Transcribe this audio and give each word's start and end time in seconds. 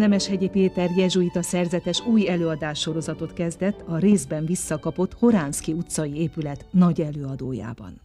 Nemeshegyi 0.00 0.48
Péter 0.48 0.90
jezsuita 0.96 1.42
szerzetes 1.42 2.06
új 2.06 2.28
előadás 2.28 2.80
sorozatot 2.80 3.32
kezdett 3.32 3.82
a 3.86 3.98
részben 3.98 4.44
visszakapott 4.44 5.14
Horánszki 5.14 5.72
utcai 5.72 6.16
épület 6.16 6.66
nagy 6.70 7.00
előadójában. 7.00 8.00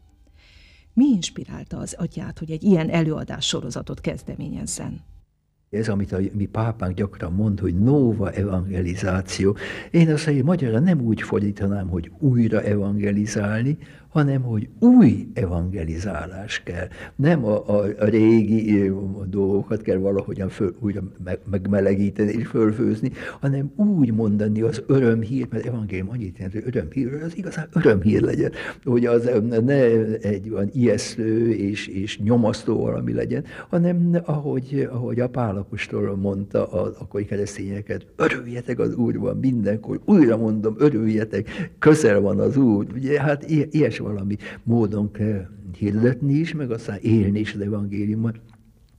Mi 0.93 1.05
inspirálta 1.05 1.77
az 1.77 1.95
atyát, 1.97 2.39
hogy 2.39 2.51
egy 2.51 2.63
ilyen 2.63 2.89
előadás 2.89 3.45
sorozatot 3.47 4.01
kezdeményezzen? 4.01 5.03
Ez, 5.69 5.89
amit 5.89 6.11
a 6.11 6.17
mi 6.33 6.45
pápánk 6.45 6.95
gyakran 6.95 7.33
mond, 7.33 7.59
hogy 7.59 7.79
nova 7.79 8.31
evangelizáció. 8.31 9.55
Én 9.91 10.11
azt 10.11 10.25
mondom, 10.25 10.45
magyarra 10.45 10.79
nem 10.79 11.01
úgy 11.01 11.21
fordítanám, 11.21 11.87
hogy 11.87 12.11
újra 12.19 12.61
evangelizálni, 12.61 13.77
hanem 14.15 14.41
hogy 14.41 14.69
új 14.79 15.27
evangelizálás 15.33 16.63
kell. 16.63 16.87
Nem 17.15 17.45
a, 17.45 17.69
a, 17.69 17.85
a 17.99 18.05
régi 18.05 18.91
dolgokat 19.29 19.81
kell 19.81 19.97
valahogyan 19.97 20.49
föl, 20.49 20.75
újra 20.79 21.01
meg, 21.23 21.39
megmelegíteni 21.51 22.31
és 22.31 22.47
fölfőzni, 22.47 23.11
hanem 23.39 23.71
úgy 23.75 24.13
mondani 24.13 24.61
az 24.61 24.83
örömhír, 24.87 25.47
mert 25.49 25.65
evangélium 25.65 26.09
annyit 26.09 26.37
jelent, 26.37 26.53
hogy 26.53 26.63
örömhír, 26.65 27.13
az 27.23 27.37
igazán 27.37 27.67
örömhír 27.73 28.21
legyen, 28.21 28.51
hogy 28.83 29.05
az 29.05 29.29
ne 29.63 29.83
egy 30.19 30.49
olyan 30.49 30.69
ijesztő 30.73 31.51
és, 31.51 31.87
és 31.87 32.19
nyomasztó 32.19 32.79
valami 32.79 33.13
legyen, 33.13 33.43
hanem 33.69 34.21
ahogy, 34.25 34.87
ahogy 34.91 35.19
a 35.19 35.29
Pálapostól 35.29 36.15
mondta 36.15 36.65
a 36.65 36.93
akkori 36.99 37.25
keresztényeket, 37.25 38.05
örüljetek 38.15 38.79
az 38.79 38.95
Úrban 38.95 39.37
mindenkor, 39.37 39.99
újra 40.05 40.37
mondom, 40.37 40.75
örüljetek, 40.77 41.69
közel 41.79 42.19
van 42.19 42.39
az 42.39 42.57
Úr. 42.57 42.85
Ugye, 42.93 43.21
hát 43.21 43.49
ilyes 43.49 44.03
valami 44.05 44.37
módon 44.63 45.11
kell 45.11 45.47
hirdetni 45.77 46.33
is, 46.33 46.53
meg 46.53 46.71
aztán 46.71 46.97
élni 47.01 47.39
is 47.39 47.53
az 47.53 47.59
evangéliumot. 47.59 48.39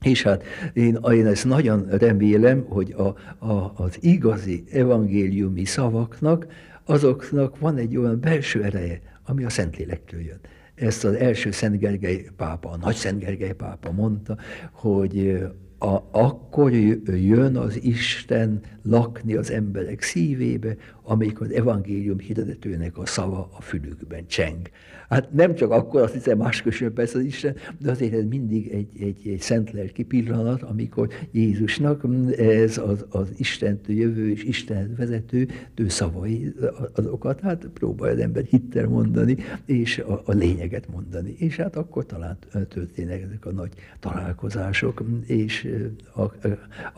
És 0.01 0.23
hát 0.23 0.43
én, 0.73 0.97
én 1.11 1.25
ezt 1.25 1.45
nagyon 1.45 1.85
remélem, 1.89 2.63
hogy 2.65 2.91
a, 2.91 3.07
a, 3.45 3.73
az 3.75 3.97
igazi 3.99 4.63
evangéliumi 4.71 5.65
szavaknak, 5.65 6.47
azoknak 6.85 7.59
van 7.59 7.77
egy 7.77 7.97
olyan 7.97 8.19
belső 8.19 8.63
ereje, 8.63 9.01
ami 9.25 9.43
a 9.43 9.49
Szentlélektől 9.49 10.21
jön. 10.21 10.39
Ezt 10.75 11.03
az 11.03 11.13
első 11.13 11.51
Szent 11.51 11.79
Gergely 11.79 12.29
pápa, 12.35 12.69
a 12.69 12.77
nagy 12.77 12.95
Szent 12.95 13.19
Gergely 13.19 13.53
pápa 13.53 13.91
mondta, 13.91 14.37
hogy 14.71 15.41
a, 15.79 15.97
akkor 16.11 16.73
jön 17.05 17.55
az 17.55 17.83
Isten 17.83 18.61
lakni 18.83 19.35
az 19.35 19.51
emberek 19.51 20.01
szívébe, 20.01 20.75
amikor 21.09 21.47
az 21.47 21.53
evangélium 21.53 22.19
hirdetőnek 22.19 22.97
a 22.97 23.05
szava 23.05 23.49
a 23.57 23.61
fülükben 23.61 24.27
cseng. 24.27 24.69
Hát 25.09 25.33
nem 25.33 25.55
csak 25.55 25.71
akkor, 25.71 26.01
azt 26.01 26.13
hiszem 26.13 26.37
máskor 26.37 26.89
persze 26.89 27.17
az 27.17 27.23
Isten, 27.23 27.55
de 27.77 27.91
azért 27.91 28.13
ez 28.13 28.23
mindig 28.29 28.67
egy, 28.67 28.87
egy, 28.99 29.27
egy 29.27 29.39
szent 29.39 29.71
lelki 29.71 30.03
pillanat, 30.03 30.61
amikor 30.61 31.09
Jézusnak 31.31 32.05
ez 32.37 32.77
az, 32.77 33.05
az 33.09 33.33
Istentől 33.37 33.95
jövő 33.95 34.29
és 34.29 34.43
Isten 34.43 34.95
vezető 34.97 35.47
ő 35.75 35.87
szavai, 35.87 36.53
azokat 36.93 37.39
hát 37.39 37.67
próbálja 37.73 38.15
az 38.15 38.21
ember 38.21 38.43
hittel 38.43 38.87
mondani, 38.87 39.37
és 39.65 39.97
a, 39.97 40.21
a 40.25 40.31
lényeget 40.31 40.89
mondani. 40.91 41.35
És 41.37 41.55
hát 41.55 41.75
akkor 41.75 42.05
talán 42.05 42.37
történnek 42.69 43.21
ezek 43.21 43.45
a 43.45 43.51
nagy 43.51 43.71
találkozások, 43.99 45.03
és 45.25 45.67
a, 46.13 46.21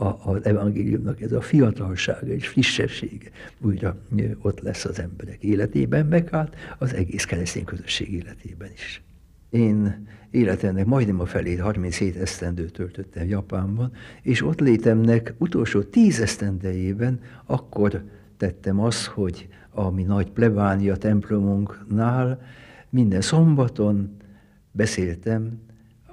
a, 0.04 0.32
az 0.32 0.46
evangéliumnak 0.46 1.22
ez 1.22 1.32
a 1.32 1.42
fiatalsága 1.42 2.34
és 2.34 2.48
frissessége 2.48 3.30
újra 3.62 3.98
ott 4.42 4.60
lesz 4.60 4.86
az 4.86 5.00
emberek 5.00 5.44
életében, 5.44 6.06
meg 6.06 6.30
hát 6.30 6.56
az 6.78 6.94
egész 6.94 7.26
keresztény 7.26 7.64
közösség 7.64 8.14
életében 8.14 8.70
is. 8.74 9.02
Én 9.50 10.08
életemnek 10.32 10.86
majdnem 10.86 11.20
a 11.20 11.26
felét, 11.26 11.60
37 11.60 12.16
esztendőt 12.16 12.74
töltöttem 12.74 13.28
Japánban, 13.28 13.92
és 14.22 14.42
ott 14.42 14.60
létemnek 14.60 15.34
utolsó 15.38 15.82
10 15.82 16.22
esztendejében 16.22 17.20
akkor 17.46 18.04
tettem 18.38 18.80
azt, 18.80 19.06
hogy 19.06 19.48
a 19.70 19.90
mi 19.90 20.04
nagy 20.04 20.32
plebánia 20.32 20.96
templomunknál 20.96 22.42
minden 22.90 23.22
szombaton 23.22 24.18
beszéltem 24.72 25.60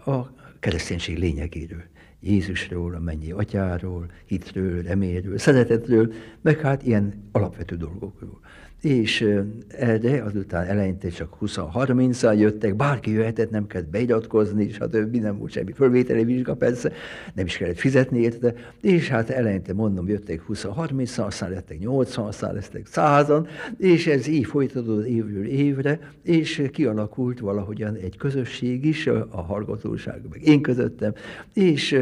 a 0.04 0.20
kereszténység 0.60 1.18
lényegéről. 1.18 1.82
Jézusról, 2.20 2.94
a 2.94 3.00
mennyi 3.00 3.30
atyáról, 3.30 4.10
hitről, 4.24 4.82
reményről, 4.82 5.38
szeretetről, 5.38 6.12
meg 6.40 6.60
hát 6.60 6.82
ilyen 6.82 7.28
alapvető 7.32 7.76
dolgokról 7.76 8.40
és 8.86 9.28
erre 9.68 10.22
azután 10.22 10.66
eleinte 10.66 11.08
csak 11.08 11.36
20-30-al 11.40 12.38
jöttek, 12.38 12.76
bárki 12.76 13.10
jöhetett, 13.10 13.50
nem 13.50 13.66
kellett 13.66 13.88
beiratkozni, 13.88 14.64
és 14.64 14.78
hát 14.78 14.92
nem 15.12 15.38
volt 15.38 15.50
semmi 15.50 15.72
fölvételi 15.72 16.24
vizsga 16.24 16.54
persze, 16.54 16.92
nem 17.34 17.44
is 17.46 17.56
kellett 17.56 17.78
fizetni 17.78 18.18
érte, 18.18 18.54
és 18.80 19.08
hát 19.08 19.30
eleinte 19.30 19.72
mondom, 19.74 20.08
jöttek 20.08 20.42
20-30-al, 20.48 21.26
aztán 21.26 21.50
lettek 21.50 21.78
80 21.78 22.24
aztán 22.26 22.54
lettek 22.54 22.86
100 22.86 23.32
és 23.78 24.06
ez 24.06 24.26
így 24.26 24.46
folytatódott 24.46 25.06
évről 25.06 25.46
évre, 25.46 25.98
és 26.22 26.68
kialakult 26.72 27.40
valahogyan 27.40 27.94
egy 27.94 28.16
közösség 28.16 28.84
is, 28.84 29.06
a 29.06 29.42
hallgatóság, 29.42 30.20
meg 30.30 30.46
én 30.46 30.62
közöttem, 30.62 31.12
és 31.54 31.92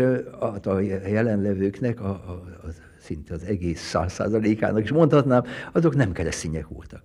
a 0.66 0.81
jelenlevőknek 1.09 2.01
a, 2.01 2.09
a, 2.09 2.45
az 2.66 2.84
szinte 3.04 3.34
az 3.34 3.44
egész 3.44 3.81
száz 3.81 4.12
százalékának 4.12 4.82
is 4.82 4.91
mondhatnám, 4.91 5.44
azok 5.72 5.97
nem 5.97 6.12
keresztények 6.12 6.69
voltak. 6.69 7.03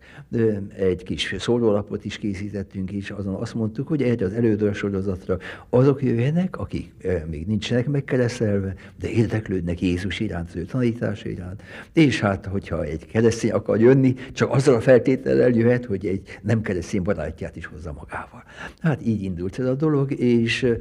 Egy 0.77 1.03
kis 1.03 1.35
szórólapot 1.39 2.05
is 2.05 2.17
készítettünk, 2.17 2.91
és 2.91 3.09
azon 3.09 3.33
azt 3.33 3.53
mondtuk, 3.53 3.87
hogy 3.87 4.01
egy 4.01 4.23
az 4.23 4.33
elődő 4.33 4.73
sorozatra 4.73 5.37
azok 5.69 6.03
jöjjenek, 6.03 6.57
akik 6.57 6.93
még 7.29 7.47
nincsenek 7.47 7.87
megkeresztelve, 7.87 8.73
de 8.99 9.09
érdeklődnek 9.09 9.81
Jézus 9.81 10.19
iránt, 10.19 10.49
az 10.49 10.55
ő 10.55 10.63
tanítása 10.63 11.29
iránt. 11.29 11.61
És 11.93 12.19
hát, 12.19 12.45
hogyha 12.45 12.83
egy 12.83 13.05
keresztény 13.05 13.51
akar 13.51 13.79
jönni, 13.79 14.15
csak 14.33 14.51
azzal 14.53 14.75
a 14.75 14.81
feltétellel 14.81 15.49
jöhet, 15.49 15.85
hogy 15.85 16.05
egy 16.05 16.39
nem 16.41 16.61
keresztény 16.61 17.01
barátját 17.01 17.55
is 17.55 17.65
hozza 17.65 17.93
magával. 17.93 18.43
Hát 18.79 19.05
így 19.05 19.23
indult 19.23 19.59
ez 19.59 19.65
a 19.65 19.75
dolog, 19.75 20.11
és 20.11 20.73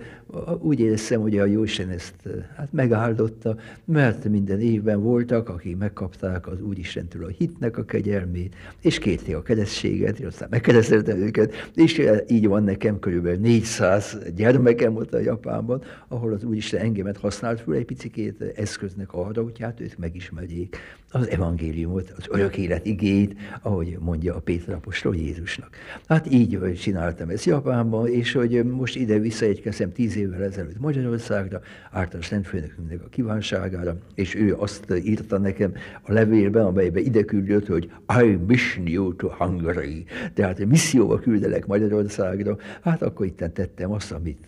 úgy 0.58 0.80
éreztem, 0.80 1.20
hogy 1.20 1.38
a 1.38 1.44
Jóisten 1.44 1.88
ezt 1.88 2.14
hát 2.56 2.72
megáldotta, 2.72 3.56
mert 3.84 4.28
minden 4.28 4.60
évben 4.60 5.02
voltak, 5.08 5.48
akik 5.48 5.76
megkapták 5.76 6.46
az 6.46 6.60
Úristentől 6.60 7.24
a 7.24 7.28
hitnek 7.28 7.78
a 7.78 7.84
kegyelmét, 7.84 8.54
és 8.80 8.98
kérték 8.98 9.36
a 9.36 9.42
keresztséget, 9.42 10.18
és 10.18 10.26
aztán 10.26 10.48
megkereszteltem 10.50 11.18
őket, 11.18 11.70
és 11.74 12.02
így 12.26 12.46
van 12.46 12.64
nekem 12.64 12.98
körülbelül 12.98 13.38
400 13.40 14.18
gyermekem 14.34 14.96
ott 14.96 15.14
a 15.14 15.18
Japánban, 15.18 15.82
ahol 16.08 16.32
az 16.32 16.44
Úristen 16.44 16.80
engemet 16.80 17.16
használt 17.16 17.60
föl 17.60 17.74
egy 17.74 17.84
picikét 17.84 18.42
eszköznek 18.56 19.12
arra, 19.12 19.42
hogy 19.42 19.60
hát 19.60 19.80
ők 19.80 19.96
megismerjék 19.96 20.76
az 21.10 21.28
evangéliumot, 21.28 22.12
az 22.16 22.24
örök 22.28 22.56
élet 22.56 22.86
igét, 22.86 23.34
ahogy 23.62 23.96
mondja 24.00 24.34
a 24.34 24.40
Péter 24.40 24.74
apostol 24.74 25.16
Jézusnak. 25.16 25.70
Hát 26.08 26.32
így 26.32 26.78
csináltam 26.80 27.28
ezt 27.28 27.44
Japánban, 27.44 28.08
és 28.08 28.32
hogy 28.32 28.64
most 28.64 28.96
ide 28.96 29.18
visszaegykeztem 29.18 29.92
tíz 29.92 30.16
évvel 30.16 30.42
ezelőtt 30.42 30.80
Magyarországra, 30.80 31.60
általános 31.90 32.26
szentfőnökünknek 32.26 33.02
a 33.04 33.08
kívánságára, 33.08 33.96
és 34.14 34.34
ő 34.34 34.54
azt 34.58 34.94
írta 35.04 35.38
nekem 35.38 35.72
a 36.02 36.12
levélben, 36.12 36.64
amelyben 36.64 37.04
ide 37.04 37.22
küldött, 37.22 37.66
hogy 37.66 37.90
I 38.22 38.38
mission 38.46 38.86
you 38.86 39.14
to 39.14 39.28
Hungary, 39.28 40.04
tehát 40.34 40.64
misszióba 40.64 41.18
küldelek 41.18 41.66
Magyarországra, 41.66 42.56
hát 42.82 43.02
akkor 43.02 43.26
itt 43.26 43.44
tettem 43.52 43.92
azt, 43.92 44.12
amit 44.12 44.46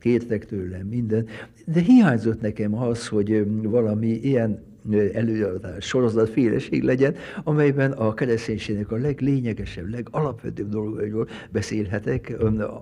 kértek 0.00 0.46
tőlem, 0.46 0.86
minden, 0.86 1.26
de 1.66 1.80
hiányzott 1.80 2.40
nekem 2.40 2.74
az, 2.74 3.08
hogy 3.08 3.46
valami 3.62 4.08
ilyen 4.08 4.72
előadás, 5.12 5.86
sorozatféleség 5.86 6.82
legyen, 6.82 7.14
amelyben 7.44 7.92
a 7.92 8.14
kereszténységnek 8.14 8.90
a 8.90 8.96
leglényegesebb, 8.96 9.88
legalapvetőbb 9.88 10.68
dolgairól 10.68 11.28
beszélhetek 11.50 12.32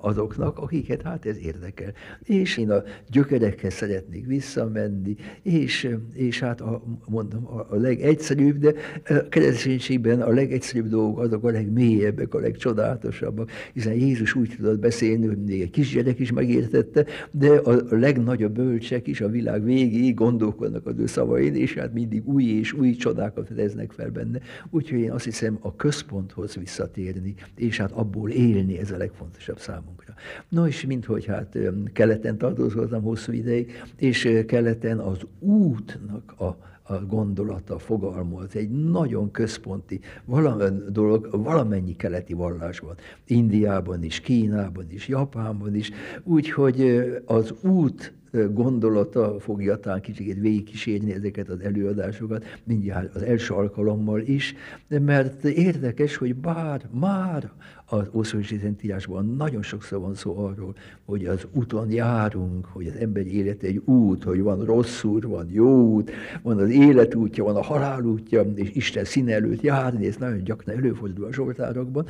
azoknak, 0.00 0.58
akiket 0.58 1.02
hát 1.02 1.26
ez 1.26 1.36
érdekel. 1.38 1.92
És 2.22 2.56
én 2.56 2.70
a 2.70 2.82
gyökerekhez 3.10 3.74
szeretnék 3.74 4.26
visszamenni, 4.26 5.16
és, 5.42 5.96
és 6.12 6.40
hát 6.40 6.60
a, 6.60 6.82
mondom, 7.06 7.46
a 7.46 7.76
legegyszerűbb, 7.76 8.58
de 8.58 8.74
a 9.08 9.28
kereszténységben 9.28 10.20
a 10.20 10.30
legegyszerűbb 10.30 10.88
dolgok 10.88 11.18
azok 11.18 11.44
a 11.44 11.50
legmélyebbek, 11.50 12.34
a 12.34 12.38
legcsodálatosabbak, 12.38 13.50
hiszen 13.72 13.92
Jézus 13.92 14.34
úgy 14.34 14.54
tudott 14.56 14.78
beszélni, 14.78 15.26
hogy 15.26 15.44
még 15.44 15.60
egy 15.60 15.70
kisgyerek 15.70 16.18
is 16.18 16.32
megértette, 16.32 17.04
de 17.30 17.50
a 17.50 17.82
legnagyobb 17.90 18.52
bölcsek 18.52 19.06
is 19.06 19.20
a 19.20 19.28
világ 19.28 19.64
végéig 19.64 20.14
gondolkodnak 20.14 20.86
az 20.86 20.94
ő 20.98 21.06
szavain, 21.06 21.54
és 21.54 21.74
hát 21.74 21.91
mindig 21.92 22.28
új 22.28 22.44
és 22.44 22.72
új 22.72 22.94
csodákat 22.94 23.46
fedeznek 23.46 23.92
fel 23.92 24.10
benne. 24.10 24.40
Úgyhogy 24.70 24.98
én 24.98 25.10
azt 25.10 25.24
hiszem 25.24 25.58
a 25.60 25.76
központhoz 25.76 26.54
visszatérni, 26.56 27.34
és 27.56 27.78
hát 27.78 27.92
abból 27.92 28.30
élni, 28.30 28.78
ez 28.78 28.90
a 28.90 28.96
legfontosabb 28.96 29.58
számunkra. 29.58 30.14
No 30.48 30.66
és 30.66 30.86
minthogy 30.86 31.24
hát 31.24 31.58
keleten 31.92 32.38
tartózkodtam 32.38 33.02
hosszú 33.02 33.32
ideig, 33.32 33.82
és 33.96 34.28
keleten 34.46 34.98
az 34.98 35.18
útnak 35.38 36.40
a 36.40 36.71
a 36.92 37.06
gondolata, 37.06 37.74
a 37.74 37.78
fogalma, 37.78 38.38
az 38.38 38.56
egy 38.56 38.70
nagyon 38.70 39.30
központi 39.30 40.00
valamennyi 40.24 40.80
dolog 40.90 41.28
valamennyi 41.42 41.96
keleti 41.96 42.32
vallásban. 42.32 42.94
Indiában 43.26 44.02
is, 44.02 44.20
Kínában 44.20 44.86
is, 44.90 45.08
Japánban 45.08 45.74
is. 45.74 45.90
Úgyhogy 46.24 47.04
az 47.24 47.54
út 47.62 48.12
gondolata 48.52 49.40
fogja 49.40 49.76
talán 49.76 50.00
kicsit 50.00 50.40
végigkísérni 50.40 51.12
ezeket 51.12 51.48
az 51.48 51.60
előadásokat, 51.60 52.44
mindjárt 52.64 53.14
az 53.14 53.22
első 53.22 53.54
alkalommal 53.54 54.20
is, 54.20 54.54
mert 54.88 55.44
érdekes, 55.44 56.16
hogy 56.16 56.34
bár 56.34 56.88
már 56.90 57.50
az 57.92 58.08
Ószövetségi 58.12 58.60
Szentírásban 58.60 59.34
nagyon 59.36 59.62
sokszor 59.62 60.00
van 60.00 60.14
szó 60.14 60.38
arról, 60.38 60.74
hogy 61.04 61.24
az 61.24 61.46
úton 61.52 61.90
járunk, 61.90 62.64
hogy 62.64 62.86
az 62.86 62.94
ember 62.94 63.26
élet 63.26 63.62
egy 63.62 63.82
út, 63.84 64.24
hogy 64.24 64.40
van 64.40 64.64
rossz 64.64 65.02
út, 65.04 65.24
van 65.24 65.46
jó 65.50 65.82
út, 65.82 66.10
van 66.42 66.58
az 66.58 66.70
élet 66.70 67.14
útja, 67.14 67.44
van 67.44 67.56
a 67.56 67.62
halál 67.62 68.04
útja, 68.04 68.42
és 68.54 68.70
Isten 68.72 69.04
színe 69.04 69.34
előtt 69.34 69.60
járni, 69.60 70.06
ez 70.06 70.16
nagyon 70.16 70.44
gyakran 70.44 70.76
előfordul 70.76 71.24
a 71.24 71.32
Zsoltárokban. 71.32 72.06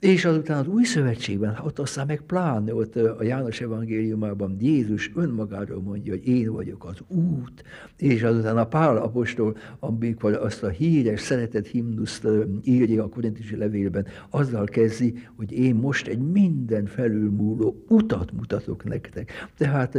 És 0.00 0.24
azután 0.24 0.58
az 0.58 0.66
Új 0.66 0.84
Szövetségben, 0.84 1.58
ott 1.64 1.78
aztán 1.78 2.06
meg 2.06 2.20
pláne 2.20 2.74
ott 2.74 2.96
a 2.96 3.22
János 3.22 3.60
evangéliumában 3.60 4.56
Jézus 4.60 5.10
önmagáról 5.14 5.80
mondja, 5.80 6.12
hogy 6.12 6.28
én 6.28 6.52
vagyok 6.52 6.84
az 6.84 6.98
út, 7.08 7.64
és 7.96 8.22
azután 8.22 8.56
a 8.56 8.66
Pál 8.66 8.96
apostol, 8.96 9.56
amikor 9.78 10.32
azt 10.32 10.62
a 10.62 10.68
híres 10.68 11.20
szeretett 11.20 11.66
himnuszt 11.66 12.26
írja 12.62 13.04
a 13.04 13.08
korintusi 13.08 13.56
levélben, 13.56 14.06
azzal 14.30 14.64
kezdi, 14.64 15.22
hogy 15.36 15.52
én 15.52 15.74
most 15.74 16.06
egy 16.06 16.18
minden 16.18 16.86
felülmúló 16.86 17.84
utat 17.88 18.32
mutatok 18.32 18.84
nektek. 18.84 19.30
Tehát 19.56 19.98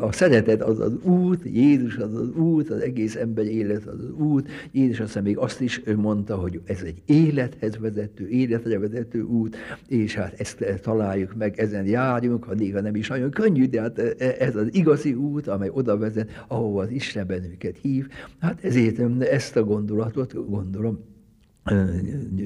a 0.00 0.12
szeretet 0.12 0.62
az 0.62 0.80
az 0.80 0.96
út, 1.02 1.40
Jézus 1.44 1.96
az 1.96 2.14
az 2.14 2.30
út, 2.30 2.70
az 2.70 2.80
egész 2.80 3.16
ember 3.16 3.44
élet 3.44 3.86
az 3.86 3.98
az 3.98 4.10
út. 4.10 4.48
Jézus 4.72 5.00
aztán 5.00 5.22
még 5.22 5.36
azt 5.36 5.60
is 5.60 5.82
mondta, 5.96 6.36
hogy 6.36 6.60
ez 6.64 6.82
egy 6.82 7.02
élethez 7.06 7.78
vezető, 7.78 8.28
életre 8.28 8.78
vezető 8.78 9.22
út, 9.22 9.56
és 9.88 10.14
hát 10.14 10.40
ezt 10.40 10.64
találjuk 10.82 11.34
meg, 11.34 11.58
ezen 11.58 11.86
járjunk, 11.86 12.44
ha 12.44 12.54
néha 12.54 12.80
nem 12.80 12.94
is 12.94 13.08
nagyon 13.08 13.30
könnyű, 13.30 13.68
de 13.68 13.80
hát 13.80 13.98
ez 14.38 14.56
az 14.56 14.74
igazi 14.74 15.14
út, 15.14 15.46
amely 15.46 15.70
oda 15.72 15.98
vezet, 15.98 16.44
ahova 16.48 16.82
az 16.82 16.90
Isten 16.90 17.26
bennünket 17.26 17.78
hív. 17.82 18.08
Hát 18.38 18.64
ezért 18.64 19.22
ezt 19.22 19.56
a 19.56 19.64
gondolatot 19.64 20.48
gondolom, 20.48 20.98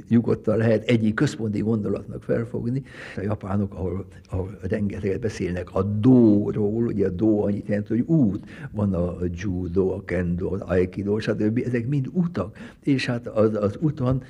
nyugodtan 0.09 0.57
lehet 0.57 0.89
egyik 0.89 1.15
központi 1.15 1.59
gondolatnak 1.61 2.23
felfogni. 2.23 2.83
A 3.17 3.21
japánok, 3.21 3.75
ahol, 3.75 4.07
ahol 4.31 4.59
rengeteget 4.61 5.21
beszélnek 5.21 5.75
a 5.75 5.83
dóról, 5.83 6.87
ugye 6.87 7.07
a 7.07 7.11
dó 7.11 7.43
annyit 7.43 7.67
jelent, 7.67 7.89
hogy 7.89 8.01
út. 8.01 8.45
Van 8.71 8.95
a 8.95 9.17
judo, 9.35 9.93
a 9.93 10.05
kendo, 10.05 10.55
az 10.55 10.61
aikido, 10.61 11.19
stb. 11.19 11.63
Ezek 11.67 11.87
mind 11.89 12.09
utak. 12.13 12.57
És 12.83 13.07
hát 13.07 13.27
az, 13.27 13.55
az 13.55 13.77
uton 13.81 14.23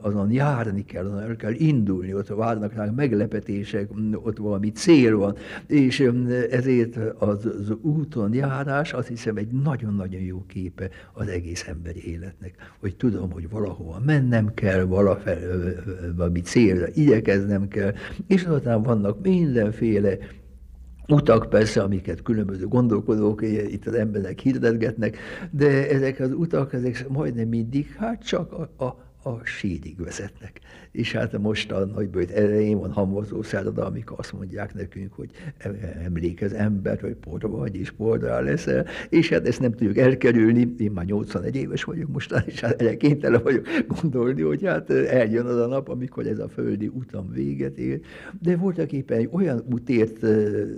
azon 0.00 0.30
járni 0.32 0.84
kell, 0.84 1.04
azon 1.04 1.20
el 1.20 1.36
kell 1.36 1.52
indulni, 1.52 2.14
ott 2.14 2.28
várnak 2.28 2.72
rá 2.72 2.84
meglepetések, 2.84 3.90
ott 4.12 4.36
valami 4.36 4.72
cél 4.72 5.16
van. 5.16 5.36
És 5.66 6.10
ezért 6.50 6.96
az, 7.18 7.46
az 7.46 7.76
úton 7.80 8.34
járás 8.34 8.92
azt 8.92 9.08
hiszem 9.08 9.36
egy 9.36 9.48
nagyon-nagyon 9.62 10.20
jó 10.20 10.44
képe 10.46 10.88
az 11.12 11.28
egész 11.28 11.66
emberi 11.68 12.08
életnek. 12.08 12.54
Hogy 12.80 12.96
tudom, 12.96 13.30
hogy 13.30 13.48
valahova 13.48 14.00
menni, 14.04 14.18
mennem 14.20 14.54
kell 14.54 14.82
valafelé, 14.82 15.74
valami 16.16 16.40
célra 16.40 16.86
igyekeznem 16.94 17.68
kell, 17.68 17.92
és 18.26 18.44
azután 18.44 18.82
vannak 18.82 19.22
mindenféle 19.22 20.16
utak 21.08 21.48
persze, 21.48 21.82
amiket 21.82 22.22
különböző 22.22 22.66
gondolkodók 22.66 23.42
itt 23.42 23.86
az 23.86 23.94
emberek 23.94 24.38
hirdetgetnek, 24.38 25.18
de 25.50 25.90
ezek 25.90 26.20
az 26.20 26.32
utak, 26.32 26.72
ezek 26.72 27.08
majdnem 27.08 27.48
mindig, 27.48 27.94
hát 27.98 28.24
csak 28.24 28.52
a, 28.52 28.84
a 28.84 29.09
a 29.22 29.44
sírig 29.44 30.02
vezetnek. 30.02 30.60
És 30.92 31.12
hát 31.12 31.38
most 31.38 31.72
a 31.72 31.84
nagybőjt 31.84 32.30
elején 32.30 32.78
van 32.78 32.92
hamvazó 32.92 33.42
szerda, 33.42 33.86
amikor 33.86 34.18
azt 34.18 34.32
mondják 34.32 34.74
nekünk, 34.74 35.12
hogy 35.12 35.30
emlékez 36.04 36.52
ember, 36.52 37.00
hogy 37.00 37.14
por 37.14 37.40
vagy, 37.40 37.76
és 37.76 37.90
porrá 37.90 38.40
leszel, 38.40 38.86
és 39.08 39.28
hát 39.28 39.46
ezt 39.46 39.60
nem 39.60 39.70
tudjuk 39.70 39.98
elkerülni, 39.98 40.74
én 40.78 40.90
már 40.90 41.04
81 41.04 41.56
éves 41.56 41.84
vagyok 41.84 42.08
most, 42.12 42.44
és 42.46 42.60
hát 42.60 42.80
egyre 42.80 42.96
kénytelen 42.96 43.42
vagyok 43.42 43.66
gondolni, 44.00 44.42
hogy 44.42 44.66
hát 44.66 44.90
eljön 44.90 45.46
az 45.46 45.56
a 45.56 45.66
nap, 45.66 45.88
amikor 45.88 46.26
ez 46.26 46.38
a 46.38 46.48
földi 46.48 46.86
utam 46.86 47.30
véget 47.32 47.78
ér, 47.78 48.00
de 48.40 48.56
voltak 48.56 48.92
éppen 48.92 49.18
egy 49.18 49.28
olyan 49.32 49.64
útért 49.72 50.20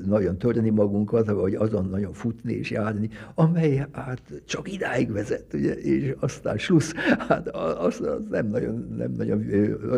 nagyon 0.07 0.39
törni 0.39 0.71
magunkat, 0.71 1.31
vagy 1.31 1.55
azon 1.55 1.89
nagyon 1.91 2.13
futni 2.13 2.53
és 2.53 2.71
járni, 2.71 3.09
amely 3.35 3.87
hát 3.93 4.23
csak 4.45 4.73
idáig 4.73 5.13
vezet, 5.13 5.55
ugye, 5.55 5.73
és 5.73 6.15
aztán 6.21 6.59
slusz, 6.59 6.93
hát 7.29 7.49
az, 7.49 8.01
az 8.01 8.32
nem 8.33 8.47
nagyon, 8.47 8.95
nem 8.97 9.13
nagyon 9.13 9.45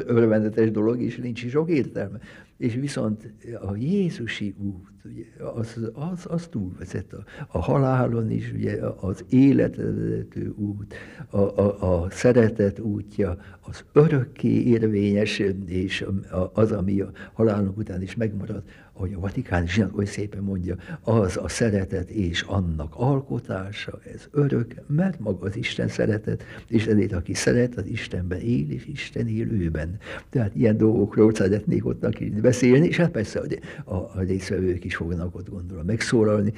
örvendetes 0.07 0.71
dolog, 0.71 1.03
és 1.03 1.17
nincs 1.17 1.43
is 1.43 1.51
sok 1.51 1.71
értelme. 1.71 2.19
És 2.57 2.75
viszont 2.75 3.33
a 3.61 3.77
Jézusi 3.77 4.55
út, 4.59 4.93
ugye, 5.05 5.25
az, 5.55 5.91
az, 5.93 6.27
az 6.29 6.47
túlvezet 6.47 7.13
a, 7.13 7.25
a 7.49 7.59
halálon 7.59 8.31
is, 8.31 8.53
ugye, 8.53 8.79
az 9.01 9.25
életezető 9.29 10.55
út, 10.57 10.95
a, 11.31 11.39
a, 11.39 12.03
a 12.03 12.11
szeretet 12.11 12.79
útja, 12.79 13.37
az 13.61 13.85
örökké 13.93 14.63
érvényes, 14.63 15.43
és 15.67 16.07
az, 16.53 16.73
ami 16.73 17.01
a 17.01 17.11
halálunk 17.33 17.77
után 17.77 18.03
is 18.03 18.15
megmarad, 18.15 18.63
ahogy 18.97 19.13
a 19.13 19.21
Vatikán 19.21 19.67
zsinat 19.67 19.97
oly 19.97 20.05
szépen 20.05 20.43
mondja, 20.43 20.77
az 21.01 21.37
a 21.37 21.49
szeretet 21.49 22.11
és 22.11 22.43
annak 22.43 22.93
alkotása, 22.97 23.99
ez 24.15 24.29
örök, 24.31 24.75
mert 24.87 25.21
maga 25.21 25.47
az 25.47 25.57
Isten 25.57 25.89
szeretet, 25.89 26.45
és 26.69 26.87
ezért 26.87 27.13
aki 27.13 27.35
szeret, 27.35 27.77
az 27.77 27.87
Istenben 27.87 28.41
él, 28.41 28.71
és 28.71 28.87
Isten 28.87 29.29
él 29.29 29.53
őben. 29.53 29.99
Tehát 30.31 30.55
ilyen 30.55 30.77
dolgokról 30.77 31.35
szeretnék 31.35 31.87
ott 31.87 32.07
beszélni, 32.41 32.87
és 32.87 32.97
hát 32.97 33.11
persze 33.11 33.43
a, 33.85 33.95
a 33.95 34.21
részvevők 34.21 34.85
is 34.85 34.97
fognak 34.97 35.35
ott 35.35 35.49
gondolom 35.49 35.85
megszólalni, 35.85 36.53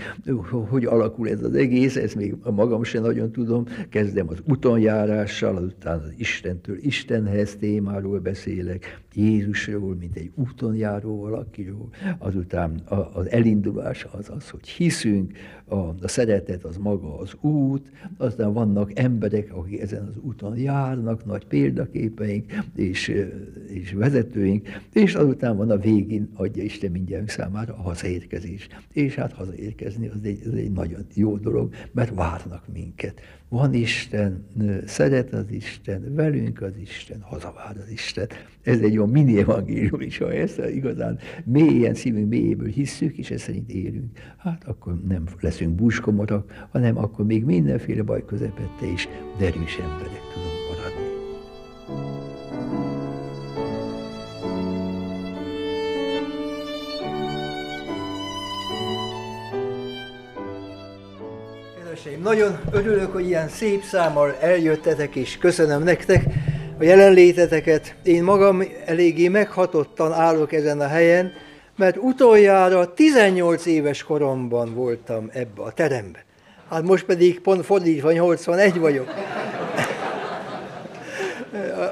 hogy 0.69 0.85
alakul 0.85 1.29
ez 1.29 1.43
az 1.43 1.55
egész, 1.55 1.97
ezt 1.97 2.15
még 2.15 2.35
magam 2.43 2.85
sem 2.85 3.03
nagyon 3.03 3.32
tudom, 3.32 3.65
kezdem 3.89 4.29
az 4.29 4.43
utonjárással, 4.47 5.56
azután 5.56 5.99
az 5.99 6.12
Istentől 6.17 6.77
Istenhez 6.81 7.56
témáról 7.56 8.19
beszélek, 8.19 9.05
Jézusról, 9.15 9.94
mint 9.94 10.17
egy 10.17 10.31
úton 10.35 10.75
járó 10.75 11.21
valakiről, 11.21 11.89
azután 12.26 12.82
az 13.12 13.31
elindulás 13.31 14.06
az 14.12 14.31
az, 14.37 14.50
hogy 14.50 14.69
hiszünk, 14.69 15.32
a, 15.69 15.75
a 15.76 16.08
szeretet 16.08 16.64
az 16.64 16.76
maga 16.76 17.19
az 17.19 17.34
út, 17.40 17.90
aztán 18.17 18.52
vannak 18.52 18.99
emberek, 18.99 19.55
akik 19.55 19.81
ezen 19.81 20.06
az 20.06 20.15
úton 20.20 20.58
járnak, 20.58 21.24
nagy 21.24 21.46
példaképeink 21.46 22.53
és, 22.77 23.12
és 23.67 23.93
vezetőink, 23.93 24.69
és 24.93 25.15
azután 25.15 25.56
van 25.56 25.70
a 25.70 25.77
végén, 25.77 26.31
adja 26.34 26.62
Isten 26.62 26.91
mindjárt 26.91 27.29
számára 27.29 27.74
a 27.74 27.82
hazaérkezés. 27.82 28.69
És 28.93 29.15
hát 29.15 29.32
hazaérkezni 29.32 30.06
az 30.06 30.20
egy, 30.22 30.43
az 30.46 30.55
egy 30.55 30.72
nagyon 30.72 31.06
jó 31.15 31.36
dolog, 31.36 31.74
mert 31.93 32.15
várnak 32.15 32.62
minket. 32.72 33.20
Van 33.48 33.74
Isten, 33.74 34.46
szeret 34.86 35.32
az 35.32 35.51
Isten, 35.51 36.15
velünk 36.15 36.62
az 36.62 36.72
Isten, 36.81 37.20
hazavár 37.20 37.77
az 37.77 37.91
Isten. 37.91 38.27
Ez 38.62 38.81
egy 38.81 38.96
olyan 38.96 39.10
mini 39.10 39.39
evangélium 39.39 40.01
is, 40.01 40.19
ha 40.19 40.32
ezt 40.32 40.62
igazán 40.74 41.19
mélyen, 41.44 41.94
szívünk 42.17 42.35
mélyéből 42.43 42.69
hisszük, 42.69 43.17
és 43.19 43.31
ezt 43.31 43.44
szerint 43.44 43.70
élünk, 43.70 44.19
hát 44.37 44.65
akkor 44.65 45.01
nem 45.08 45.25
leszünk 45.41 45.75
búskomorak, 45.75 46.69
hanem 46.70 46.99
akkor 46.99 47.25
még 47.25 47.44
mindenféle 47.44 48.03
baj 48.03 48.25
közepette 48.25 48.87
is 48.87 49.08
derűs 49.39 49.79
emberek 49.79 50.20
tudunk 50.32 50.53
maradni. 50.69 51.05
Nagyon 62.23 62.58
örülök, 62.70 63.13
hogy 63.13 63.27
ilyen 63.27 63.49
szép 63.49 63.82
számmal 63.82 64.35
eljöttetek, 64.41 65.17
és 65.17 65.39
köszönöm 65.39 65.82
nektek 65.82 66.25
a 66.79 66.85
jelenléteteket. 66.85 67.96
Én 68.03 68.23
magam 68.25 68.63
eléggé 68.87 69.29
meghatottan 69.29 70.13
állok 70.13 70.53
ezen 70.53 70.81
a 70.81 70.87
helyen, 70.87 71.32
mert 71.77 71.97
utoljára 71.97 72.95
18 72.95 73.67
éves 73.67 74.03
koromban 74.03 74.75
voltam 74.75 75.31
ebbe 75.33 75.63
a 75.63 75.73
terembe. 75.73 76.25
Hát 76.69 76.83
most 76.83 77.05
pedig 77.05 77.41
pont 77.41 77.65
fordítva 77.65 78.13
81 78.13 78.79
vagyok. 78.79 79.09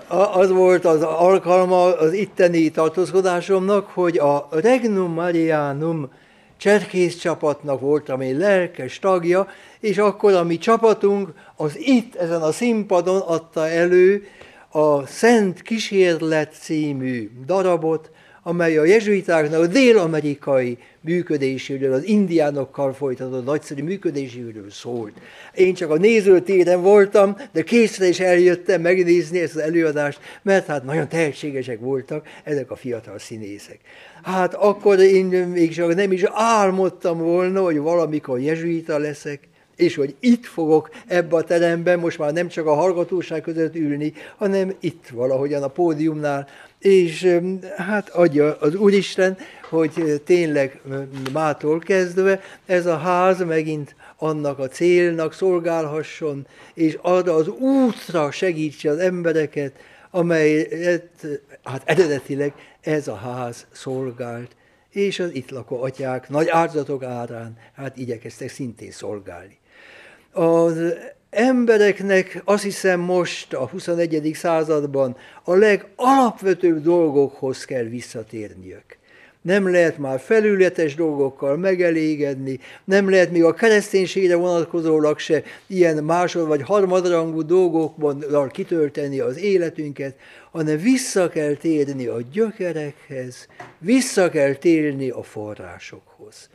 Az 0.08 0.50
volt 0.50 0.84
az 0.84 1.02
alkalma 1.02 1.96
az 1.96 2.12
itteni 2.12 2.70
tartózkodásomnak, 2.70 3.86
hogy 3.86 4.18
a 4.18 4.48
Regnum 4.50 5.12
Marianum 5.12 6.10
cserkész 6.56 7.16
csapatnak 7.16 7.80
voltam 7.80 8.20
én 8.20 8.36
lelkes 8.38 8.98
tagja, 8.98 9.48
és 9.80 9.98
akkor 9.98 10.32
a 10.32 10.44
mi 10.44 10.58
csapatunk 10.58 11.32
az 11.56 11.78
itt, 11.78 12.14
ezen 12.14 12.42
a 12.42 12.52
színpadon 12.52 13.20
adta 13.20 13.68
elő 13.68 14.26
a 14.70 15.06
Szent 15.06 15.62
Kísérlet 15.62 16.54
című 16.60 17.30
darabot, 17.46 18.10
amely 18.46 18.76
a 18.76 18.84
jezsuitáknak 18.84 19.60
a 19.60 19.66
dél-amerikai 19.66 20.78
működéséről, 21.00 21.92
az 21.92 22.04
indiánokkal 22.04 22.92
folytatott 22.92 23.44
nagyszerű 23.44 23.82
működéséről 23.82 24.70
szólt. 24.70 25.12
Én 25.54 25.74
csak 25.74 25.90
a 25.90 25.96
nézőtéren 25.96 26.82
voltam, 26.82 27.36
de 27.52 27.62
készre 27.62 28.06
is 28.06 28.20
eljöttem 28.20 28.80
megnézni 28.80 29.40
ezt 29.40 29.54
az 29.54 29.60
előadást, 29.60 30.18
mert 30.42 30.66
hát 30.66 30.84
nagyon 30.84 31.08
tehetségesek 31.08 31.80
voltak 31.80 32.26
ezek 32.44 32.70
a 32.70 32.76
fiatal 32.76 33.18
színészek. 33.18 33.78
Hát 34.22 34.54
akkor 34.54 35.00
én 35.00 35.26
még 35.26 35.74
csak 35.74 35.94
nem 35.94 36.12
is 36.12 36.22
álmodtam 36.32 37.18
volna, 37.18 37.62
hogy 37.62 37.78
valamikor 37.78 38.40
jezsuita 38.40 38.98
leszek, 38.98 39.40
és 39.76 39.94
hogy 39.94 40.14
itt 40.20 40.44
fogok 40.44 40.90
ebbe 41.06 41.36
a 41.36 41.44
teremben 41.44 41.98
most 41.98 42.18
már 42.18 42.32
nem 42.32 42.48
csak 42.48 42.66
a 42.66 42.74
hallgatóság 42.74 43.40
között 43.40 43.74
ülni, 43.74 44.12
hanem 44.36 44.74
itt 44.80 45.08
valahogyan 45.12 45.62
a 45.62 45.68
pódiumnál, 45.68 46.48
és 46.84 47.38
hát 47.76 48.08
adja 48.08 48.56
az 48.60 48.74
Úristen, 48.74 49.36
hogy 49.70 50.22
tényleg 50.24 50.80
mától 51.32 51.78
kezdve 51.78 52.40
ez 52.66 52.86
a 52.86 52.96
ház 52.96 53.44
megint 53.44 53.94
annak 54.16 54.58
a 54.58 54.68
célnak 54.68 55.32
szolgálhasson, 55.32 56.46
és 56.74 56.98
arra 57.02 57.34
az 57.34 57.48
útra 57.48 58.30
segítse 58.30 58.90
az 58.90 58.98
embereket, 58.98 59.72
amelyet 60.10 61.26
hát 61.62 61.82
eredetileg 61.84 62.52
ez 62.80 63.08
a 63.08 63.14
ház 63.14 63.66
szolgált, 63.72 64.56
és 64.90 65.18
az 65.18 65.34
itt 65.34 65.50
lakó 65.50 65.82
atyák 65.82 66.28
nagy 66.28 66.48
áldozatok 66.48 67.02
árán 67.02 67.58
hát 67.74 67.96
igyekeztek 67.96 68.48
szintén 68.48 68.90
szolgálni. 68.90 69.58
Az 70.32 70.94
embereknek 71.34 72.42
azt 72.44 72.62
hiszem 72.62 73.00
most 73.00 73.52
a 73.52 73.66
21. 73.66 74.30
században 74.34 75.16
a 75.44 75.54
legalapvetőbb 75.54 76.82
dolgokhoz 76.82 77.64
kell 77.64 77.84
visszatérniük. 77.84 78.98
Nem 79.42 79.70
lehet 79.70 79.98
már 79.98 80.20
felületes 80.20 80.94
dolgokkal 80.94 81.56
megelégedni, 81.56 82.58
nem 82.84 83.10
lehet 83.10 83.30
még 83.30 83.44
a 83.44 83.54
kereszténységre 83.54 84.36
vonatkozólag 84.36 85.18
se 85.18 85.42
ilyen 85.66 86.04
másod 86.04 86.46
vagy 86.46 86.62
harmadrangú 86.62 87.42
dolgokban 87.42 88.48
kitölteni 88.48 89.20
az 89.20 89.38
életünket, 89.38 90.16
hanem 90.52 90.78
vissza 90.78 91.28
kell 91.28 91.54
térni 91.54 92.06
a 92.06 92.20
gyökerekhez, 92.32 93.48
vissza 93.78 94.28
kell 94.28 94.54
térni 94.54 95.10
a 95.10 95.22
forrásokhoz. 95.22 96.48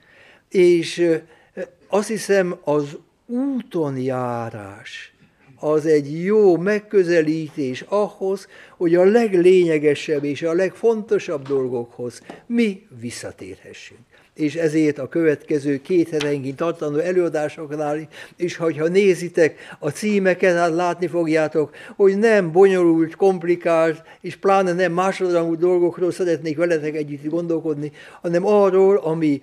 És 0.50 1.20
azt 1.88 2.08
hiszem 2.08 2.58
az 2.64 2.98
úton 3.30 3.98
járás 3.98 5.14
az 5.60 5.86
egy 5.86 6.24
jó 6.24 6.58
megközelítés 6.58 7.86
ahhoz, 7.88 8.48
hogy 8.78 8.96
a 8.96 9.04
leglényegesebb 9.04 10.24
és 10.24 10.42
a 10.42 10.54
legfontosabb 10.54 11.48
dolgokhoz 11.48 12.22
mi 12.46 12.88
visszatérhessünk. 13.00 14.00
És 14.34 14.56
ezért 14.56 14.98
a 14.98 15.08
következő 15.08 15.82
két 15.82 16.10
hetenként 16.10 16.56
tartanó 16.56 16.98
előadásoknál 16.98 18.08
is, 18.36 18.56
hogyha 18.56 18.88
nézitek 18.88 19.58
a 19.80 19.90
címeket, 19.90 20.58
hát 20.58 20.74
látni 20.74 21.08
fogjátok, 21.08 21.76
hogy 21.96 22.18
nem 22.18 22.52
bonyolult, 22.52 23.16
komplikált, 23.16 24.04
és 24.22 24.36
pláne 24.36 24.74
nem 24.74 24.92
másodrangú 24.92 25.56
dolgokról 25.56 26.12
szeretnék 26.12 26.58
veletek 26.58 26.96
együtt 26.96 27.26
gondolkodni, 27.26 27.92
hanem 28.22 28.46
arról, 28.46 28.98
ami 28.98 29.42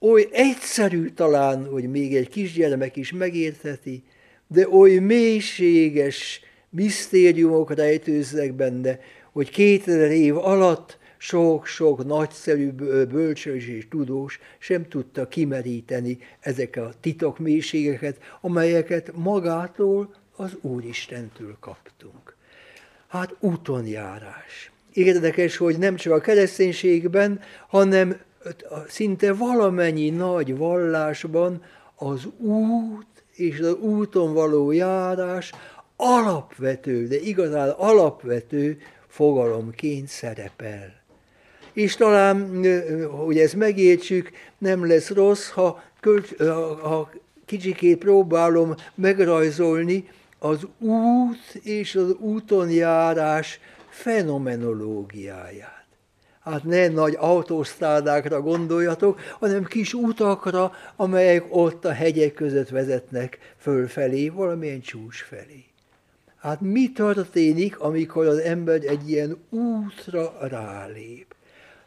oly 0.00 0.28
egyszerű 0.30 1.08
talán, 1.08 1.66
hogy 1.66 1.90
még 1.90 2.16
egy 2.16 2.28
kisgyermek 2.28 2.96
is 2.96 3.12
megértheti, 3.12 4.02
de 4.46 4.68
oly 4.68 4.94
mélységes 4.94 6.40
misztériumok 6.70 7.74
rejtőznek 7.74 8.52
benne, 8.52 9.00
hogy 9.32 9.50
2000 9.50 10.10
év 10.10 10.36
alatt 10.36 10.98
sok-sok 11.18 12.06
nagyszerű 12.06 12.70
bölcsős 13.08 13.66
és 13.66 13.88
tudós 13.88 14.40
sem 14.58 14.88
tudta 14.88 15.28
kimeríteni 15.28 16.18
ezek 16.40 16.76
a 16.76 16.92
titok 17.00 17.38
mélységeket, 17.38 18.16
amelyeket 18.40 19.12
magától 19.14 20.14
az 20.36 20.56
Úristentől 20.60 21.56
kaptunk. 21.60 22.36
Hát 23.06 23.34
útonjárás. 23.40 24.70
Érdekes, 24.92 25.56
hogy 25.56 25.78
nem 25.78 25.96
csak 25.96 26.12
a 26.12 26.20
kereszténységben, 26.20 27.40
hanem 27.68 28.20
szinte 28.88 29.32
valamennyi 29.32 30.10
nagy 30.10 30.56
vallásban 30.56 31.62
az 31.94 32.28
út 32.38 33.06
és 33.32 33.60
az 33.60 33.74
úton 33.74 34.34
való 34.34 34.72
járás 34.72 35.52
alapvető, 35.96 37.06
de 37.06 37.20
igazán 37.20 37.68
alapvető 37.68 38.78
fogalomként 39.06 40.08
szerepel. 40.08 40.94
És 41.72 41.96
talán, 41.96 42.64
hogy 43.10 43.38
ezt 43.38 43.54
megértsük, 43.54 44.30
nem 44.58 44.86
lesz 44.86 45.10
rossz, 45.10 45.48
ha, 45.48 45.82
költ, 46.00 46.36
ha 46.82 47.10
kicsikét 47.46 47.98
próbálom 47.98 48.74
megrajzolni 48.94 50.08
az 50.38 50.66
út 50.78 51.54
és 51.62 51.94
az 51.94 52.12
úton 52.18 52.70
járás 52.70 53.60
fenomenológiáját. 53.88 55.75
Hát 56.46 56.64
ne 56.64 56.88
nagy 56.88 57.16
autósztrádákra 57.18 58.40
gondoljatok, 58.40 59.20
hanem 59.38 59.64
kis 59.64 59.94
utakra, 59.94 60.72
amelyek 60.96 61.44
ott 61.48 61.84
a 61.84 61.92
hegyek 61.92 62.34
között 62.34 62.68
vezetnek 62.68 63.38
fölfelé, 63.58 64.28
valamilyen 64.28 64.80
csúcs 64.80 65.22
felé. 65.22 65.64
Hát 66.36 66.60
mi 66.60 66.92
történik, 66.92 67.78
amikor 67.78 68.26
az 68.26 68.38
ember 68.38 68.82
egy 68.84 69.10
ilyen 69.10 69.36
útra 69.50 70.36
rálép? 70.40 71.34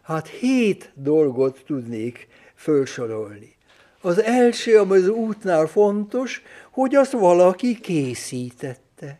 Hát 0.01 0.27
hét 0.27 0.91
dolgot 0.93 1.63
tudnék 1.65 2.27
felsorolni. 2.55 3.55
Az 4.01 4.21
első, 4.21 4.79
ami 4.79 4.97
az 4.97 5.07
útnál 5.07 5.65
fontos, 5.67 6.41
hogy 6.71 6.95
azt 6.95 7.11
valaki 7.11 7.79
készítette. 7.79 9.19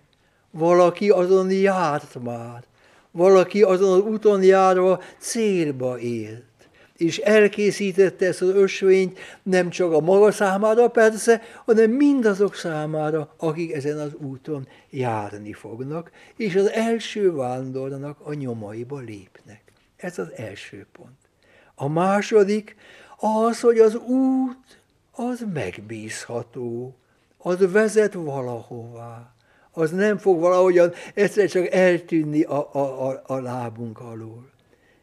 Valaki 0.52 1.10
azon 1.10 1.52
járt 1.52 2.24
már 2.24 2.68
valaki 3.20 3.62
azon 3.64 4.00
az 4.00 4.08
úton 4.08 4.44
járva 4.44 5.02
célba 5.18 6.00
élt 6.00 6.44
és 6.98 7.18
elkészítette 7.18 8.26
ezt 8.26 8.42
az 8.42 8.50
ösvényt 8.50 9.20
nem 9.44 9.70
csak 9.70 9.92
a 9.92 10.00
maga 10.00 10.32
számára 10.32 10.88
persze, 10.88 11.42
hanem 11.66 11.92
mindazok 11.92 12.56
számára, 12.56 13.34
akik 13.38 13.74
ezen 13.74 14.00
az 14.00 14.14
úton 14.14 14.68
járni 14.90 15.54
fognak, 15.54 16.12
és 16.36 16.56
az 16.56 16.70
első 16.72 17.32
vándornak 17.32 18.20
a 18.24 18.34
nyomaiba 18.34 19.00
lépnek. 19.00 19.62
Ez 19.96 20.20
az 20.20 20.32
első 20.36 20.88
pont. 20.92 21.18
A 21.76 21.88
második 21.88 22.76
az, 23.18 23.60
hogy 23.60 23.80
az 23.80 23.96
út 23.96 24.82
az 25.12 25.46
megbízható, 25.54 26.96
az 27.38 27.72
vezet 27.72 28.14
valahová 28.14 29.34
az 29.72 29.92
nem 29.92 30.18
fog 30.18 30.40
valahogyan 30.40 30.94
egyszer 31.14 31.50
csak 31.50 31.72
eltűnni 31.72 32.42
a, 32.42 32.70
a, 32.74 33.10
a, 33.10 33.22
a 33.26 33.42
lábunk 33.42 34.00
alól. 34.00 34.50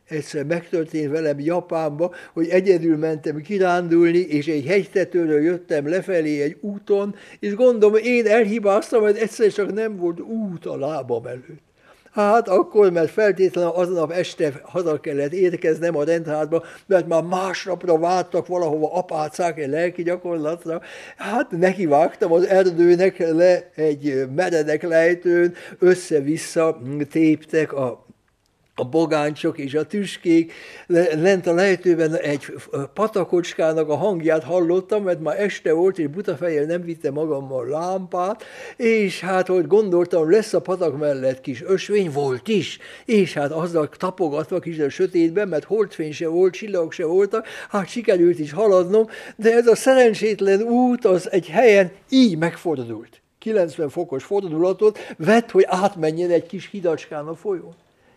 Egyszer 0.09 0.45
megtörtént 0.45 1.11
velem 1.11 1.41
Japánba, 1.41 2.15
hogy 2.33 2.49
egyedül 2.49 2.97
mentem 2.97 3.41
kirándulni, 3.41 4.19
és 4.19 4.47
egy 4.47 4.67
hegytetőről 4.67 5.41
jöttem 5.41 5.89
lefelé 5.89 6.43
egy 6.43 6.57
úton, 6.61 7.15
és 7.39 7.55
gondolom, 7.55 7.97
én 7.97 8.27
elhibáztam, 8.27 9.03
mert 9.03 9.17
egyszer 9.17 9.53
csak 9.53 9.73
nem 9.73 9.97
volt 9.97 10.21
út 10.21 10.67
a 10.67 10.77
lábam 10.77 11.27
előtt. 11.27 11.66
Hát 12.17 12.49
akkor, 12.49 12.93
mert 12.93 13.11
feltétlenül 13.11 13.71
aznap 13.71 14.11
este 14.11 14.53
haza 14.63 15.01
kellett 15.01 15.33
érkeznem 15.33 15.97
a 15.97 16.05
rendházba, 16.05 16.63
mert 16.87 17.07
már 17.07 17.23
másnapra 17.23 17.99
vártak 17.99 18.47
valahova 18.47 18.93
apácák 18.93 19.59
egy 19.59 19.69
lelki 19.69 20.03
gyakorlatra. 20.03 20.81
Hát 21.17 21.51
nekivágtam 21.51 22.33
az 22.33 22.47
erdőnek 22.47 23.19
le 23.19 23.71
egy 23.75 24.27
meredek 24.35 24.83
lejtőn, 24.83 25.55
össze-vissza 25.79 26.79
téptek 27.11 27.73
a 27.73 28.06
a 28.79 28.85
bogáncsok 28.85 29.59
és 29.59 29.75
a 29.75 29.87
tüskék, 29.87 30.53
lent 31.15 31.47
a 31.47 31.55
lejtőben 31.55 32.17
egy 32.17 32.45
patakocskának 32.95 33.89
a 33.89 33.97
hangját 33.97 34.45
hallottam, 34.45 35.03
mert 35.03 35.21
már 35.21 35.41
este 35.41 35.73
volt, 35.73 35.99
és 35.99 36.07
buta 36.07 36.37
fejjel 36.37 36.65
nem 36.65 36.83
vitte 36.83 37.11
magammal 37.11 37.67
lámpát, 37.67 38.45
és 38.77 39.21
hát, 39.21 39.47
hogy 39.47 39.67
gondoltam, 39.67 40.31
lesz 40.31 40.53
a 40.53 40.61
patak 40.61 40.99
mellett 40.99 41.41
kis 41.41 41.63
ösvény, 41.63 42.11
volt 42.11 42.49
is, 42.49 42.79
és 43.05 43.35
hát 43.35 43.51
azzal 43.51 43.89
tapogatva 43.89 44.59
kis 44.59 44.79
a 44.79 44.89
sötétben, 44.89 45.49
mert 45.49 45.65
holdfény 45.65 46.13
se 46.13 46.29
volt, 46.29 46.53
csillagok 46.53 46.93
se 46.93 47.05
voltak, 47.05 47.47
hát 47.69 47.89
sikerült 47.89 48.39
is 48.39 48.53
haladnom, 48.53 49.07
de 49.37 49.53
ez 49.53 49.67
a 49.67 49.77
szerencsétlen 49.77 50.63
út 50.63 51.05
az 51.05 51.31
egy 51.31 51.49
helyen 51.49 51.91
így 52.09 52.39
megfordult. 52.39 53.21
90 53.39 53.89
fokos 53.89 54.25
fordulatot 54.25 54.99
vett, 55.17 55.51
hogy 55.51 55.65
átmenjen 55.69 56.31
egy 56.31 56.47
kis 56.47 56.69
hidacskán 56.71 57.27
a 57.27 57.35
folyón 57.35 57.75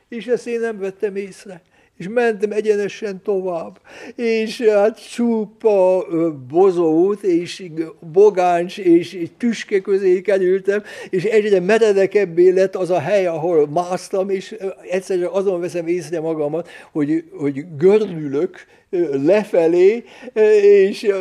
és 0.10 0.26
ezt 0.28 0.48
én 0.48 0.60
nem 0.60 0.80
vettem 0.80 1.16
észre. 1.16 1.62
és 1.98 2.08
mentem 2.08 2.52
egyenesen 2.52 3.22
tovább, 3.24 3.80
és 4.16 4.62
hát 4.62 5.12
csupa 5.12 6.08
bozót, 6.50 7.24
és 7.24 7.64
bogáncs, 8.00 8.78
és 8.78 9.28
tüske 9.38 9.80
közé 9.82 10.22
kerültem, 10.22 10.84
és 11.10 11.24
egyre 11.24 11.60
meredekebbé 11.60 12.50
lett 12.50 12.76
az 12.76 12.90
a 12.90 13.00
hely, 13.00 13.28
ahol 13.28 13.68
másztam, 13.68 14.30
és 14.30 14.56
egyszerűen 14.90 15.30
azon 15.30 15.60
veszem 15.60 15.88
észre 15.88 16.20
magamat, 16.20 16.70
hogy, 16.92 17.24
hogy 17.32 17.66
gördülök 17.78 18.66
lefelé, 19.12 20.04
és, 20.62 21.12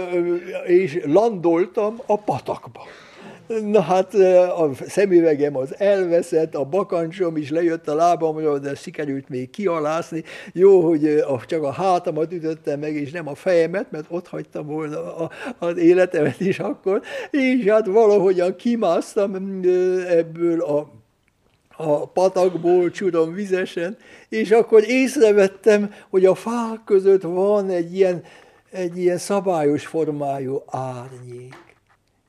és 0.66 0.98
landoltam 1.04 2.00
a 2.06 2.18
patakba. 2.18 2.86
Na 3.48 3.80
hát 3.80 4.14
a 4.14 4.70
szemüvegem 4.86 5.56
az 5.56 5.74
elveszett, 5.78 6.54
a 6.54 6.64
bakancsom 6.64 7.36
is 7.36 7.50
lejött 7.50 7.88
a 7.88 7.94
lábamról, 7.94 8.58
de 8.58 8.74
sikerült 8.74 9.28
még 9.28 9.50
kialászni. 9.50 10.22
Jó, 10.52 10.80
hogy 10.80 11.24
csak 11.46 11.62
a 11.62 11.70
hátamat 11.70 12.32
ütöttem 12.32 12.80
meg, 12.80 12.94
és 12.94 13.10
nem 13.10 13.28
a 13.28 13.34
fejemet, 13.34 13.90
mert 13.90 14.06
ott 14.08 14.28
hagytam 14.28 14.66
volna 14.66 15.30
az 15.58 15.76
életemet 15.76 16.40
is 16.40 16.58
akkor. 16.58 17.02
És 17.30 17.64
hát 17.64 17.86
valahogyan 17.86 18.56
kimásztam 18.56 19.34
ebből 20.08 20.60
a 20.60 20.96
a 21.80 22.08
patakból 22.08 22.90
csurom 22.90 23.34
vizesen, 23.34 23.96
és 24.28 24.50
akkor 24.50 24.82
észrevettem, 24.86 25.92
hogy 26.10 26.24
a 26.24 26.34
fák 26.34 26.84
között 26.84 27.22
van 27.22 27.70
egy 27.70 27.94
ilyen, 27.94 28.22
egy 28.70 28.98
ilyen 28.98 29.18
szabályos 29.18 29.86
formájú 29.86 30.62
árnyék 30.66 31.67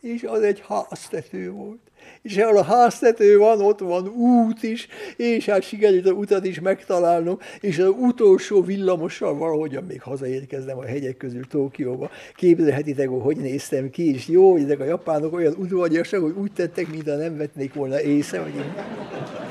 és 0.02 0.24
az 0.24 0.42
egy 0.42 0.64
háztető 0.68 1.52
volt. 1.52 1.89
És 2.22 2.38
ahol 2.38 2.58
a 2.58 2.64
háztető 2.64 3.38
van, 3.38 3.62
ott 3.62 3.80
van 3.80 4.08
út 4.08 4.64
is, 4.64 4.88
és 5.16 5.46
hát 5.46 5.62
sikerült 5.62 6.08
a 6.08 6.12
utat 6.12 6.46
is 6.46 6.60
megtalálnom, 6.60 7.40
és 7.60 7.80
az 7.80 7.94
utolsó 8.00 8.62
villamossal 8.62 9.38
valahogyan 9.38 9.84
még 9.84 10.02
hazaérkeznem 10.02 10.78
a 10.78 10.86
hegyek 10.86 11.18
közül 11.18 11.48
Tókióba. 11.48 12.10
Képzelhetitek, 12.36 13.08
hogy 13.08 13.22
hogy 13.22 13.38
néztem 13.38 13.90
ki, 13.90 14.14
és 14.14 14.28
jó, 14.28 14.52
hogy 14.52 14.62
ezek 14.62 14.80
a 14.80 14.84
japánok 14.86 15.34
olyan 15.34 15.56
udvariasak, 15.58 16.22
hogy 16.22 16.34
úgy 16.38 16.52
tettek, 16.52 16.92
mintha 16.92 17.16
nem 17.16 17.38
vetnék 17.38 17.74
volna 17.74 18.02
észre, 18.02 18.40
hogy 18.40 18.56
én... 18.56 18.74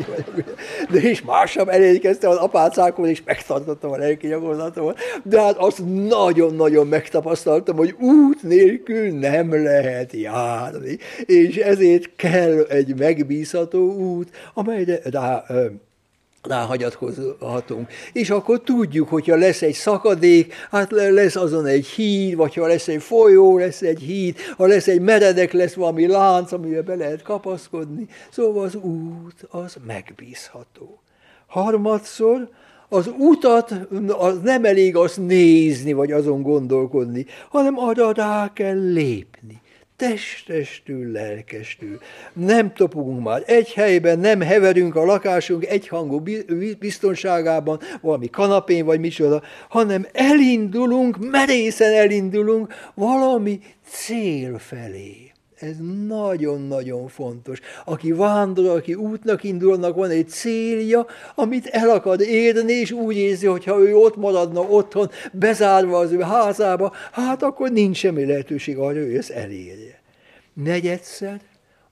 De 0.90 1.00
és 1.00 1.22
másnap 1.22 1.68
elérkeztem 1.68 2.30
az 2.30 2.36
apácákon, 2.36 3.08
és 3.08 3.22
megtartottam 3.24 3.90
a 3.90 3.96
lelki 3.96 4.28
gyakorlatomat. 4.28 4.98
De 5.22 5.40
hát 5.40 5.56
azt 5.56 5.82
nagyon-nagyon 6.08 6.86
megtapasztaltam, 6.86 7.76
hogy 7.76 7.94
út 7.98 8.42
nélkül 8.42 9.18
nem 9.18 9.62
lehet 9.62 10.12
járni. 10.12 10.98
És 11.26 11.56
ezért 11.56 12.10
kell 12.16 12.47
egy 12.68 12.98
megbízható 12.98 13.94
út, 13.94 14.30
amelyre 14.54 15.00
rá, 15.04 15.44
ráhagyatkozhatunk. 16.42 17.90
És 18.12 18.30
akkor 18.30 18.60
tudjuk, 18.60 19.08
hogyha 19.08 19.36
lesz 19.36 19.62
egy 19.62 19.74
szakadék, 19.74 20.54
hát 20.70 20.90
lesz 20.90 21.36
azon 21.36 21.66
egy 21.66 21.86
híd, 21.86 22.36
vagy 22.36 22.54
ha 22.54 22.66
lesz 22.66 22.88
egy 22.88 23.02
folyó, 23.02 23.58
lesz 23.58 23.82
egy 23.82 24.00
híd, 24.00 24.36
ha 24.56 24.66
lesz 24.66 24.86
egy 24.86 25.00
meredek, 25.00 25.52
lesz 25.52 25.74
valami 25.74 26.06
lánc, 26.06 26.52
amivel 26.52 26.82
be 26.82 26.94
lehet 26.94 27.22
kapaszkodni. 27.22 28.06
Szóval 28.30 28.64
az 28.64 28.74
út 28.74 29.46
az 29.48 29.76
megbízható. 29.86 31.00
Harmadszor, 31.46 32.48
az 32.88 33.10
utat 33.18 33.74
az 34.08 34.38
nem 34.42 34.64
elég 34.64 34.96
azt 34.96 35.16
nézni, 35.16 35.92
vagy 35.92 36.12
azon 36.12 36.42
gondolkodni, 36.42 37.26
hanem 37.48 37.78
arra 37.78 38.12
rá 38.12 38.50
kell 38.54 38.92
lépni 38.92 39.60
testestül, 39.98 41.12
lelkestül. 41.12 41.98
Nem 42.32 42.72
topogunk 42.72 43.22
már 43.22 43.42
egy 43.46 43.72
helyben, 43.72 44.18
nem 44.18 44.40
heverünk 44.40 44.94
a 44.94 45.04
lakásunk 45.04 45.66
egyhangú 45.66 46.22
biztonságában, 46.78 47.80
valami 48.00 48.30
kanapén 48.30 48.84
vagy 48.84 49.00
micsoda, 49.00 49.42
hanem 49.68 50.06
elindulunk, 50.12 51.30
merészen 51.30 51.92
elindulunk 51.92 52.74
valami 52.94 53.60
cél 53.88 54.58
felé. 54.58 55.27
Ez 55.60 55.76
nagyon-nagyon 56.06 57.08
fontos. 57.08 57.60
Aki 57.84 58.12
vándor, 58.12 58.76
aki 58.76 58.94
útnak 58.94 59.44
indulnak, 59.44 59.94
van 59.94 60.10
egy 60.10 60.28
célja, 60.28 61.06
amit 61.34 61.66
el 61.66 61.90
akar 61.90 62.20
érni, 62.20 62.72
és 62.72 62.90
úgy 62.90 63.16
érzi, 63.16 63.46
hogy 63.46 63.64
ha 63.64 63.78
ő 63.78 63.94
ott 63.94 64.16
maradna 64.16 64.60
otthon, 64.60 65.10
bezárva 65.32 65.98
az 65.98 66.12
ő 66.12 66.20
házába, 66.20 66.92
hát 67.12 67.42
akkor 67.42 67.70
nincs 67.70 67.96
semmi 67.96 68.24
lehetőség 68.24 68.78
arra, 68.78 69.00
hogy 69.04 69.14
ezt 69.14 69.30
elérje. 69.30 70.00
Negyedszer, 70.52 71.40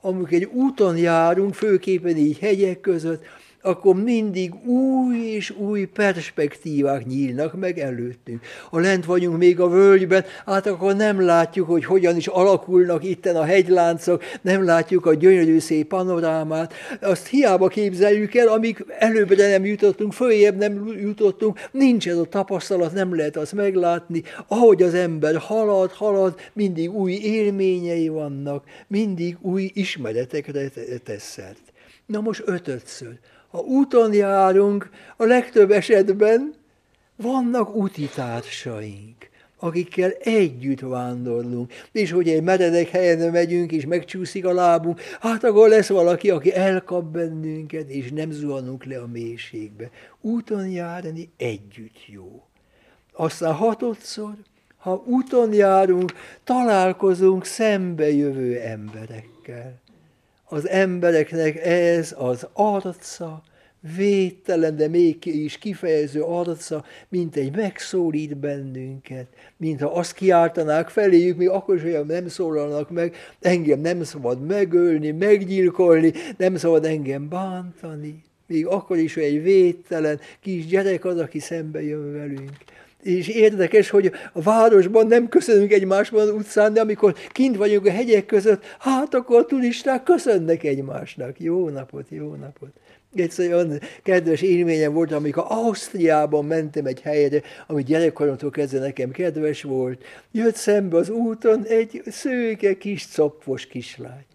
amikor 0.00 0.32
egy 0.32 0.48
úton 0.52 0.96
járunk, 0.96 1.54
főképpen 1.54 2.16
így 2.16 2.38
hegyek 2.38 2.80
között, 2.80 3.24
akkor 3.66 4.02
mindig 4.02 4.54
új 4.64 5.16
és 5.18 5.50
új 5.50 5.84
perspektívák 5.84 7.06
nyílnak 7.06 7.54
meg 7.54 7.78
előttünk. 7.78 8.40
Ha 8.70 8.78
lent 8.78 9.04
vagyunk 9.04 9.38
még 9.38 9.60
a 9.60 9.68
völgyben, 9.68 10.24
hát 10.46 10.66
akkor 10.66 10.96
nem 10.96 11.20
látjuk, 11.20 11.66
hogy 11.66 11.84
hogyan 11.84 12.16
is 12.16 12.26
alakulnak 12.26 13.04
itten 13.04 13.36
a 13.36 13.44
hegyláncok, 13.44 14.22
nem 14.42 14.64
látjuk 14.64 15.06
a 15.06 15.14
gyönyörű 15.14 15.58
szép 15.58 15.88
panorámát. 15.88 16.74
Azt 17.00 17.26
hiába 17.26 17.68
képzeljük 17.68 18.34
el, 18.34 18.48
amíg 18.48 18.84
előbbre 18.98 19.48
nem 19.48 19.64
jutottunk, 19.64 20.12
följebb 20.12 20.56
nem 20.56 20.86
jutottunk, 21.00 21.58
nincs 21.70 22.08
ez 22.08 22.16
a 22.16 22.24
tapasztalat, 22.24 22.92
nem 22.92 23.16
lehet 23.16 23.36
azt 23.36 23.52
meglátni. 23.52 24.22
Ahogy 24.46 24.82
az 24.82 24.94
ember 24.94 25.36
halad, 25.36 25.92
halad, 25.92 26.40
mindig 26.52 26.94
új 26.94 27.12
élményei 27.12 28.08
vannak, 28.08 28.64
mindig 28.86 29.36
új 29.40 29.70
ismeretekre 29.74 30.68
tesz 31.04 31.30
szert. 31.30 31.72
Na 32.06 32.20
most 32.20 32.42
ötödször 32.44 33.18
ha 33.56 33.62
úton 33.62 34.12
járunk, 34.12 34.90
a 35.16 35.24
legtöbb 35.24 35.70
esetben 35.70 36.54
vannak 37.16 37.76
utitársaink, 37.76 39.30
akikkel 39.58 40.10
együtt 40.10 40.80
vándorlunk. 40.80 41.72
És 41.92 42.10
hogy 42.10 42.28
egy 42.28 42.42
meredek 42.42 42.88
helyen 42.88 43.30
megyünk, 43.30 43.72
és 43.72 43.86
megcsúszik 43.86 44.46
a 44.46 44.52
lábunk, 44.52 45.00
hát 45.20 45.44
akkor 45.44 45.68
lesz 45.68 45.88
valaki, 45.88 46.30
aki 46.30 46.54
elkap 46.54 47.04
bennünket, 47.04 47.88
és 47.88 48.10
nem 48.10 48.30
zuhanunk 48.30 48.84
le 48.84 48.98
a 48.98 49.06
mélységbe. 49.06 49.90
Úton 50.20 50.68
járni 50.68 51.30
együtt 51.36 52.06
jó. 52.06 52.42
Aztán 53.12 53.54
hatodszor, 53.54 54.34
ha 54.76 55.02
úton 55.06 55.52
járunk, 55.52 56.12
találkozunk 56.44 57.44
szembejövő 57.44 58.58
emberekkel 58.58 59.84
az 60.48 60.68
embereknek 60.68 61.56
ez 61.64 62.14
az 62.18 62.46
arca, 62.52 63.42
védtelen, 63.96 64.76
de 64.76 64.88
mégis 64.88 65.58
kifejező 65.58 66.22
arca, 66.22 66.84
mint 67.08 67.36
egy 67.36 67.56
megszólít 67.56 68.36
bennünket, 68.36 69.26
mintha 69.56 69.92
azt 69.92 70.12
kiáltanák 70.12 70.88
feléjük, 70.88 71.36
még 71.36 71.48
akkor 71.48 71.76
is 71.76 71.82
olyan 71.82 72.06
nem 72.06 72.28
szólalnak 72.28 72.90
meg, 72.90 73.16
engem 73.40 73.80
nem 73.80 74.02
szabad 74.02 74.46
megölni, 74.46 75.10
meggyilkolni, 75.10 76.12
nem 76.36 76.56
szabad 76.56 76.84
engem 76.84 77.28
bántani. 77.28 78.24
Még 78.46 78.66
akkor 78.66 78.96
is, 78.96 79.14
hogy 79.14 79.22
egy 79.22 79.42
védtelen 79.42 80.20
kis 80.40 80.66
gyerek 80.66 81.04
az, 81.04 81.18
aki 81.18 81.38
szembe 81.38 81.82
jön 81.82 82.12
velünk. 82.12 82.50
És 83.06 83.28
érdekes, 83.28 83.90
hogy 83.90 84.12
a 84.32 84.42
városban 84.42 85.06
nem 85.06 85.28
köszönünk 85.28 85.72
egymásban 85.72 86.20
az 86.20 86.30
utcán, 86.30 86.72
de 86.72 86.80
amikor 86.80 87.14
kint 87.28 87.56
vagyunk 87.56 87.86
a 87.86 87.90
hegyek 87.90 88.26
között, 88.26 88.64
hát 88.78 89.14
akkor 89.14 89.38
a 89.38 89.44
turisták 89.44 90.02
köszönnek 90.02 90.64
egymásnak. 90.64 91.40
Jó 91.40 91.68
napot, 91.68 92.06
jó 92.08 92.34
napot. 92.34 92.70
Egyszer 93.14 93.52
olyan 93.52 93.80
kedves 94.02 94.42
élményem 94.42 94.92
volt, 94.92 95.12
amikor 95.12 95.44
Ausztriában 95.48 96.44
mentem 96.44 96.86
egy 96.86 97.00
helyre, 97.00 97.42
ami 97.66 97.82
gyerekkoromtól 97.82 98.50
kezdve 98.50 98.78
nekem 98.78 99.10
kedves 99.10 99.62
volt. 99.62 100.04
Jött 100.32 100.56
szembe 100.56 100.96
az 100.96 101.10
úton 101.10 101.64
egy 101.64 102.02
szőke 102.06 102.76
kis 102.76 103.08
coppos 103.14 103.66
kislány. 103.66 104.25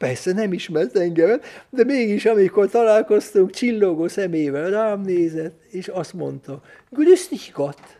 Persze 0.00 0.32
nem 0.32 0.52
ismert 0.52 0.96
engem, 0.96 1.40
de 1.70 1.84
mégis 1.84 2.26
amikor 2.26 2.70
találkoztunk, 2.70 3.50
csillogó 3.50 4.08
szemével 4.08 4.70
rám 4.70 5.00
nézett, 5.00 5.60
és 5.70 5.88
azt 5.88 6.12
mondta, 6.12 6.62
Gott! 7.54 7.98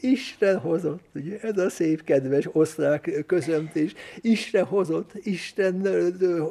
Isten 0.00 0.58
hozott, 0.58 1.02
ugye 1.14 1.38
ez 1.40 1.58
a 1.58 1.70
szép, 1.70 2.04
kedves 2.04 2.48
osztrák 2.52 3.24
köszöntés. 3.26 3.94
Isten 4.20 4.64
hozott, 4.64 5.10
Isten 5.14 5.86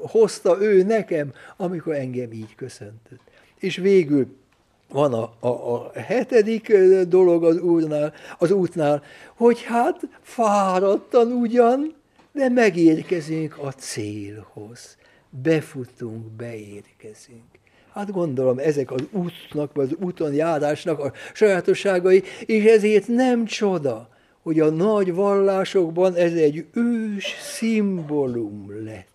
hozta 0.02 0.62
ő 0.62 0.84
nekem, 0.84 1.34
amikor 1.58 1.94
engem 1.94 2.32
így 2.32 2.56
köszöntött. 2.56 3.22
És 3.60 3.76
végül 3.78 4.28
van 4.90 5.14
a, 5.14 5.34
a, 5.40 5.48
a 5.48 5.92
hetedik 6.00 6.78
dolog 7.08 7.44
az, 7.44 7.58
úrnál, 7.58 8.14
az 8.38 8.52
útnál, 8.52 9.04
hogy 9.36 9.64
hát 9.64 10.00
fáradtan 10.22 11.32
ugyan, 11.32 12.01
de 12.34 12.50
megérkezünk 12.50 13.58
a 13.58 13.72
célhoz. 13.72 14.98
Befutunk, 15.30 16.32
beérkezünk. 16.32 17.60
Hát 17.94 18.12
gondolom, 18.12 18.58
ezek 18.60 18.92
az 18.92 19.04
útnak, 19.12 19.74
vagy 19.74 19.90
az 19.92 20.06
úton 20.06 20.34
járásnak 20.34 21.00
a 21.00 21.14
sajátosságai, 21.34 22.24
és 22.46 22.64
ezért 22.64 23.08
nem 23.08 23.46
csoda, 23.46 24.10
hogy 24.42 24.60
a 24.60 24.70
nagy 24.70 25.14
vallásokban 25.14 26.16
ez 26.16 26.34
egy 26.34 26.66
ős 26.74 27.36
szimbólum 27.42 28.84
lett. 28.84 29.10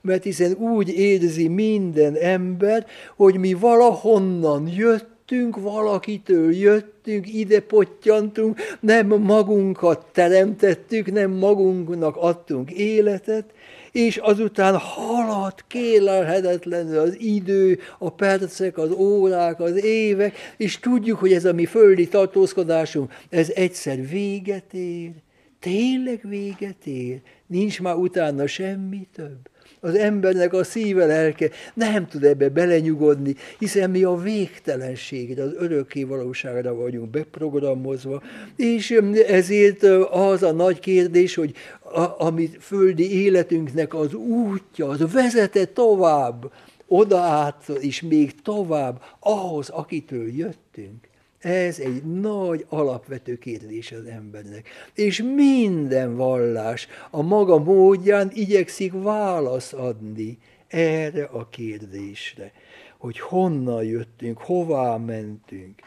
Mert 0.00 0.22
hiszen 0.22 0.52
úgy 0.52 0.88
érzi 0.88 1.48
minden 1.48 2.14
ember, 2.14 2.86
hogy 3.16 3.38
mi 3.38 3.52
valahonnan 3.52 4.68
jött, 4.68 5.15
jöttünk 5.28 5.60
valakitől, 5.60 6.52
jöttünk, 6.52 7.34
ide 7.34 7.60
pottyantunk, 7.60 8.58
nem 8.80 9.06
magunkat 9.06 10.06
teremtettük, 10.12 11.12
nem 11.12 11.30
magunknak 11.30 12.16
adtunk 12.16 12.70
életet, 12.70 13.44
és 13.92 14.16
azután 14.16 14.76
halad 14.76 15.54
kélelhetetlenül 15.66 16.98
az 16.98 17.20
idő, 17.20 17.78
a 17.98 18.10
percek, 18.10 18.78
az 18.78 18.90
órák, 18.90 19.60
az 19.60 19.84
évek, 19.84 20.36
és 20.56 20.78
tudjuk, 20.78 21.18
hogy 21.18 21.32
ez 21.32 21.44
a 21.44 21.52
mi 21.52 21.66
földi 21.66 22.08
tartózkodásunk, 22.08 23.12
ez 23.28 23.50
egyszer 23.50 24.08
véget 24.08 24.74
ér, 24.74 25.12
tényleg 25.60 26.20
véget 26.22 26.86
ér, 26.86 27.20
nincs 27.46 27.80
már 27.80 27.94
utána 27.94 28.46
semmi 28.46 29.08
több. 29.14 29.38
Az 29.86 29.94
embernek 29.94 30.52
a 30.52 30.64
szíve 30.64 31.06
lelke. 31.06 31.50
Nem 31.74 32.06
tud 32.06 32.24
ebbe 32.24 32.48
belenyugodni, 32.48 33.34
hiszen 33.58 33.90
mi 33.90 34.02
a 34.02 34.14
végtelenségre, 34.14 35.42
az 35.42 35.54
örökké 35.58 36.04
valóságra 36.04 36.74
vagyunk 36.74 37.10
beprogramozva, 37.10 38.22
és 38.56 39.00
ezért 39.28 39.82
az 40.10 40.42
a 40.42 40.52
nagy 40.52 40.80
kérdés, 40.80 41.34
hogy 41.34 41.54
a, 41.80 42.24
amit 42.24 42.56
földi 42.60 43.22
életünknek 43.22 43.94
az 43.94 44.14
útja, 44.14 44.88
az 44.88 45.12
vezete 45.12 45.64
tovább, 45.64 46.52
oda 46.86 47.18
át 47.18 47.68
és 47.80 48.02
még 48.02 48.42
tovább, 48.42 49.02
ahhoz, 49.20 49.68
akitől 49.68 50.28
jöttünk. 50.36 51.08
Ez 51.46 51.78
egy 51.78 52.04
nagy 52.04 52.66
alapvető 52.68 53.38
kérdés 53.38 53.92
az 53.92 54.04
embernek. 54.04 54.68
És 54.94 55.22
minden 55.22 56.16
vallás 56.16 56.88
a 57.10 57.22
maga 57.22 57.58
módján 57.58 58.30
igyekszik 58.34 58.92
választ 58.92 59.72
adni 59.72 60.38
erre 60.68 61.24
a 61.24 61.48
kérdésre, 61.48 62.52
hogy 62.98 63.18
honnan 63.18 63.84
jöttünk, 63.84 64.38
hová 64.38 64.96
mentünk. 64.96 65.80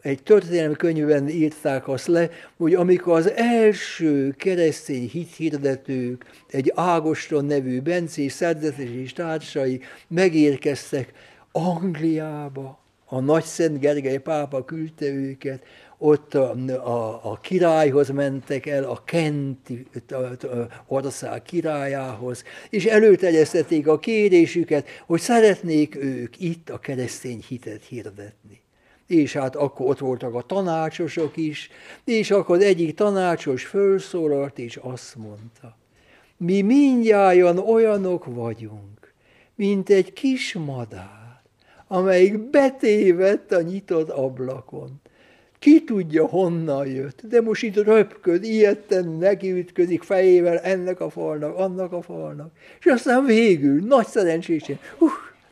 Egy 0.00 0.22
történelmi 0.22 0.74
könyvben 0.74 1.28
írták 1.28 1.88
azt 1.88 2.06
le, 2.06 2.30
hogy 2.56 2.74
amikor 2.74 3.16
az 3.16 3.30
első 3.30 4.34
keresztény 4.38 5.08
hithirdetők, 5.08 6.24
egy 6.48 6.72
Ágoston 6.74 7.44
nevű 7.44 7.80
Bencés 7.80 8.32
szerzetes 8.32 8.90
és 8.90 9.12
társai 9.12 9.80
megérkeztek 10.08 11.12
Angliába, 11.52 12.79
a 13.12 13.20
Nagy 13.20 13.44
Szent 13.44 13.78
Gergely 13.78 14.18
pápa 14.18 14.64
küldte 14.64 15.06
őket, 15.06 15.62
ott 15.98 16.34
a, 16.34 16.50
a, 16.68 17.20
a 17.30 17.40
királyhoz 17.40 18.08
mentek 18.08 18.66
el, 18.66 18.84
a 18.84 19.02
Kenti 19.04 19.86
ország 20.86 21.42
királyához, 21.42 22.44
és 22.70 22.84
előterjesztették 22.84 23.86
a 23.86 23.98
kérésüket, 23.98 24.88
hogy 25.06 25.20
szeretnék 25.20 25.96
ők 25.96 26.40
itt 26.40 26.70
a 26.70 26.78
keresztény 26.78 27.42
hitet 27.48 27.84
hirdetni. 27.84 28.60
És 29.06 29.32
hát 29.32 29.56
akkor 29.56 29.86
ott 29.86 29.98
voltak 29.98 30.34
a 30.34 30.42
tanácsosok 30.42 31.36
is, 31.36 31.70
és 32.04 32.30
akkor 32.30 32.62
egyik 32.62 32.94
tanácsos 32.94 33.64
fölszólalt, 33.64 34.58
és 34.58 34.76
azt 34.76 35.16
mondta, 35.16 35.76
mi 36.36 36.62
mindjárt 36.62 37.58
olyanok 37.58 38.24
vagyunk, 38.24 39.12
mint 39.54 39.90
egy 39.90 40.12
kis 40.12 40.54
madár, 40.54 41.19
amelyik 41.92 42.38
betévedt 42.38 43.52
a 43.52 43.62
nyitott 43.62 44.08
ablakon. 44.08 45.00
Ki 45.58 45.84
tudja, 45.84 46.26
honnan 46.26 46.86
jött, 46.86 47.20
de 47.26 47.40
most 47.40 47.62
itt 47.62 47.76
röpköd, 47.76 48.44
ilyetten 48.44 49.08
nekiütközik 49.08 50.02
fejével 50.02 50.58
ennek 50.58 51.00
a 51.00 51.10
falnak, 51.10 51.56
annak 51.56 51.92
a 51.92 52.02
falnak, 52.02 52.52
és 52.78 52.86
aztán 52.86 53.24
végül, 53.24 53.80
nagy 53.86 54.06
szerencsésen, 54.06 54.78
uh, 54.98 55.10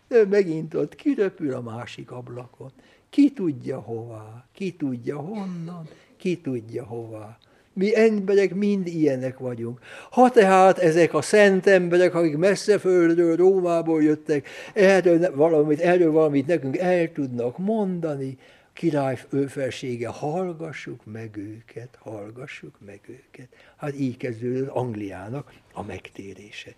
de 0.08 0.24
megint 0.24 0.74
ott 0.74 0.94
kiröpül 0.94 1.54
a 1.54 1.60
másik 1.60 2.10
ablakon. 2.10 2.70
Ki 3.10 3.32
tudja 3.32 3.80
hová, 3.80 4.46
ki 4.52 4.72
tudja 4.72 5.16
honnan, 5.16 5.88
ki 6.16 6.40
tudja 6.40 6.84
hová. 6.84 7.38
Mi 7.78 7.96
emberek 7.96 8.54
mind 8.54 8.86
ilyenek 8.86 9.38
vagyunk. 9.38 9.78
Ha 10.10 10.30
tehát 10.30 10.78
ezek 10.78 11.14
a 11.14 11.22
szent 11.22 11.66
emberek, 11.66 12.14
akik 12.14 12.36
messze 12.36 12.78
földről, 12.78 13.36
Rómából 13.36 14.02
jöttek, 14.02 14.48
erről 14.74 15.34
valamit, 15.34 15.80
erről 15.80 16.12
valamit 16.12 16.46
nekünk 16.46 16.76
el 16.76 17.12
tudnak 17.12 17.58
mondani, 17.58 18.38
király 18.72 19.18
őfelsége, 19.30 20.08
hallgassuk 20.08 21.00
meg 21.04 21.36
őket, 21.36 21.98
hallgassuk 21.98 22.74
meg 22.86 23.00
őket. 23.06 23.48
Hát 23.76 23.98
így 23.98 24.16
kezdődött 24.16 24.68
Angliának 24.68 25.52
a 25.72 25.82
megtérése. 25.82 26.74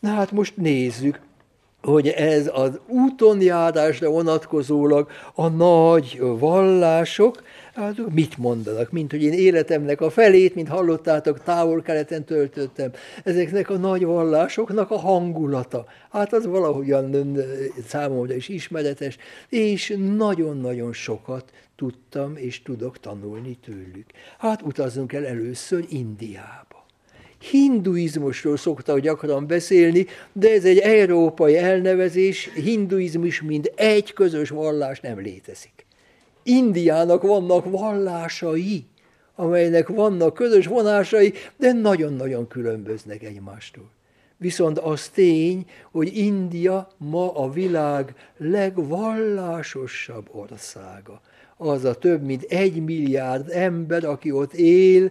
Na 0.00 0.08
hát 0.08 0.30
most 0.30 0.56
nézzük, 0.56 1.20
hogy 1.82 2.08
ez 2.08 2.50
az 2.52 2.80
úton 2.86 3.40
járásra 3.40 4.10
vonatkozólag 4.10 5.10
a 5.34 5.48
nagy 5.48 6.20
vallások, 6.20 7.42
hát 7.74 7.96
mit 8.14 8.38
mondanak, 8.38 8.90
mint 8.90 9.10
hogy 9.10 9.22
én 9.22 9.32
életemnek 9.32 10.00
a 10.00 10.10
felét, 10.10 10.54
mint 10.54 10.68
hallottátok, 10.68 11.42
távol-keleten 11.42 12.24
töltöttem, 12.24 12.90
ezeknek 13.24 13.70
a 13.70 13.76
nagy 13.76 14.04
vallásoknak 14.04 14.90
a 14.90 14.98
hangulata. 14.98 15.84
Hát 16.10 16.32
az 16.32 16.46
valahogyan 16.46 17.36
számomra 17.86 18.34
is 18.34 18.48
ismeretes, 18.48 19.16
és 19.48 19.94
nagyon-nagyon 20.16 20.92
sokat 20.92 21.52
tudtam 21.76 22.36
és 22.36 22.62
tudok 22.62 22.98
tanulni 22.98 23.58
tőlük. 23.64 24.06
Hát 24.38 24.62
utazzunk 24.62 25.12
el 25.12 25.26
először 25.26 25.84
Indiába 25.88 26.71
hinduizmusról 27.50 28.56
szoktak 28.56 28.98
gyakran 28.98 29.46
beszélni, 29.46 30.06
de 30.32 30.50
ez 30.52 30.64
egy 30.64 30.78
európai 30.78 31.56
elnevezés, 31.56 32.50
hinduizmus, 32.54 33.42
mint 33.42 33.72
egy 33.74 34.12
közös 34.12 34.48
vallás 34.48 35.00
nem 35.00 35.18
létezik. 35.18 35.86
Indiának 36.42 37.22
vannak 37.22 37.70
vallásai, 37.70 38.84
amelynek 39.34 39.88
vannak 39.88 40.34
közös 40.34 40.66
vonásai, 40.66 41.32
de 41.56 41.72
nagyon-nagyon 41.72 42.48
különböznek 42.48 43.22
egymástól. 43.22 43.90
Viszont 44.36 44.78
az 44.78 45.08
tény, 45.08 45.64
hogy 45.90 46.16
India 46.16 46.88
ma 46.96 47.34
a 47.34 47.50
világ 47.50 48.14
legvallásosabb 48.36 50.28
országa. 50.32 51.20
Az 51.56 51.84
a 51.84 51.94
több 51.94 52.22
mint 52.22 52.42
egy 52.42 52.84
milliárd 52.84 53.50
ember, 53.50 54.04
aki 54.04 54.30
ott 54.30 54.52
él, 54.52 55.10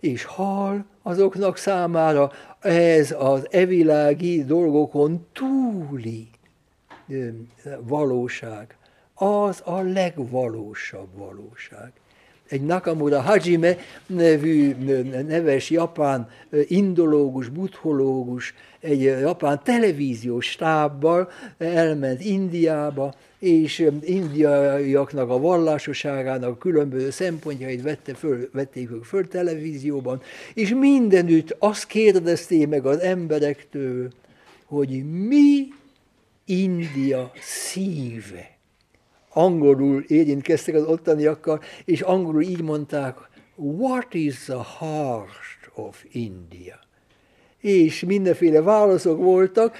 és 0.00 0.24
hal, 0.24 0.84
azoknak 1.02 1.56
számára 1.56 2.30
ez 2.60 3.14
az 3.18 3.46
evilági 3.50 4.44
dolgokon 4.44 5.26
túli 5.32 6.28
valóság, 7.80 8.76
az 9.14 9.62
a 9.64 9.80
legvalósabb 9.80 11.08
valóság. 11.16 11.92
Egy 12.50 12.62
Nakamura 12.62 13.20
Hajime 13.20 13.76
nevű 14.06 14.74
neves 15.28 15.70
japán 15.70 16.28
indológus, 16.66 17.48
buddhológus, 17.48 18.54
egy 18.80 19.02
japán 19.02 19.60
televíziós 19.64 20.46
stábbal 20.46 21.30
elment 21.58 22.24
Indiába, 22.24 23.14
és 23.38 23.90
indiaiaknak 24.00 25.30
a 25.30 25.38
vallásoságának 25.38 26.58
különböző 26.58 27.10
szempontjait 27.10 27.82
vette 27.82 28.14
föl, 28.14 28.48
vették 28.52 28.88
föl 29.02 29.28
televízióban, 29.28 30.22
és 30.54 30.74
mindenütt 30.74 31.56
azt 31.58 31.86
kérdezték 31.86 32.68
meg 32.68 32.86
az 32.86 32.98
emberektől, 32.98 34.10
hogy 34.64 35.04
mi 35.04 35.68
India 36.44 37.32
szíve. 37.40 38.59
Angolul 39.32 40.04
érintkeztek 40.06 40.74
az 40.74 40.84
ottaniakkal, 40.84 41.60
és 41.84 42.00
angolul 42.00 42.42
így 42.42 42.62
mondták, 42.62 43.16
what 43.56 44.14
is 44.14 44.44
the 44.44 44.62
heart 44.78 45.70
of 45.74 46.04
India? 46.12 46.88
és 47.60 48.04
mindenféle 48.04 48.62
válaszok 48.62 49.18
voltak, 49.18 49.76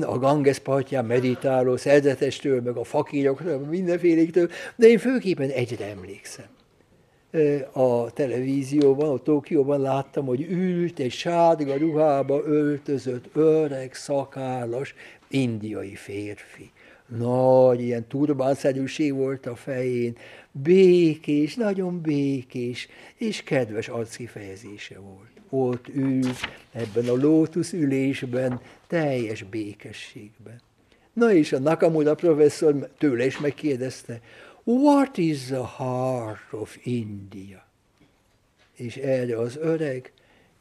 a 0.00 0.18
Ganges 0.18 0.58
partján 0.58 1.04
meditáló 1.04 1.76
szerzetestől, 1.76 2.60
meg 2.60 2.76
a 2.76 2.84
fakíroktól, 2.84 3.58
mindenféléktől, 3.58 4.48
de 4.76 4.86
én 4.86 4.98
főképpen 4.98 5.50
egyre 5.50 5.86
emlékszem. 5.86 6.46
A 7.72 8.10
televízióban, 8.10 9.08
a 9.08 9.18
Tokióban 9.18 9.80
láttam, 9.80 10.26
hogy 10.26 10.46
ült 10.50 10.98
egy 10.98 11.12
sárga 11.12 11.76
ruhába 11.76 12.42
öltözött, 12.44 13.24
öreg, 13.32 13.94
szakállas, 13.94 14.94
indiai 15.28 15.94
férfi. 15.94 16.70
Nagy, 17.06 17.80
ilyen 17.80 18.06
turbánszerűség 18.06 19.14
volt 19.14 19.46
a 19.46 19.56
fején, 19.56 20.16
békés, 20.52 21.54
nagyon 21.54 22.00
békés, 22.00 22.88
és 23.14 23.42
kedves 23.42 23.88
arckifejezése 23.88 24.98
volt 24.98 25.36
ott 25.48 25.88
ül 25.88 26.32
ebben 26.72 27.08
a 27.08 27.14
lótusz 27.14 27.72
ülésben, 27.72 28.60
teljes 28.86 29.42
békességben. 29.42 30.60
Na 31.12 31.32
és 31.32 31.52
a 31.52 31.58
Nakamura 31.58 32.14
professzor 32.14 32.90
tőle 32.98 33.26
is 33.26 33.38
megkérdezte, 33.38 34.20
what 34.64 35.16
is 35.16 35.44
the 35.44 35.66
heart 35.76 36.52
of 36.52 36.78
India? 36.82 37.66
És 38.74 38.96
erre 38.96 39.38
az 39.38 39.56
öreg 39.56 40.12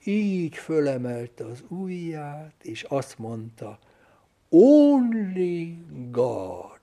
így 0.04 0.56
fölemelte 0.56 1.46
az 1.46 1.64
ujját, 1.68 2.54
és 2.62 2.84
azt 2.84 3.18
mondta, 3.18 3.80
only 4.56 5.78
God. 6.12 6.74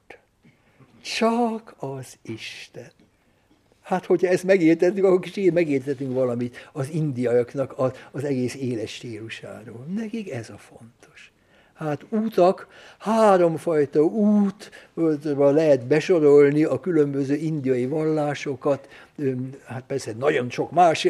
csak 1.03 1.75
az 1.79 2.19
Isten. 2.23 2.91
Hát, 3.81 4.07
hogyha 4.07 4.29
ezt 4.29 4.45
megértettük, 4.45 5.05
akkor 5.05 5.21
kicsit 5.21 5.53
megértettünk 5.53 6.13
valamit 6.13 6.69
az 6.73 6.89
indiaiaknak 6.91 7.79
az, 7.79 7.93
az 8.11 8.25
egész 8.25 8.55
éles 8.55 8.95
stílusáról. 8.95 9.87
Nekik 9.95 10.31
ez 10.31 10.51
a 10.51 10.59
fontos. 10.59 11.32
Hát 11.83 12.05
útak, 12.09 12.67
háromfajta 12.99 14.03
útba 14.03 15.51
lehet 15.51 15.87
besorolni 15.87 16.65
a 16.65 16.81
különböző 16.81 17.35
indiai 17.35 17.87
vallásokat, 17.87 18.89
hát 19.65 19.83
persze 19.87 20.13
nagyon 20.19 20.51
sok 20.51 20.71
más 20.71 21.09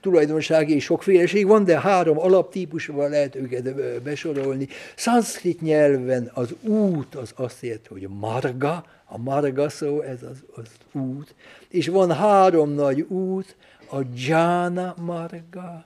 tulajdonság 0.00 0.70
és 0.70 0.84
sokféleség 0.84 1.46
van, 1.46 1.64
de 1.64 1.80
három 1.80 2.18
alaptípusban 2.18 3.10
lehet 3.10 3.34
őket 3.34 3.74
besorolni. 4.02 4.68
Szanszkrit 4.96 5.60
nyelven 5.60 6.30
az 6.34 6.54
út 6.62 7.14
az 7.14 7.32
azt 7.36 7.62
jelenti, 7.62 7.88
hogy 7.88 8.08
marga, 8.08 8.84
a 9.04 9.18
marga 9.18 9.68
szó, 9.68 10.00
ez 10.00 10.22
az, 10.22 10.44
az 10.54 10.66
út, 10.92 11.34
és 11.68 11.88
van 11.88 12.12
három 12.12 12.70
nagy 12.70 13.00
út, 13.00 13.56
a 13.90 13.98
jhana 14.14 14.94
marga, 14.98 15.84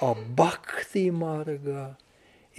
a 0.00 0.12
bhakti 0.34 1.10
marga, 1.10 1.96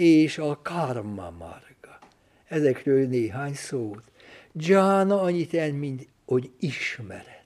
és 0.01 0.37
a 0.37 0.59
karma 0.63 1.29
marga. 1.39 1.99
Ezekről 2.47 3.07
néhány 3.07 3.53
szót. 3.53 4.03
Jhana 4.53 5.21
annyit 5.21 5.51
jelent, 5.51 5.79
mint 5.79 6.07
hogy 6.25 6.49
ismeret. 6.59 7.45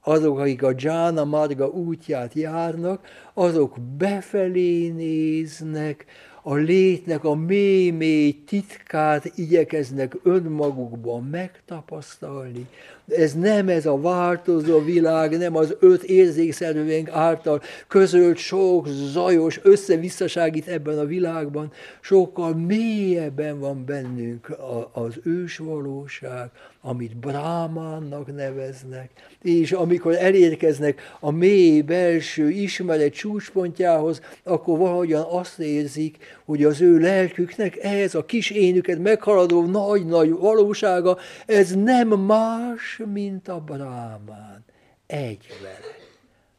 Azok, 0.00 0.38
akik 0.38 0.62
a 0.62 0.72
Jhana 0.76 1.24
Marga 1.24 1.66
útját 1.68 2.34
járnak, 2.34 3.06
azok 3.34 3.80
befelé 3.80 4.88
néznek, 4.88 6.04
a 6.42 6.54
létnek 6.54 7.24
a 7.24 7.34
mély-mély 7.34 8.44
titkát 8.44 9.32
igyekeznek 9.34 10.16
önmagukban 10.22 11.24
megtapasztalni. 11.24 12.68
Ez 13.08 13.34
nem 13.34 13.68
ez 13.68 13.86
a 13.86 14.00
változó 14.00 14.84
világ, 14.84 15.38
nem 15.38 15.56
az 15.56 15.76
öt 15.78 16.02
érzékszerűvénk 16.02 17.08
által 17.08 17.62
közölt 17.88 18.36
sok 18.36 18.88
zajos 18.88 19.60
összevisszaságít 19.62 20.66
ebben 20.66 20.98
a 20.98 21.04
világban, 21.04 21.72
sokkal 22.00 22.54
mélyebben 22.54 23.58
van 23.58 23.84
bennünk 23.84 24.56
az 24.92 25.14
ős 25.22 25.58
valóság, 25.58 26.50
amit 26.86 27.16
Brámánnak 27.16 28.34
neveznek, 28.34 29.10
és 29.42 29.72
amikor 29.72 30.14
elérkeznek 30.14 31.16
a 31.20 31.30
mély 31.30 31.80
belső 31.80 32.50
ismeret 32.50 33.12
csúcspontjához, 33.12 34.20
akkor 34.42 34.78
valahogyan 34.78 35.26
azt 35.30 35.58
érzik, 35.58 36.16
hogy 36.44 36.64
az 36.64 36.80
ő 36.80 36.98
lelküknek 36.98 37.76
ez 37.76 38.14
a 38.14 38.24
kis 38.24 38.50
énüket 38.50 38.98
meghaladó 38.98 39.64
nagy-nagy 39.66 40.30
valósága, 40.30 41.18
ez 41.46 41.74
nem 41.74 42.08
más, 42.08 42.95
mint 43.04 43.48
a 43.48 43.60
Brámán. 43.60 44.64
Egy 45.06 45.46
vele. 45.62 45.78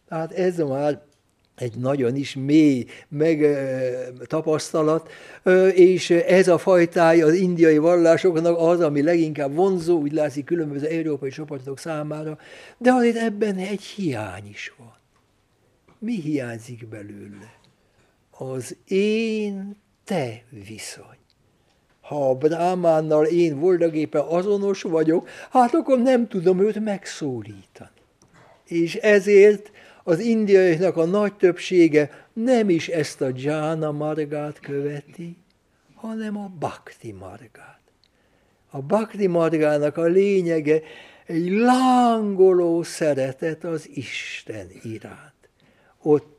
Tehát 0.08 0.32
ez 0.32 0.58
már 0.58 1.02
egy 1.56 1.76
nagyon 1.76 2.16
is 2.16 2.36
mély 2.36 2.86
meg, 3.08 3.46
tapasztalat, 4.26 5.12
és 5.74 6.10
ez 6.10 6.48
a 6.48 6.58
fajtája 6.58 7.26
az 7.26 7.34
indiai 7.34 7.78
vallásoknak 7.78 8.58
az, 8.58 8.80
ami 8.80 9.02
leginkább 9.02 9.54
vonzó, 9.54 10.00
úgy 10.00 10.12
látszik 10.12 10.46
különböző 10.46 10.88
európai 10.88 11.30
csoportok 11.30 11.80
számára, 11.80 12.38
de 12.78 12.92
azért 12.92 13.18
ebben 13.18 13.58
egy 13.58 13.82
hiány 13.82 14.48
is 14.48 14.74
van. 14.78 14.96
Mi 16.00 16.22
hiányzik 16.22 16.88
belőle? 16.88 17.60
Az 18.32 18.76
én-te 18.88 20.44
viszony. 20.50 21.17
Ha 22.08 22.30
a 22.30 22.36
Brahmánnal 22.36 23.26
én 23.26 23.60
voltagéppen 23.60 24.22
azonos 24.22 24.82
vagyok, 24.82 25.30
hát 25.52 25.74
akkor 25.74 26.00
nem 26.00 26.28
tudom 26.28 26.60
őt 26.60 26.80
megszólítani. 26.80 27.90
És 28.66 28.96
ezért 28.96 29.72
az 30.04 30.20
indiaiaknak 30.20 30.98
a 30.98 31.06
nagy 31.06 31.34
többsége 31.34 32.28
nem 32.34 32.70
is 32.70 32.88
ezt 32.88 33.22
a 33.22 33.30
Jana 33.36 33.92
margát 33.92 34.60
követi, 34.60 35.38
hanem 35.96 36.38
a 36.38 36.52
Bhakti 36.60 37.12
margát. 37.12 37.82
A 38.70 38.82
Bhakti 38.82 39.28
margának 39.28 39.98
a 39.98 40.04
lényege 40.04 40.82
egy 41.26 41.50
lángoló 41.50 42.84
szeretet 42.84 43.64
az 43.64 43.90
Isten 43.94 44.68
iránt. 44.84 45.50
Ott 46.02 46.37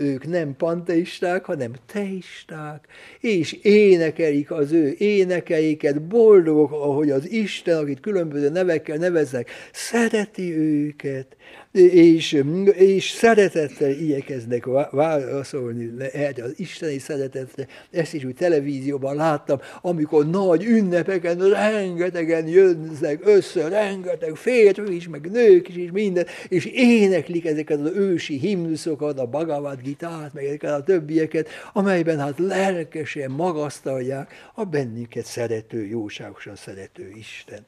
ők 0.00 0.26
nem 0.26 0.56
panteisták, 0.56 1.44
hanem 1.44 1.72
teisták, 1.86 2.86
és 3.20 3.52
énekelik 3.52 4.50
az 4.50 4.72
ő 4.72 4.94
énekeiket, 4.98 6.02
boldogok, 6.02 6.72
ahogy 6.72 7.10
az 7.10 7.30
Isten, 7.30 7.78
akit 7.78 8.00
különböző 8.00 8.48
nevekkel 8.48 8.96
neveznek, 8.96 9.50
szereti 9.72 10.56
őket, 10.56 11.36
és, 11.72 12.42
és 12.72 13.10
szeretettel 13.10 13.90
igyekeznek 13.90 14.64
válaszolni 14.90 15.90
erre 16.12 16.44
az 16.44 16.52
isteni 16.56 16.98
szeretetre. 16.98 17.66
Ezt 17.90 18.14
is 18.14 18.24
úgy 18.24 18.34
televízióban 18.34 19.16
láttam, 19.16 19.58
amikor 19.80 20.30
nagy 20.30 20.64
ünnepeken 20.64 21.38
rengetegen 21.48 22.48
jönnek 22.48 23.20
össze, 23.24 23.68
rengeteg 23.68 24.34
férfi 24.34 24.94
is, 24.94 25.08
meg 25.08 25.30
nők 25.30 25.68
is, 25.68 25.76
és 25.76 25.90
minden, 25.92 26.26
és 26.48 26.64
éneklik 26.64 27.46
ezeket 27.46 27.80
az 27.80 27.90
ősi 27.94 28.38
himnuszokat, 28.38 29.18
a 29.18 29.26
Bhagavad 29.26 29.80
Gitát, 29.80 30.32
meg 30.32 30.44
ezeket 30.44 30.70
a 30.70 30.82
többieket, 30.82 31.48
amelyben 31.72 32.18
hát 32.18 32.38
lelkesen 32.38 33.30
magasztalják 33.30 34.32
a 34.54 34.64
bennünket 34.64 35.24
szerető, 35.24 35.86
jóságosan 35.86 36.56
szerető 36.56 37.10
Isten. 37.18 37.64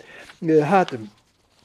Hát 0.62 0.98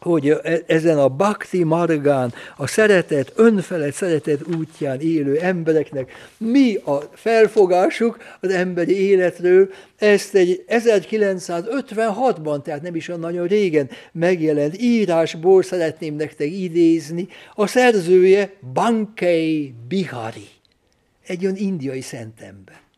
hogy 0.01 0.29
e, 0.29 0.61
ezen 0.67 0.97
a 0.97 1.07
bhakti 1.07 1.63
margán, 1.63 2.33
a 2.57 2.67
szeretet, 2.67 3.31
önfelett 3.35 3.93
szeretet 3.93 4.47
útján 4.57 4.99
élő 4.99 5.37
embereknek 5.37 6.11
mi 6.37 6.75
a 6.75 6.97
felfogásuk 7.13 8.17
az 8.39 8.49
emberi 8.49 9.07
életről, 9.07 9.69
ezt 9.97 10.35
egy 10.35 10.63
1956-ban, 10.67 12.61
tehát 12.61 12.81
nem 12.81 12.95
is 12.95 13.07
olyan 13.07 13.19
nagyon 13.19 13.47
régen 13.47 13.89
megjelent 14.11 14.81
írásból 14.81 15.63
szeretném 15.63 16.15
nektek 16.15 16.51
idézni, 16.51 17.27
a 17.55 17.67
szerzője 17.67 18.53
Bankei 18.73 19.73
Bihari, 19.87 20.47
egy 21.27 21.43
olyan 21.43 21.57
indiai 21.57 22.01
szentember 22.01 22.88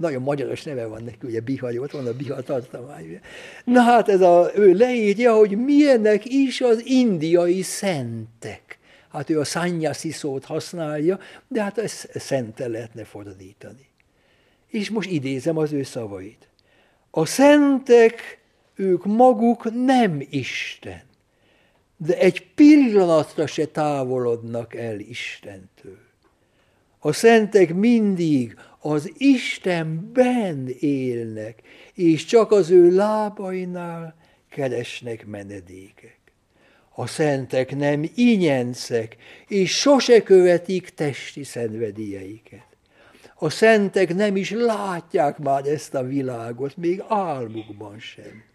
nagyon 0.00 0.22
magyaros 0.22 0.62
neve 0.62 0.86
van 0.86 1.02
neki, 1.02 1.26
ugye 1.26 1.40
Bihari, 1.40 1.78
ott 1.78 1.90
van 1.90 2.06
a 2.06 2.12
Bihar 2.12 2.42
tartomány. 2.42 3.20
Na 3.64 3.80
hát 3.80 4.08
ez 4.08 4.20
a, 4.20 4.50
ő 4.54 4.72
leírja, 4.72 5.34
hogy 5.34 5.58
milyenek 5.58 6.24
is 6.24 6.60
az 6.60 6.86
indiai 6.86 7.62
szentek. 7.62 8.78
Hát 9.12 9.30
ő 9.30 9.40
a 9.40 9.44
szanyaszi 9.44 10.10
szót 10.10 10.44
használja, 10.44 11.18
de 11.48 11.62
hát 11.62 11.78
ezt 11.78 12.10
szente 12.14 12.68
lehetne 12.68 13.04
fordítani. 13.04 13.88
És 14.68 14.90
most 14.90 15.10
idézem 15.10 15.56
az 15.56 15.72
ő 15.72 15.82
szavait. 15.82 16.48
A 17.10 17.26
szentek, 17.26 18.38
ők 18.74 19.04
maguk 19.04 19.84
nem 19.84 20.26
Isten, 20.30 21.02
de 21.96 22.18
egy 22.18 22.46
pillanatra 22.54 23.46
se 23.46 23.66
távolodnak 23.66 24.74
el 24.74 24.98
Istentől. 24.98 25.98
A 26.98 27.12
szentek 27.12 27.74
mindig 27.74 28.56
az 28.80 29.12
Istenben 29.16 30.68
élnek, 30.80 31.62
és 31.94 32.24
csak 32.24 32.52
az 32.52 32.70
ő 32.70 32.94
lábainál 32.94 34.14
keresnek 34.50 35.26
menedékek. 35.26 36.18
A 36.94 37.06
szentek 37.06 37.76
nem 37.76 38.10
inyencek, 38.14 39.16
és 39.48 39.78
sose 39.78 40.22
követik 40.22 40.88
testi 40.88 41.44
szenvedélyeiket. 41.44 42.66
A 43.34 43.50
szentek 43.50 44.14
nem 44.14 44.36
is 44.36 44.50
látják 44.50 45.38
már 45.38 45.66
ezt 45.66 45.94
a 45.94 46.02
világot, 46.02 46.76
még 46.76 47.02
álmukban 47.08 47.98
sem. 47.98 48.49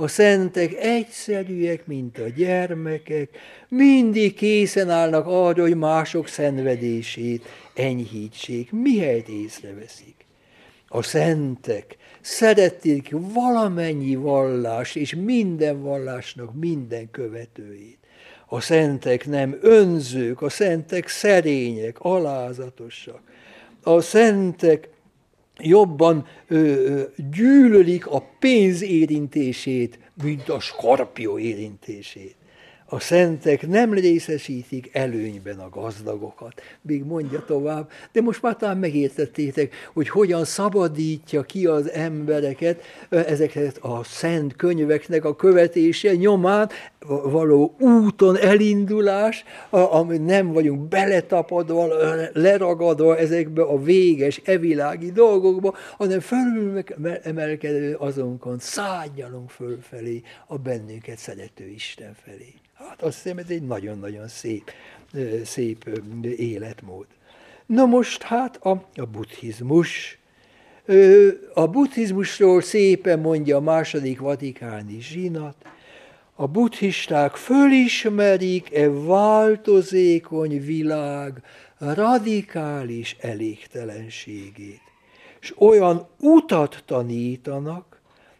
A 0.00 0.08
szentek 0.08 0.74
egyszerűek, 0.74 1.86
mint 1.86 2.18
a 2.18 2.28
gyermekek, 2.28 3.28
mindig 3.68 4.34
készen 4.34 4.90
állnak 4.90 5.26
arra, 5.26 5.62
hogy 5.62 5.76
mások 5.76 6.28
szenvedését 6.28 7.44
enyhítsék, 7.74 8.72
mihelyt 8.72 9.28
észreveszik. 9.28 10.14
A 10.88 11.02
szentek 11.02 11.96
szerették 12.20 13.08
valamennyi 13.10 14.14
vallás 14.14 14.94
és 14.94 15.14
minden 15.14 15.82
vallásnak 15.82 16.54
minden 16.54 17.10
követőjét. 17.10 17.98
A 18.46 18.60
szentek 18.60 19.26
nem 19.26 19.58
önzők, 19.60 20.42
a 20.42 20.48
szentek 20.48 21.08
szerények, 21.08 21.96
alázatosak. 21.98 23.20
A 23.82 24.00
szentek 24.00 24.88
jobban 25.62 26.26
ö, 26.48 27.02
gyűlölik 27.30 28.06
a 28.06 28.22
pénz 28.38 28.82
érintését, 28.82 29.98
mint 30.22 30.48
a 30.48 30.60
skorpió 30.60 31.38
érintését. 31.38 32.34
A 32.92 33.00
szentek 33.00 33.66
nem 33.66 33.92
részesítik 33.92 34.90
előnyben 34.92 35.58
a 35.58 35.68
gazdagokat. 35.68 36.60
Még 36.82 37.04
mondja 37.04 37.44
tovább, 37.44 37.90
de 38.12 38.20
most 38.20 38.42
már 38.42 38.56
talán 38.56 38.78
megértettétek, 38.78 39.74
hogy 39.92 40.08
hogyan 40.08 40.44
szabadítja 40.44 41.42
ki 41.42 41.66
az 41.66 41.90
embereket 41.90 42.82
ezeket 43.08 43.76
a 43.76 44.04
szent 44.04 44.56
könyveknek 44.56 45.24
a 45.24 45.36
követése 45.36 46.14
nyomán, 46.14 46.68
való 47.06 47.74
úton 47.78 48.36
elindulás, 48.36 49.44
ami 49.70 50.18
nem 50.18 50.52
vagyunk 50.52 50.88
beletapadva, 50.88 51.86
leragadva 52.32 53.16
ezekbe 53.16 53.62
a 53.62 53.82
véges, 53.82 54.40
evilági 54.44 55.12
dolgokba, 55.12 55.74
hanem 55.96 56.20
felül 56.20 56.82
emelkedő 57.22 57.94
azonkon 57.94 58.58
szálljalunk 58.58 59.50
fölfelé 59.50 60.22
a 60.46 60.56
bennünket 60.58 61.18
szerető 61.18 61.68
Isten 61.68 62.14
felé. 62.24 62.54
Hát 62.88 63.02
azt 63.02 63.22
hiszem, 63.22 63.38
ez 63.38 63.48
egy 63.48 63.62
nagyon-nagyon 63.62 64.28
szép, 64.28 64.70
szép 65.44 66.00
életmód. 66.36 67.06
Na 67.66 67.86
most 67.86 68.22
hát 68.22 68.56
a, 68.56 68.70
a 68.94 69.04
buddhizmus. 69.04 70.18
A 71.54 71.66
buddhizmusról 71.66 72.60
szépen 72.60 73.18
mondja 73.18 73.56
a 73.56 73.60
második 73.60 74.20
vatikáni 74.20 75.00
zsinat, 75.00 75.56
a 76.34 76.46
buddhisták 76.46 77.34
fölismerik-e 77.34 78.90
változékony 78.90 80.64
világ 80.64 81.42
radikális 81.78 83.16
elégtelenségét, 83.20 84.82
és 85.40 85.54
olyan 85.58 86.08
utat 86.18 86.82
tanítanak, 86.86 87.89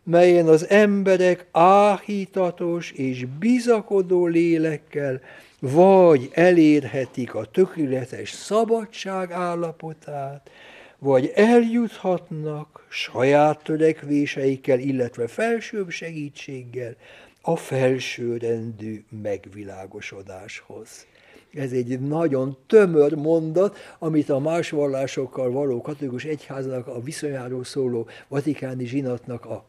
melyen 0.03 0.47
az 0.47 0.69
emberek 0.69 1.47
áhítatos 1.53 2.91
és 2.91 3.25
bizakodó 3.39 4.27
lélekkel 4.27 5.21
vagy 5.61 6.31
elérhetik 6.33 7.35
a 7.35 7.45
tökéletes 7.45 8.31
szabadság 8.31 9.31
állapotát, 9.33 10.51
vagy 10.99 11.33
eljuthatnak 11.35 12.87
saját 12.89 13.63
törekvéseikkel, 13.63 14.79
illetve 14.79 15.27
felsőbb 15.27 15.91
segítséggel 15.91 16.97
a 17.43 17.57
felsőrendű 17.57 19.05
megvilágosodáshoz. 19.23 21.07
Ez 21.53 21.73
egy 21.73 22.01
nagyon 22.01 22.57
tömör 22.67 23.15
mondat, 23.15 23.79
amit 23.99 24.29
a 24.29 24.39
más 24.39 24.71
vallásokkal 24.71 25.51
való 25.51 25.81
katolikus 25.81 26.25
egyháznak 26.25 26.87
a 26.87 27.01
viszonyáról 27.01 27.65
szóló 27.65 28.09
vatikáni 28.29 28.87
zsinatnak 28.87 29.45
a 29.45 29.65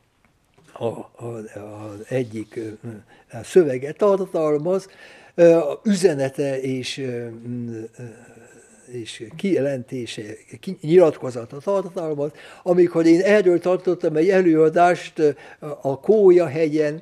a, 0.74 0.86
a, 0.86 1.26
az 1.60 2.06
egyik 2.08 2.60
szövege 3.44 3.92
tartalmaz, 3.92 4.88
üzenete 5.84 6.62
és, 6.62 7.08
és 8.92 9.28
kijelentése, 9.36 10.22
nyilatkozata 10.82 11.58
tartalmaz. 11.58 12.32
Amikor 12.64 13.06
én 13.06 13.22
erről 13.22 13.60
tartottam 13.60 14.16
egy 14.16 14.30
előadást 14.30 15.36
a 15.82 16.00
Kója 16.00 16.48
hegyen, 16.48 17.02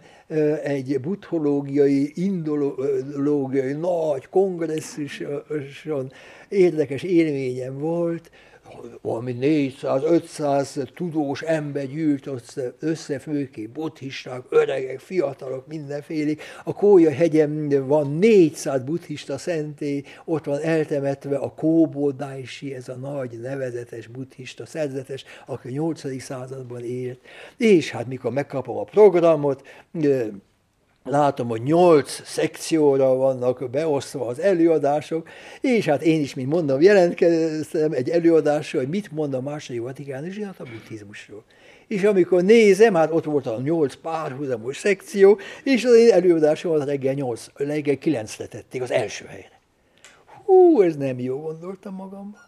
egy 0.64 1.00
buddhológiai, 1.00 2.12
indológiai 2.16 3.74
nagy 3.74 4.28
kongresszuson 4.28 6.12
érdekes 6.50 7.04
élményem 7.04 7.80
volt, 7.80 8.32
valami 9.02 9.38
400-500 9.42 10.94
tudós 10.96 11.42
ember 11.42 11.88
gyűlt 11.88 12.28
össze, 12.28 12.74
össze 12.80 13.20
főképp 13.20 13.74
buddhisták, 13.74 14.42
öregek, 14.50 15.00
fiatalok, 15.00 15.68
mindenfélék. 15.68 16.42
A 16.64 16.74
Kója 16.74 17.12
hegyen 17.12 17.88
van 17.88 18.18
400 18.18 18.82
buddhista 18.82 19.38
szentély, 19.38 20.04
ott 20.26 20.46
van 20.46 20.60
eltemetve 20.62 21.38
a 21.38 21.54
Kóbódájsi, 21.54 22.74
ez 22.74 22.90
a 22.90 22.96
nagy 22.96 23.40
nevezetes 23.40 24.08
buddhista 24.08 24.66
szerzetes, 24.66 25.24
aki 25.46 25.70
8. 25.70 26.22
században 26.22 26.84
élt. 26.84 27.20
És 27.58 27.92
hát 27.92 28.08
mikor 28.08 28.32
megkapom 28.32 28.78
a 28.78 28.84
programot, 28.84 29.68
látom, 31.04 31.48
hogy 31.48 31.62
nyolc 31.62 32.22
szekcióra 32.26 33.16
vannak 33.16 33.70
beosztva 33.70 34.28
az 34.28 34.40
előadások, 34.40 35.28
és 35.62 35.86
hát 35.86 36.02
én 36.02 36.22
is, 36.22 36.34
mint 36.34 36.50
mondom, 36.50 36.82
jelentkeztem 36.82 37.92
egy 37.92 38.10
előadásra, 38.10 38.80
hogy 38.80 38.90
mit 38.90 39.12
mond 39.12 39.34
a 39.34 39.42
második 39.42 39.82
vatikáni 39.82 40.32
zsinat 40.32 40.60
a 40.60 40.64
buddhizmusról. 40.64 41.44
És 41.88 42.04
amikor 42.04 42.44
nézem, 42.44 42.94
hát 42.94 43.12
ott 43.12 43.24
volt 43.24 43.48
a 43.48 43.62
nyolc 43.62 43.96
párhuzamos 43.96 44.78
szekció, 44.78 45.40
és 45.64 45.86
az 45.86 45.96
én 45.96 46.12
előadásomat 46.12 46.86
reggel 46.86 47.14
nyolc, 47.14 47.46
reggel 47.56 47.98
kilencre 47.98 48.46
tették 48.46 48.82
az 48.82 48.92
első 48.92 49.26
helyre. 49.26 49.60
Hú, 50.46 50.82
ez 50.82 50.96
nem 50.96 51.20
jó, 51.20 51.40
gondoltam 51.40 51.94
magamban. 51.96 52.48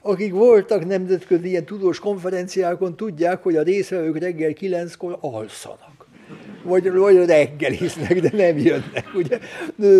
Akik 0.00 0.32
voltak 0.32 0.86
nemzetközi 0.86 1.48
ilyen 1.48 1.64
tudós 1.64 1.98
konferenciákon, 1.98 2.96
tudják, 2.96 3.42
hogy 3.42 3.56
a 3.56 3.62
részvevők 3.62 4.18
reggel 4.18 4.52
kilenckor 4.52 5.18
alszanak 5.20 5.95
vagy, 6.62 6.92
vagy 6.92 7.26
reggeliznek, 7.26 8.20
de 8.20 8.30
nem 8.32 8.58
jönnek, 8.58 9.06
ugye, 9.14 9.38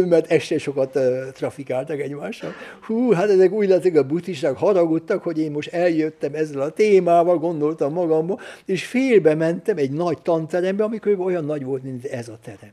mert 0.07 0.31
este 0.31 0.59
sokat 0.59 0.99
trafikáltak 1.33 2.01
egymással. 2.01 2.53
Hú, 2.81 3.13
hát 3.13 3.31
ezek 3.31 3.53
úgy 3.53 3.69
látszik, 3.69 3.97
a 3.97 4.07
buddhisták 4.07 4.57
haragudtak, 4.57 5.23
hogy 5.23 5.39
én 5.39 5.51
most 5.51 5.73
eljöttem 5.73 6.35
ezzel 6.35 6.61
a 6.61 6.71
témával, 6.71 7.39
gondoltam 7.39 7.93
magamba, 7.93 8.41
és 8.65 8.87
félbe 8.87 9.35
mentem 9.35 9.77
egy 9.77 9.91
nagy 9.91 10.23
tanterembe, 10.23 10.85
amikor 10.85 11.21
olyan 11.21 11.45
nagy 11.45 11.65
volt, 11.65 11.83
mint 11.83 12.05
ez 12.05 12.29
a 12.29 12.39
terem. 12.45 12.73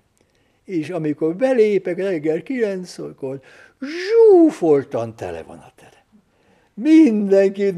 És 0.65 0.89
amikor 0.89 1.35
belépek 1.35 1.97
reggel 1.97 2.41
kilenckor, 2.41 3.39
zsúfoltan 3.79 5.15
tele 5.15 5.43
van 5.47 5.57
a. 5.57 5.72
Mindenki 6.73 7.73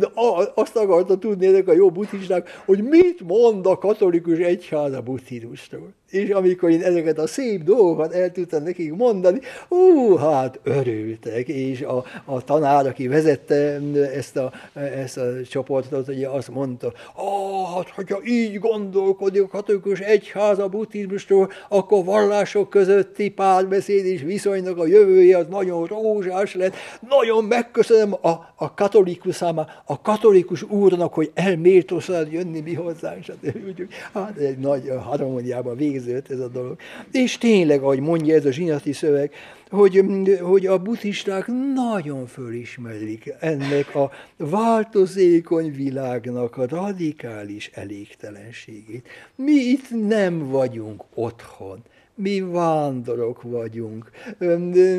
azt 0.55 0.75
akarta 0.75 1.17
tudni 1.17 1.45
ezek 1.45 1.67
a 1.67 1.73
jó 1.73 1.91
buddhisták, 1.91 2.62
hogy 2.65 2.84
mit 2.84 3.21
mond 3.21 3.65
a 3.65 3.77
katolikus 3.77 4.38
egyház 4.38 4.93
a 4.93 5.01
buddhizmusról 5.01 5.93
és 6.15 6.30
amikor 6.30 6.69
én 6.69 6.82
ezeket 6.82 7.19
a 7.19 7.28
szép 7.28 7.63
dolgokat 7.63 8.13
el 8.13 8.32
tudtam 8.32 8.63
nekik 8.63 8.93
mondani, 8.93 9.39
ú, 9.69 10.15
hát 10.15 10.60
örültek, 10.63 11.47
és 11.47 11.82
a, 11.82 12.04
a 12.25 12.43
tanár, 12.43 12.88
aki 12.88 13.08
vezette 13.08 13.80
ezt 14.15 14.38
a, 14.38 14.51
ezt 14.73 15.17
a 15.17 15.43
csoportot, 15.49 16.08
ugye 16.08 16.28
azt 16.28 16.49
mondta, 16.49 16.93
ah, 17.15 17.75
hát, 17.75 17.89
hogyha 17.89 18.19
így 18.25 18.60
gondolkodik 18.60 19.41
a 19.41 19.47
katolikus 19.47 19.99
egyház 19.99 20.60
a 20.60 20.67
buddhizmustól, 20.67 21.51
akkor 21.69 22.04
vallások 22.04 22.69
közötti 22.69 23.30
párbeszéd 23.30 24.06
és 24.06 24.21
viszonynak 24.21 24.78
a 24.78 24.88
jövője 24.88 25.38
az 25.38 25.45
nagyon 25.49 25.86
rózsás 25.86 26.56
lett. 26.56 26.75
Nagyon 27.10 27.43
megköszönöm 27.43 28.13
a, 28.13 28.30
a 28.56 28.73
katolikus 28.73 29.36
száma, 29.36 29.65
a 29.86 30.01
katolikus 30.01 30.63
úrnak, 30.63 31.13
hogy 31.13 31.32
elméltózhat 31.34 32.32
jönni 32.32 32.60
mi 32.60 32.73
hozzánk, 32.73 33.23
stb. 33.23 33.93
Hát 34.13 34.38
egy 34.38 34.58
nagy 34.58 34.91
harmóniában 35.04 35.75
végzett 35.75 36.04
kezdődött 36.05 36.31
ez 36.31 36.39
a 36.39 36.47
dolog. 36.47 36.77
És 37.11 37.37
tényleg, 37.37 37.81
ahogy 37.81 37.99
mondja 37.99 38.35
ez 38.35 38.45
a 38.45 38.51
zsinati 38.51 38.93
szöveg, 38.93 39.31
hogy, 39.69 40.03
hogy 40.41 40.65
a 40.65 40.77
buddhisták 40.81 41.47
nagyon 41.73 42.27
fölismerik 42.27 43.33
ennek 43.39 43.95
a 43.95 44.11
változékony 44.37 45.75
világnak 45.75 46.57
a 46.57 46.67
radikális 46.67 47.69
elégtelenségét. 47.73 49.07
Mi 49.35 49.51
itt 49.51 50.07
nem 50.07 50.49
vagyunk 50.49 51.03
otthon 51.13 51.83
mi 52.17 52.41
vándorok 52.41 53.41
vagyunk, 53.41 54.11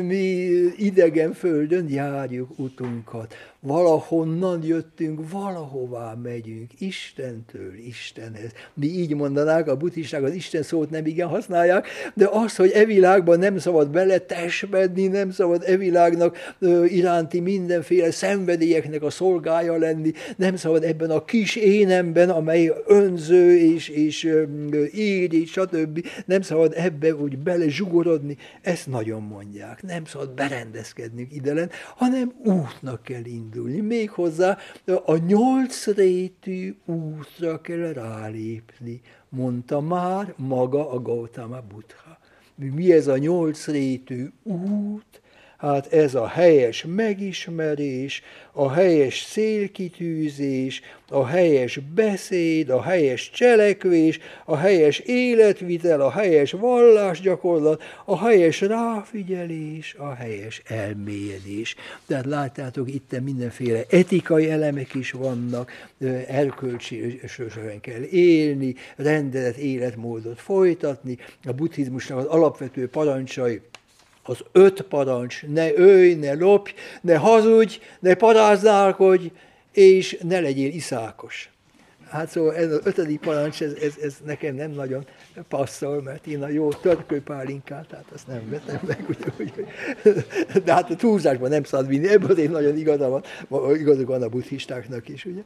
mi 0.03 0.23
idegen 0.77 1.33
földön 1.33 1.89
járjuk 1.89 2.59
utunkat, 2.59 3.33
valahonnan 3.59 4.63
jöttünk, 4.63 5.31
valahová 5.31 6.13
megyünk, 6.23 6.81
Istentől 6.81 7.73
Istenhez. 7.87 8.51
Mi 8.73 8.87
így 8.87 9.15
mondanák, 9.15 9.67
a 9.67 9.77
buddhisták 9.77 10.23
az 10.23 10.33
Isten 10.33 10.63
szót 10.63 10.89
nem 10.89 11.05
igen 11.05 11.27
használják, 11.27 11.87
de 12.13 12.27
az, 12.31 12.55
hogy 12.55 12.71
e 12.71 12.85
világban 12.85 13.39
nem 13.39 13.57
szabad 13.57 13.89
beletesvedni, 13.89 15.07
nem 15.07 15.31
szabad 15.31 15.63
e 15.65 15.77
világnak 15.77 16.37
iránti 16.87 17.39
mindenféle 17.39 18.11
szenvedélyeknek 18.11 19.03
a 19.03 19.09
szolgája 19.09 19.77
lenni, 19.77 20.11
nem 20.35 20.55
szabad 20.55 20.83
ebben 20.83 21.09
a 21.09 21.25
kis 21.25 21.55
énemben, 21.55 22.29
amely 22.29 22.73
önző 22.85 23.57
és, 23.57 23.89
és 23.89 24.33
ír, 24.93 25.33
és 25.33 25.51
stb. 25.51 26.07
Nem 26.25 26.41
szabad 26.41 26.73
ebbe 26.75 27.15
úgy 27.15 27.37
belezsugorodni, 27.37 28.37
ezt 28.61 28.87
nagyon 28.87 29.21
mondják. 29.21 29.83
Nem 29.83 30.05
szabad 30.05 30.31
berendezkednünk 30.33 31.33
ide 31.33 31.69
hanem 31.95 32.33
útnak 32.43 33.03
kell 33.03 33.25
indulni 33.25 33.46
indulni. 33.47 33.79
Méghozzá 33.79 34.57
a 35.05 35.17
nyolc 35.17 35.85
rétű 35.85 36.75
útra 36.85 37.61
kell 37.61 37.93
rálépni, 37.93 39.01
mondta 39.29 39.81
már 39.81 40.33
maga 40.37 40.91
a 40.91 41.01
Gautama 41.01 41.61
Buddha. 41.61 42.17
Mi 42.55 42.91
ez 42.91 43.07
a 43.07 43.17
nyolc 43.17 43.67
rétű 43.67 44.29
út? 44.43 45.21
Hát 45.57 45.93
ez 45.93 46.15
a 46.15 46.27
helyes 46.27 46.85
megismerés, 46.87 48.23
a 48.51 48.71
helyes 48.71 49.25
célkitűzés, 49.31 50.81
a 51.09 51.25
helyes 51.25 51.79
beszéd, 51.95 52.69
a 52.69 52.81
helyes 52.81 53.31
cselekvés, 53.31 54.19
a 54.45 54.55
helyes 54.55 54.99
életvitel, 54.99 56.01
a 56.01 56.11
helyes 56.11 56.51
vallásgyakorlat, 56.51 57.83
a 58.05 58.25
helyes 58.25 58.61
ráfigyelés, 58.61 59.95
a 59.97 60.13
helyes 60.13 60.61
elmélyedés. 60.65 61.75
Tehát 62.05 62.25
látjátok, 62.25 62.93
itt 62.93 63.19
mindenféle 63.23 63.83
etikai 63.89 64.49
elemek 64.49 64.93
is 64.93 65.11
vannak, 65.11 65.71
erkölcsi 66.27 67.19
kell 67.81 68.01
élni, 68.01 68.75
rendelet 68.95 69.57
életmódot 69.57 70.39
folytatni, 70.39 71.17
a 71.43 71.51
buddhizmusnak 71.51 72.17
az 72.17 72.25
alapvető 72.25 72.87
parancsai, 72.87 73.61
az 74.27 74.43
öt 74.51 74.81
parancs, 74.81 75.43
ne 75.47 75.73
ölj, 75.73 76.13
ne 76.13 76.33
lopj, 76.33 76.73
ne 77.01 77.15
hazudj, 77.15 77.79
ne 77.99 78.15
paráználkodj, 78.15 79.27
és 79.71 80.17
ne 80.21 80.39
legyél 80.39 80.73
iszákos. 80.73 81.51
Hát 82.09 82.29
szóval 82.29 82.55
ez 82.55 82.71
az 82.71 82.79
ötödik 82.83 83.19
parancs, 83.19 83.61
ez, 83.61 83.73
ez, 83.81 83.93
ez 84.01 84.15
nekem 84.25 84.55
nem 84.55 84.71
nagyon 84.71 85.05
passzol, 85.47 86.01
mert 86.01 86.27
én 86.27 86.43
a 86.43 86.47
jó 86.47 86.71
törkőpálinkát, 86.71 87.87
tehát 87.87 88.05
azt 88.13 88.27
nem 88.27 88.49
vetem 88.49 88.79
meg, 88.87 89.05
úgy, 89.39 89.53
de 90.63 90.73
hát 90.73 90.91
a 90.91 90.95
túlzásban 90.95 91.49
nem 91.49 91.63
szabad 91.63 91.87
vinni, 91.87 92.07
ebből 92.07 92.31
azért 92.31 92.51
nagyon 92.51 92.77
igaza 92.77 93.23
van, 93.49 93.75
igazuk 93.75 94.07
van 94.07 94.21
a 94.21 94.29
buddhistáknak 94.29 95.09
is, 95.09 95.25
ugye. 95.25 95.41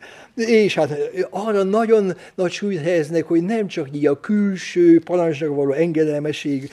És 0.45 0.75
hát 0.75 0.97
arra 1.29 1.63
nagyon 1.63 2.13
nagy 2.35 2.51
súlyt 2.51 2.81
helyeznek, 2.81 3.25
hogy 3.25 3.43
nem 3.43 3.67
csak 3.67 3.95
így 3.95 4.05
a 4.05 4.19
külső 4.19 4.99
parancsnak 4.99 5.55
való 5.55 5.71
engedelmesség, 5.71 6.69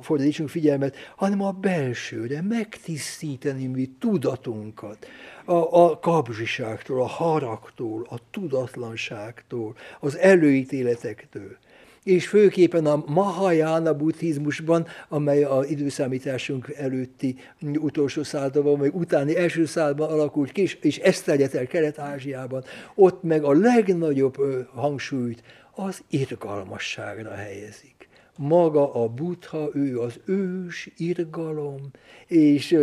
fordítsunk 0.00 0.48
figyelmet, 0.48 0.96
hanem 1.16 1.42
a 1.42 1.50
belsőre, 1.50 2.42
megtisztítani 2.42 3.66
mi 3.66 3.90
tudatunkat 3.98 5.06
a, 5.44 5.84
a 5.84 5.98
kapzsiságtól, 5.98 7.00
a 7.00 7.06
haragtól, 7.06 8.06
a 8.10 8.16
tudatlanságtól, 8.30 9.74
az 10.00 10.16
előítéletektől 10.16 11.56
és 12.02 12.28
főképpen 12.28 12.86
a 12.86 13.04
Mahayana 13.06 13.94
buddhizmusban, 13.94 14.86
amely 15.08 15.44
az 15.44 15.70
időszámításunk 15.70 16.72
előtti 16.76 17.36
utolsó 17.60 18.22
században, 18.22 18.78
vagy 18.78 18.90
utáni 18.94 19.36
első 19.36 19.64
században 19.64 20.10
alakult 20.10 20.52
ki, 20.52 20.68
és 20.80 20.98
ezt 20.98 21.24
terjedt 21.24 21.54
el 21.54 21.66
Kelet-Ázsiában, 21.66 22.64
ott 22.94 23.22
meg 23.22 23.44
a 23.44 23.52
legnagyobb 23.52 24.36
hangsúlyt 24.74 25.42
az 25.74 26.02
irgalmasságra 26.10 27.34
helyezik. 27.34 28.08
Maga 28.36 28.94
a 28.94 29.08
buddha, 29.08 29.70
ő 29.74 30.00
az 30.00 30.20
ős 30.24 30.90
irgalom, 30.96 31.90
és 32.26 32.78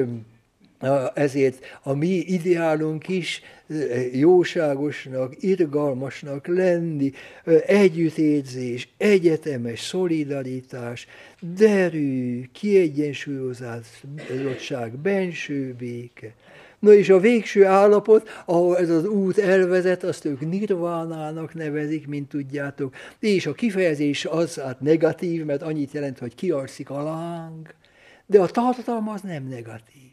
ezért 1.13 1.65
a 1.81 1.93
mi 1.93 2.07
ideálunk 2.07 3.07
is 3.07 3.41
jóságosnak, 4.11 5.43
irgalmasnak 5.43 6.47
lenni, 6.47 7.11
együttérzés, 7.65 8.89
egyetemes 8.97 9.79
szolidaritás, 9.79 11.07
derű, 11.39 12.49
kiegyensúlyozottság, 12.51 14.97
benső 14.97 15.75
béke. 15.77 16.33
Na 16.79 16.93
és 16.93 17.09
a 17.09 17.19
végső 17.19 17.65
állapot, 17.65 18.29
ahol 18.45 18.77
ez 18.77 18.89
az 18.89 19.05
út 19.05 19.37
elvezet, 19.37 20.03
azt 20.03 20.25
ők 20.25 20.49
nirvánának 20.49 21.53
nevezik, 21.53 22.07
mint 22.07 22.29
tudjátok, 22.29 22.95
és 23.19 23.45
a 23.45 23.53
kifejezés 23.53 24.25
az 24.25 24.55
hát 24.55 24.79
negatív, 24.79 25.45
mert 25.45 25.61
annyit 25.61 25.91
jelent, 25.91 26.19
hogy 26.19 26.35
kiarszik 26.35 26.89
a 26.89 27.03
láng, 27.03 27.73
de 28.25 28.39
a 28.39 28.47
tartalma 28.47 29.13
az 29.13 29.21
nem 29.21 29.47
negatív 29.47 30.08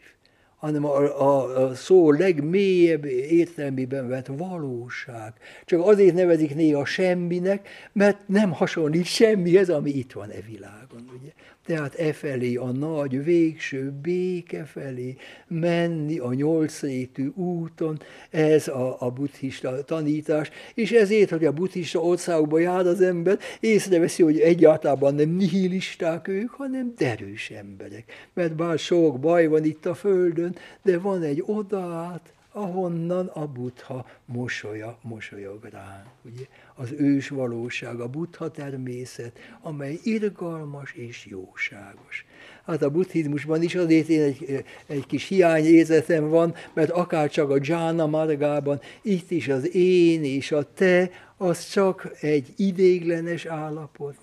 hanem 0.57 0.85
a, 0.85 1.21
a, 1.21 1.63
a 1.63 1.75
szó 1.75 2.11
legmélyebb 2.11 3.05
értelmében 3.05 4.07
vett 4.07 4.27
valóság. 4.27 5.33
Csak 5.65 5.85
azért 5.87 6.15
nevezik 6.15 6.55
néha 6.55 6.85
semminek, 6.85 7.69
mert 7.93 8.27
nem 8.27 8.51
hasonlít 8.51 9.05
semmihez, 9.05 9.69
ami 9.69 9.89
itt 9.89 10.11
van 10.11 10.29
e 10.29 10.41
világon. 10.47 11.09
Ugye? 11.21 11.31
Tehát 11.67 11.95
e 11.95 12.13
felé, 12.13 12.55
a 12.55 12.71
nagy 12.71 13.23
végső 13.23 13.91
béke 14.01 14.65
felé 14.65 15.15
menni 15.47 16.17
a 16.17 16.33
nyolcrétű 16.33 17.27
úton, 17.35 17.99
ez 18.29 18.67
a, 18.67 18.95
a 18.99 19.11
buddhista 19.11 19.83
tanítás, 19.83 20.49
és 20.73 20.91
ezért, 20.91 21.29
hogy 21.29 21.45
a 21.45 21.51
buddhista 21.51 21.99
országokba 21.99 22.59
jár 22.59 22.85
az 22.85 23.01
ember, 23.01 23.39
észreveszi, 23.59 24.23
hogy 24.23 24.39
egyáltalán 24.39 25.15
nem 25.15 25.29
nihilisták 25.29 26.27
ők, 26.27 26.49
hanem 26.49 26.93
derős 26.97 27.49
emberek. 27.49 28.29
Mert 28.33 28.55
bár 28.55 28.79
sok 28.79 29.19
baj 29.19 29.47
van 29.47 29.63
itt 29.63 29.85
a 29.85 29.93
földön, 29.93 30.55
de 30.83 30.99
van 30.99 31.21
egy 31.21 31.43
odaát, 31.45 32.33
ahonnan 32.57 33.27
a 33.27 33.47
buddha 33.47 34.05
mosolya, 34.25 34.97
mosolyog 35.01 35.65
ránk. 35.71 36.05
Ugye? 36.21 36.45
Az 36.75 36.91
ős 36.97 37.29
valóság, 37.29 37.99
a 37.99 38.07
buddha 38.07 38.51
természet, 38.51 39.39
amely 39.61 39.99
irgalmas 40.03 40.93
és 40.93 41.25
jóságos. 41.25 42.25
Hát 42.65 42.81
a 42.81 42.89
buddhizmusban 42.89 43.61
is 43.61 43.75
azért 43.75 44.07
én 44.07 44.21
egy, 44.21 44.63
egy 44.87 45.05
kis 45.05 45.27
hiányérzetem 45.27 46.29
van, 46.29 46.55
mert 46.73 46.89
akár 46.89 47.29
csak 47.29 47.49
a 47.49 47.57
Jhana 47.61 48.05
Margában, 48.05 48.79
itt 49.01 49.31
is 49.31 49.47
az 49.47 49.75
én 49.75 50.23
és 50.23 50.51
a 50.51 50.73
te, 50.73 51.09
az 51.37 51.69
csak 51.69 52.11
egy 52.21 52.53
idéglenes 52.55 53.45
állapot. 53.45 54.15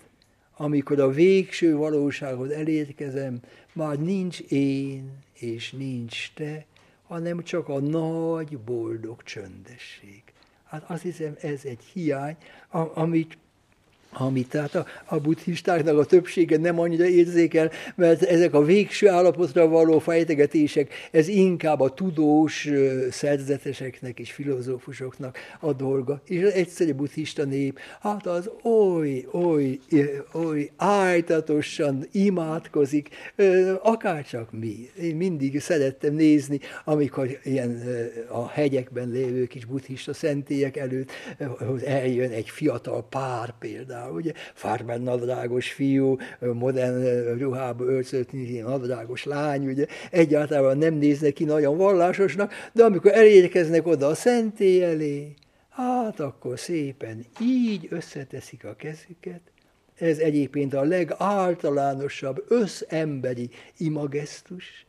Amikor 0.57 1.01
a 1.01 1.11
végső 1.11 1.77
valósághoz 1.77 2.51
elérkezem, 2.51 3.41
már 3.73 3.99
nincs 3.99 4.41
én 4.41 5.13
és 5.39 5.73
nincs 5.73 6.33
te, 6.35 6.67
hanem 7.15 7.43
csak 7.43 7.69
a 7.69 7.81
nagy, 7.81 8.59
boldog 8.59 9.23
csöndesség. 9.23 10.23
Hát 10.65 10.91
azt 10.91 11.03
hiszem, 11.03 11.37
ez 11.41 11.65
egy 11.65 11.85
hiány, 11.93 12.37
amit 12.95 13.39
amit 14.15 14.49
tehát 14.49 14.75
a, 14.75 14.87
a 15.05 15.19
buddhistáknak 15.19 15.99
a 15.99 16.05
többsége 16.05 16.59
nem 16.59 16.79
annyira 16.79 17.07
érzékel, 17.07 17.71
mert 17.95 18.23
ezek 18.23 18.55
a 18.55 18.65
végső 18.65 19.09
állapotra 19.09 19.69
való 19.69 19.99
fejtegetések, 19.99 20.93
ez 21.11 21.29
inkább 21.29 21.81
a 21.81 21.95
tudós 21.95 22.69
szerzeteseknek 23.11 24.19
és 24.19 24.33
filozófusoknak 24.33 25.39
a 25.61 25.73
dolga. 25.73 26.21
És 26.25 26.43
az 26.43 26.53
egyszerű 26.53 26.93
buddhista 26.93 27.45
nép, 27.45 27.79
hát 28.01 28.27
az 28.27 28.51
oly, 28.63 29.27
oly, 29.33 29.79
oly 30.33 30.71
ájtatosan 30.77 32.07
imádkozik, 32.13 33.09
akárcsak 33.83 34.53
mi. 34.53 34.91
Én 35.01 35.17
mindig 35.17 35.61
szerettem 35.61 36.15
nézni, 36.15 36.61
amikor 36.85 37.39
ilyen 37.45 37.83
a 38.29 38.49
hegyekben 38.49 39.09
lévő 39.09 39.47
kis 39.47 39.65
buddhista 39.65 40.15
szentélyek 40.15 40.77
előtt 40.77 41.11
eljön 41.85 42.31
egy 42.31 42.51
fiatal 42.51 43.07
pár 43.09 43.55
például, 43.59 44.04
például, 44.05 44.21
ugye, 44.21 44.33
Farben 44.55 45.01
nadrágos 45.01 45.73
fiú, 45.73 46.17
modern 46.39 47.39
ruhába 47.39 47.85
öltözött, 47.85 48.33
nadrágos 48.63 49.25
lány, 49.25 49.67
ugye, 49.67 49.87
egyáltalán 50.11 50.79
nem 50.79 50.95
néznek 50.95 51.33
ki 51.33 51.45
nagyon 51.45 51.77
vallásosnak, 51.77 52.53
de 52.73 52.85
amikor 52.85 53.13
elérkeznek 53.13 53.87
oda 53.87 54.07
a 54.07 54.15
szentély 54.15 54.83
elé, 54.83 55.35
hát 55.71 56.21
akkor 56.21 56.59
szépen 56.59 57.25
így 57.41 57.87
összeteszik 57.91 58.65
a 58.65 58.75
kezüket, 58.77 59.41
ez 59.99 60.19
egyébként 60.19 60.75
a 60.75 60.83
legáltalánosabb 60.83 62.45
összemberi 62.49 63.51
imagesztus, 63.77 64.87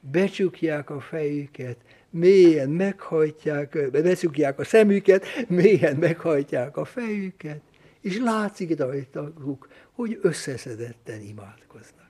becsukják 0.00 0.90
a 0.90 1.00
fejüket, 1.00 1.76
mélyen 2.10 2.68
meghajtják, 2.68 3.90
beszukják 3.90 4.58
a 4.58 4.64
szemüket, 4.64 5.24
mélyen 5.48 5.96
meghajtják 5.96 6.76
a 6.76 6.84
fejüket, 6.84 7.60
és 8.00 8.18
látszik 8.18 8.78
rajtuk, 8.78 9.68
hogy 9.92 10.18
összeszedetten 10.22 11.20
imádkoznak. 11.20 12.06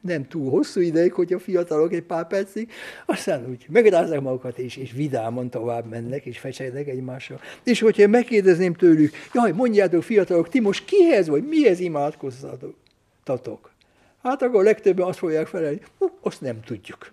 Nem 0.00 0.28
túl 0.28 0.50
hosszú 0.50 0.80
ideig, 0.80 1.12
hogy 1.12 1.32
a 1.32 1.38
fiatalok 1.38 1.92
egy 1.92 2.02
pár 2.02 2.26
percig, 2.26 2.70
aztán 3.06 3.48
úgy 3.48 3.66
megrázzák 3.68 4.20
magukat, 4.20 4.58
és, 4.58 4.76
és 4.76 4.92
vidáman 4.92 5.50
tovább 5.50 5.88
mennek, 5.88 6.24
és 6.26 6.38
fecsegnek 6.38 6.88
egymással. 6.88 7.40
És 7.64 7.80
hogyha 7.80 8.08
megkérdezném 8.08 8.74
tőlük, 8.74 9.14
jaj, 9.34 9.52
mondjátok 9.52 10.02
fiatalok, 10.02 10.48
ti 10.48 10.60
most 10.60 10.84
kihez 10.84 11.28
vagy 11.28 11.48
mihez 11.48 11.80
imádkoztatok? 11.80 13.70
Hát 14.22 14.42
akkor 14.42 14.64
legtöbben 14.64 15.06
azt 15.06 15.18
fogják 15.18 15.46
felelni, 15.46 15.80
azt 16.20 16.40
nem 16.40 16.60
tudjuk. 16.60 17.10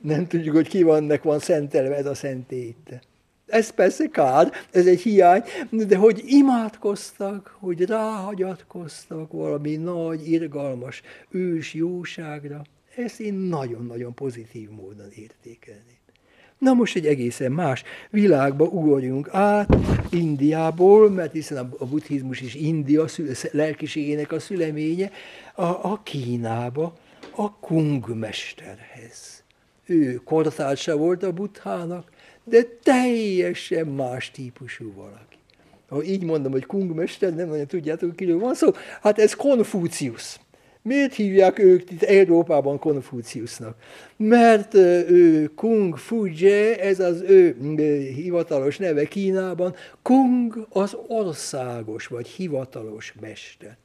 Nem 0.00 0.26
tudjuk, 0.26 0.54
hogy 0.54 0.68
ki 0.68 0.82
vannak, 0.82 1.22
van 1.22 1.38
szentelve 1.38 1.96
ez 1.96 2.06
a 2.06 2.14
szentét. 2.14 3.00
Ez 3.46 3.70
persze 3.70 4.06
kár, 4.06 4.52
ez 4.70 4.86
egy 4.86 5.00
hiány, 5.00 5.42
de 5.70 5.96
hogy 5.96 6.22
imádkoztak, 6.26 7.56
hogy 7.60 7.84
ráhagyatkoztak 7.84 9.32
valami 9.32 9.76
nagy, 9.76 10.30
irgalmas 10.30 11.02
ős 11.30 11.74
jóságra, 11.74 12.62
ezt 12.96 13.20
én 13.20 13.34
nagyon-nagyon 13.34 14.14
pozitív 14.14 14.70
módon 14.70 15.08
értékelném. 15.14 15.96
Na 16.58 16.72
most 16.72 16.96
egy 16.96 17.06
egészen 17.06 17.52
más 17.52 17.82
világba 18.10 18.64
ugorjunk 18.64 19.28
át, 19.32 19.76
Indiából, 20.10 21.10
mert 21.10 21.32
hiszen 21.32 21.70
a 21.78 21.86
buddhizmus 21.86 22.40
is 22.40 22.54
India 22.54 23.04
lelkiségének 23.50 24.32
a 24.32 24.40
szüleménye, 24.40 25.10
a, 25.54 25.62
a 25.62 26.00
Kínába, 26.02 26.94
a 27.34 27.52
kungmesterhez. 27.52 29.44
ő 29.84 30.14
kortársa 30.24 30.96
volt 30.96 31.22
a 31.22 31.32
buthának, 31.32 32.10
de 32.48 32.62
teljesen 32.82 33.86
más 33.86 34.30
típusú 34.30 34.92
valaki. 34.94 35.36
Ha 35.88 36.02
így 36.02 36.24
mondom, 36.24 36.52
hogy 36.52 36.66
Kung 36.66 36.94
mester, 36.94 37.34
nem 37.34 37.48
nagyon 37.48 37.66
tudjátok, 37.66 38.16
kiről 38.16 38.38
van 38.38 38.54
szó, 38.54 38.70
hát 39.00 39.18
ez 39.18 39.34
Konfúciusz. 39.34 40.40
Miért 40.82 41.14
hívják 41.14 41.58
ők 41.58 41.90
itt 41.90 42.02
Európában 42.02 42.78
Konfúciusznak? 42.78 43.76
Mert 44.16 44.74
ő 44.74 45.50
Kung 45.54 45.96
Fuje, 45.96 46.80
ez 46.80 47.00
az 47.00 47.20
ő 47.20 47.56
hivatalos 48.14 48.78
neve 48.78 49.04
Kínában, 49.04 49.74
Kung 50.02 50.66
az 50.70 50.96
országos 51.06 52.06
vagy 52.06 52.26
hivatalos 52.26 53.14
mester 53.20 53.76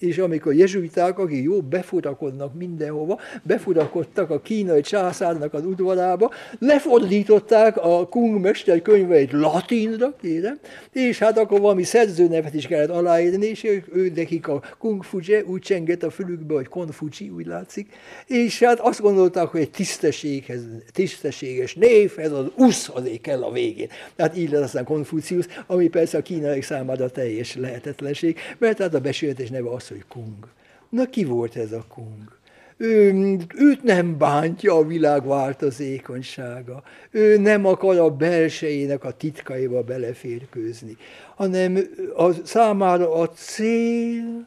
és 0.00 0.18
amikor 0.18 0.54
jezsuiták, 0.54 1.18
akik 1.18 1.44
jó 1.44 1.60
befurakodnak 1.60 2.54
mindenhova, 2.54 3.18
befurakodtak 3.42 4.30
a 4.30 4.40
kínai 4.40 4.80
császárnak 4.80 5.54
az 5.54 5.64
udvarába, 5.64 6.30
lefordították 6.58 7.76
a 7.76 8.08
Kung 8.08 8.40
mester 8.40 8.82
könyveit 8.82 9.32
latinra, 9.32 10.16
kérem, 10.20 10.58
és 10.92 11.18
hát 11.18 11.38
akkor 11.38 11.60
valami 11.60 11.82
szerzőnevet 11.82 12.54
is 12.54 12.66
kellett 12.66 12.90
aláírni, 12.90 13.46
és 13.46 13.64
ő 13.92 14.12
nekik 14.14 14.48
a 14.48 14.62
Kung 14.78 15.02
Fuje 15.02 15.44
úgy 15.44 15.60
csengett 15.60 16.02
a 16.02 16.10
fülükbe, 16.10 16.54
hogy 16.54 16.68
Konfucsi, 16.68 17.28
úgy 17.28 17.46
látszik, 17.46 17.92
és 18.26 18.62
hát 18.62 18.80
azt 18.80 19.00
gondolták, 19.00 19.46
hogy 19.46 19.60
egy 19.60 19.70
tisztességhez, 19.70 20.60
tisztességes 20.92 21.74
név, 21.74 22.12
ez 22.16 22.32
az 22.32 22.46
usz 22.56 22.90
azért 22.94 23.20
kell 23.20 23.42
a 23.42 23.52
végén. 23.52 23.88
Tehát 24.16 24.36
így 24.36 24.50
lesz 24.50 24.62
aztán 24.62 24.84
Konfucius, 24.84 25.44
ami 25.66 25.88
persze 25.88 26.18
a 26.18 26.22
kínai 26.22 26.60
számára 26.60 27.10
teljes 27.10 27.56
lehetetlenség, 27.56 28.38
mert 28.58 28.78
hát 28.78 28.94
a 28.94 29.00
besületes 29.00 29.48
neve 29.50 29.70
az, 29.70 29.89
hogy 29.90 30.04
Kung. 30.08 30.48
Na 30.88 31.06
ki 31.06 31.24
volt 31.24 31.56
ez 31.56 31.72
a 31.72 31.84
Kung? 31.88 32.38
Ő, 32.76 33.36
őt 33.56 33.82
nem 33.82 34.18
bántja 34.18 34.74
a 34.74 34.86
világ 34.86 35.26
változékonysága. 35.26 36.82
Ő 37.10 37.38
nem 37.38 37.66
akar 37.66 37.98
a 37.98 38.10
belsejének 38.10 39.04
a 39.04 39.10
titkaiba 39.10 39.82
beleférkőzni, 39.82 40.96
hanem 41.34 41.78
a, 42.16 42.32
számára 42.32 43.14
a 43.14 43.28
cél 43.28 44.46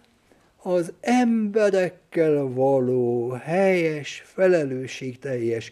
az 0.62 0.94
emberekkel 1.02 2.44
való 2.44 3.30
helyes, 3.30 4.24
felelősségteljes 4.26 5.72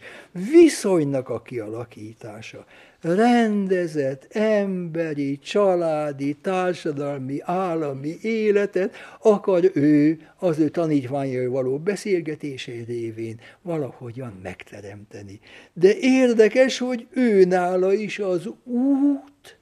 viszonynak 0.51 1.29
a 1.29 1.41
kialakítása 1.41 2.65
rendezett 3.01 4.27
emberi, 4.29 5.39
családi, 5.39 6.37
társadalmi, 6.41 7.37
állami 7.41 8.17
életet 8.21 8.95
akar 9.21 9.71
ő 9.73 10.19
az 10.37 10.59
ő 10.59 10.69
tanítványai 10.69 11.47
való 11.47 11.77
beszélgetései 11.77 12.83
révén 12.83 13.39
valahogyan 13.61 14.39
megteremteni. 14.43 15.39
De 15.73 15.93
érdekes, 15.99 16.77
hogy 16.77 17.07
ő 17.11 17.43
nála 17.43 17.93
is 17.93 18.19
az 18.19 18.49
út 18.63 19.57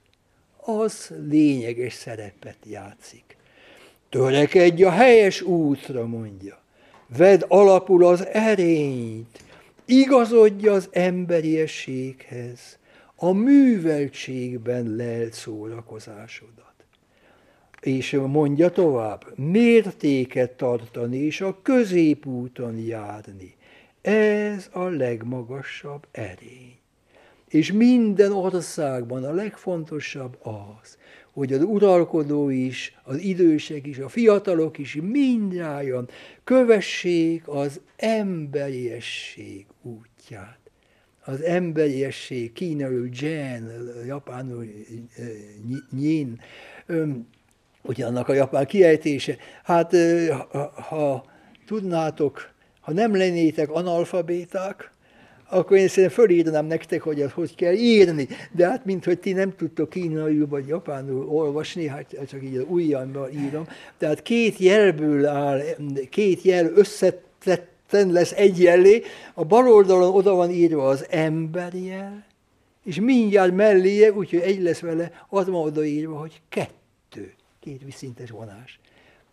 az 0.56 1.12
lényeges 1.28 1.92
szerepet 1.92 2.58
játszik. 2.66 3.36
Törekedj 4.08 4.82
a 4.84 4.90
helyes 4.90 5.42
útra, 5.42 6.06
mondja. 6.06 6.58
Vedd 7.16 7.44
alapul 7.48 8.04
az 8.04 8.26
erényt, 8.26 9.38
igazodj 9.84 10.68
az 10.68 10.88
emberiességhez, 10.92 12.78
a 13.22 13.32
műveltségben 13.32 14.96
lelt 14.96 15.32
szórakozásodat. 15.32 16.74
És 17.80 18.12
mondja 18.26 18.70
tovább, 18.70 19.38
mértéket 19.38 20.50
tartani 20.50 21.16
és 21.16 21.40
a 21.40 21.58
középúton 21.62 22.78
járni. 22.78 23.54
Ez 24.00 24.68
a 24.72 24.82
legmagasabb 24.82 26.06
erény. 26.10 26.78
És 27.48 27.72
minden 27.72 28.32
országban 28.32 29.24
a 29.24 29.32
legfontosabb 29.32 30.38
az, 30.42 30.98
hogy 31.32 31.52
az 31.52 31.62
uralkodó 31.62 32.48
is, 32.48 32.98
az 33.02 33.18
idősek 33.18 33.86
is, 33.86 33.98
a 33.98 34.08
fiatalok 34.08 34.78
is 34.78 34.98
mindjárt 35.02 36.12
kövessék 36.44 37.48
az 37.48 37.80
emberiesség 37.96 39.66
útját 39.82 40.59
az 41.24 41.42
emberiesség, 41.42 42.52
kínaiul 42.52 43.08
Jen, 43.12 43.70
japánul 44.06 44.64
nyin, 45.90 46.40
ugye 47.82 48.06
annak 48.06 48.28
a 48.28 48.34
japán 48.34 48.66
kiejtése. 48.66 49.36
Hát 49.64 49.96
ha, 50.50 50.72
ha 50.74 51.24
tudnátok, 51.66 52.50
ha 52.80 52.92
nem 52.92 53.16
lennétek 53.16 53.70
analfabéták, 53.70 54.90
akkor 55.52 55.76
én 55.76 55.88
szerintem 55.88 56.18
fölírnám 56.24 56.66
nektek, 56.66 57.02
hogy 57.02 57.20
ezt 57.20 57.32
hogy 57.32 57.54
kell 57.54 57.74
írni. 57.74 58.28
De 58.52 58.66
hát, 58.68 58.84
mint 58.84 59.04
hogy 59.04 59.18
ti 59.18 59.32
nem 59.32 59.56
tudtok 59.56 59.90
kínaiul 59.90 60.46
vagy 60.46 60.66
japánul 60.66 61.28
olvasni, 61.28 61.86
hát 61.86 62.16
csak 62.28 62.42
így 62.42 62.66
ujjammal 62.68 63.30
írom. 63.30 63.66
Tehát 63.98 64.22
két 64.22 64.58
jelből 64.58 65.26
áll, 65.26 65.60
két 66.10 66.42
jel 66.42 66.72
összetett 66.74 67.69
fenn 67.90 68.12
lesz 68.12 68.32
egy 68.32 68.62
jellé, 68.62 69.02
a 69.34 69.44
bal 69.44 69.72
oldalon 69.72 70.14
oda 70.14 70.34
van 70.34 70.50
írva 70.50 70.88
az 70.88 71.06
emberjel, 71.10 72.24
és 72.84 73.00
mindjárt 73.00 73.54
melléje, 73.54 74.12
úgyhogy 74.12 74.40
egy 74.40 74.62
lesz 74.62 74.80
vele, 74.80 75.24
az 75.28 75.46
van 75.46 75.62
odaírva, 75.62 76.18
hogy 76.18 76.40
kettő, 76.48 77.34
két 77.60 77.82
viszintes 77.84 78.30
vonás. 78.30 78.80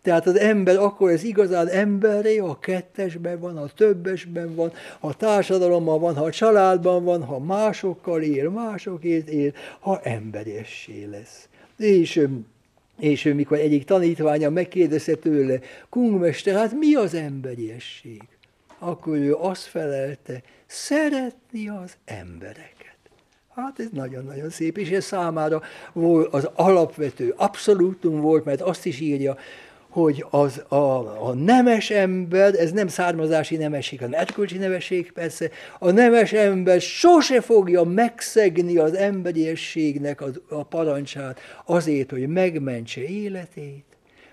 Tehát 0.02 0.26
az 0.26 0.38
ember 0.38 0.76
akkor 0.76 1.10
ez 1.10 1.22
igazán 1.22 1.68
emberré, 1.68 2.36
ha 2.36 2.58
kettesben 2.58 3.40
van, 3.40 3.56
ha 3.58 3.68
többesben 3.68 4.54
van, 4.54 4.72
ha 5.00 5.12
társadalomban 5.12 6.00
van, 6.00 6.14
ha 6.14 6.24
a 6.24 6.30
családban 6.30 7.04
van, 7.04 7.24
ha 7.24 7.38
másokkal 7.38 8.22
él, 8.22 8.50
másokért 8.50 9.28
él, 9.28 9.52
ha 9.80 10.00
emberiessé 10.00 11.04
lesz. 11.10 11.48
És, 11.76 12.26
és 12.98 13.22
mikor 13.22 13.58
egyik 13.58 13.84
tanítványa 13.84 14.50
megkérdezte 14.50 15.14
tőle, 15.14 15.58
kungmester, 15.88 16.54
hát 16.54 16.72
mi 16.78 16.94
az 16.94 17.14
emberiesség? 17.14 18.22
Akkor 18.78 19.16
ő 19.16 19.34
azt 19.34 19.62
felelte, 19.62 20.42
szeretni 20.66 21.68
az 21.68 21.96
embereket. 22.04 22.96
Hát 23.54 23.80
ez 23.80 23.86
nagyon-nagyon 23.92 24.50
szép, 24.50 24.78
és 24.78 24.90
ez 24.90 25.04
számára 25.04 25.62
volt 25.92 26.34
az 26.34 26.48
alapvető 26.54 27.34
abszolútum 27.36 28.20
volt, 28.20 28.44
mert 28.44 28.60
azt 28.60 28.86
is 28.86 29.00
írja, 29.00 29.36
hogy 29.88 30.24
az 30.30 30.62
a, 30.68 31.26
a 31.28 31.34
nemes 31.34 31.90
ember, 31.90 32.54
ez 32.54 32.72
nem 32.72 32.88
származási 32.88 33.56
nemesség, 33.56 34.00
hanem 34.00 34.20
erkölcsi 34.20 34.58
nemesség 34.58 35.12
persze, 35.12 35.50
a 35.78 35.90
nemes 35.90 36.32
ember 36.32 36.80
sose 36.80 37.40
fogja 37.40 37.82
megszegni 37.82 38.76
az 38.76 38.94
emberiességnek 38.94 40.20
a, 40.20 40.28
a 40.48 40.62
parancsát 40.64 41.40
azért, 41.64 42.10
hogy 42.10 42.28
megmentse 42.28 43.02
életét, 43.02 43.84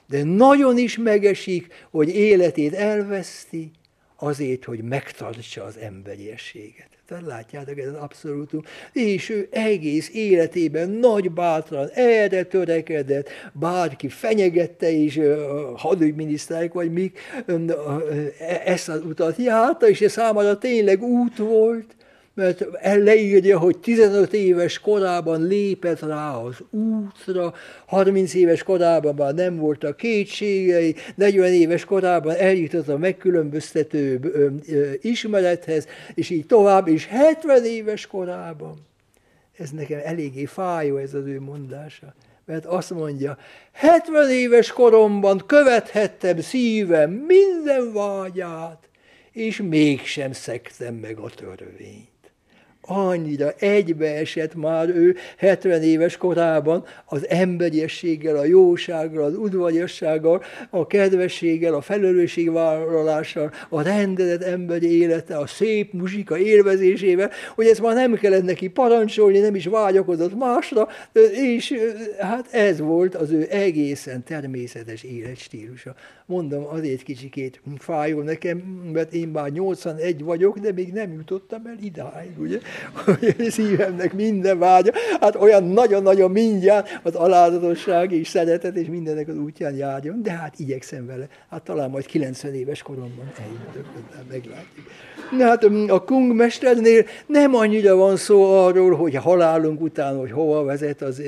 de 0.07 0.23
nagyon 0.23 0.77
is 0.77 0.97
megesik, 0.97 1.87
hogy 1.91 2.09
életét 2.09 2.73
elveszti, 2.73 3.71
azért, 4.15 4.63
hogy 4.63 4.83
megtartsa 4.83 5.63
az 5.63 5.77
emberiességet. 5.77 6.87
Tehát 7.07 7.25
látjátok, 7.25 7.79
ez 7.79 7.87
az 7.87 7.93
abszolútum. 7.93 8.61
És 8.93 9.29
ő 9.29 9.47
egész 9.51 10.09
életében 10.13 10.89
nagy 10.89 11.31
bátran 11.31 11.89
erre 11.93 12.43
törekedett, 12.43 13.29
bárki 13.53 14.09
fenyegette 14.09 14.89
is, 14.89 15.19
hadügyminiszterek 15.75 16.73
vagy 16.73 16.91
mik, 16.91 17.19
ezt 18.65 18.89
az 18.89 19.01
utat 19.05 19.37
járta, 19.37 19.89
és 19.89 20.01
ez 20.01 20.11
számára 20.11 20.57
tényleg 20.57 21.01
út 21.03 21.37
volt, 21.37 21.95
mert 22.35 22.65
leírja, 22.81 23.59
hogy 23.59 23.77
15 23.77 24.33
éves 24.33 24.79
korában 24.79 25.47
lépett 25.47 25.99
rá 25.99 26.35
az 26.35 26.55
útra, 26.69 27.53
30 27.85 28.33
éves 28.33 28.63
korában 28.63 29.15
már 29.15 29.33
nem 29.33 29.57
voltak 29.57 29.97
kétségei, 29.97 30.95
40 31.15 31.53
éves 31.53 31.85
korában 31.85 32.35
eljutott 32.35 32.87
a 32.87 32.97
megkülönböztető 32.97 34.19
ismerethez, 35.01 35.87
és 36.13 36.29
így 36.29 36.45
tovább, 36.45 36.87
és 36.87 37.05
70 37.07 37.65
éves 37.65 38.07
korában. 38.07 38.73
Ez 39.57 39.69
nekem 39.69 39.99
eléggé 40.03 40.45
fájó 40.45 40.97
ez 40.97 41.13
az 41.13 41.25
ő 41.25 41.41
mondása 41.41 42.13
mert 42.47 42.65
azt 42.65 42.89
mondja, 42.89 43.37
70 43.71 44.29
éves 44.29 44.71
koromban 44.71 45.43
követhettem 45.45 46.39
szívem 46.39 47.11
minden 47.11 47.93
vágyát, 47.93 48.89
és 49.31 49.61
mégsem 49.61 50.31
szektem 50.31 50.95
meg 50.95 51.17
a 51.17 51.29
törvényt 51.29 52.14
annyira 52.87 53.51
egybeesett 53.59 54.55
már 54.55 54.89
ő 54.89 55.15
70 55.37 55.81
éves 55.81 56.17
korában 56.17 56.83
az 57.05 57.27
emberiességgel, 57.29 58.35
a 58.35 58.45
jósággal, 58.45 59.23
az 59.23 59.37
udvariassággal, 59.37 60.43
a 60.69 60.87
kedvességgel, 60.87 61.73
a 61.73 61.81
felelősségvállalással, 61.81 63.51
a 63.69 63.81
rendelet 63.81 64.43
emberi 64.43 64.99
élete, 64.99 65.37
a 65.37 65.47
szép 65.47 65.93
muzsika 65.93 66.37
élvezésével, 66.37 67.31
hogy 67.55 67.67
ezt 67.67 67.81
már 67.81 67.95
nem 67.95 68.13
kellett 68.13 68.43
neki 68.43 68.67
parancsolni, 68.67 69.39
nem 69.39 69.55
is 69.55 69.65
vágyakozott 69.65 70.35
másra, 70.37 70.87
és 71.31 71.73
hát 72.19 72.47
ez 72.51 72.79
volt 72.79 73.15
az 73.15 73.31
ő 73.31 73.47
egészen 73.49 74.23
természetes 74.23 75.03
életstílusa. 75.03 75.95
Mondom, 76.25 76.65
azért 76.65 77.03
kicsikét 77.03 77.61
fájó 77.77 78.21
nekem, 78.21 78.57
mert 78.93 79.13
én 79.13 79.27
már 79.27 79.51
81 79.51 80.23
vagyok, 80.23 80.57
de 80.57 80.71
még 80.71 80.93
nem 80.93 81.13
jutottam 81.13 81.65
el 81.65 81.77
idáig, 81.81 82.39
ugye? 82.39 82.59
Hogy 82.93 83.35
szívemnek 83.49 84.13
minden 84.13 84.59
vágya, 84.59 84.91
hát 85.19 85.35
olyan 85.35 85.63
nagyon-nagyon 85.63 86.31
mindjárt 86.31 86.99
az 87.03 87.15
alázatosság 87.15 88.11
és 88.11 88.27
szeretet 88.27 88.75
és 88.75 88.87
mindennek 88.87 89.27
az 89.27 89.37
útján 89.37 89.75
járjon, 89.75 90.21
de 90.21 90.31
hát 90.31 90.59
igyekszem 90.59 91.05
vele. 91.05 91.27
Hát 91.49 91.61
talán 91.61 91.89
majd 91.89 92.05
90 92.05 92.53
éves 92.53 92.81
koromban 92.81 93.31
eljutok, 93.37 93.85
meglátjuk. 94.29 94.85
Na 95.31 95.45
hát 95.45 95.69
mm, 95.69 95.89
a 95.89 95.99
Kung 95.99 96.35
mesternél 96.35 97.05
nem 97.25 97.55
annyira 97.55 97.95
van 97.95 98.17
szó 98.17 98.43
arról, 98.43 98.95
hogy 98.95 99.15
halálunk 99.15 99.81
után, 99.81 100.17
hogy 100.17 100.31
hova 100.31 100.63
vezet 100.63 101.01
az, 101.01 101.21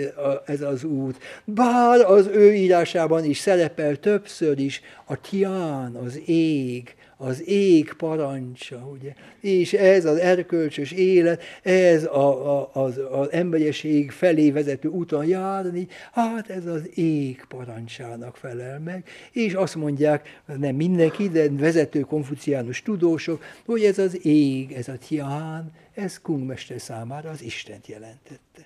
ez 0.45 0.61
az 0.61 0.83
út. 0.83 1.17
Bár 1.45 1.99
az 1.99 2.27
ő 2.27 2.53
írásában 2.53 3.23
is 3.23 3.37
szerepel 3.37 3.95
többször 3.95 4.59
is 4.59 4.81
a 5.05 5.21
tián, 5.21 5.95
az 6.05 6.21
ég, 6.25 6.95
az 7.17 7.47
ég 7.47 7.93
parancsa, 7.93 8.89
ugye? 8.93 9.13
És 9.39 9.73
ez 9.73 10.05
az 10.05 10.17
erkölcsös 10.17 10.91
élet, 10.91 11.41
ez 11.63 12.03
a, 12.03 12.57
a, 12.59 12.69
az, 12.73 12.99
az 13.11 13.31
emberiség 13.31 14.11
felé 14.11 14.51
vezető 14.51 14.87
úton 14.87 15.25
járni, 15.25 15.87
hát 16.11 16.49
ez 16.49 16.65
az 16.65 16.97
ég 16.97 17.45
parancsának 17.47 18.37
felel 18.37 18.79
meg. 18.79 19.03
És 19.31 19.53
azt 19.53 19.75
mondják, 19.75 20.41
nem 20.57 20.75
mindenki, 20.75 21.29
de 21.29 21.49
vezető 21.51 21.99
konfuciánus 21.99 22.81
tudósok, 22.81 23.43
hogy 23.65 23.83
ez 23.83 23.97
az 23.97 24.25
ég, 24.25 24.71
ez 24.71 24.87
a 24.87 24.97
tián, 25.07 25.71
ez 25.93 26.19
kungmester 26.21 26.81
számára 26.81 27.29
az 27.29 27.41
Istent 27.41 27.87
jelentette. 27.87 28.65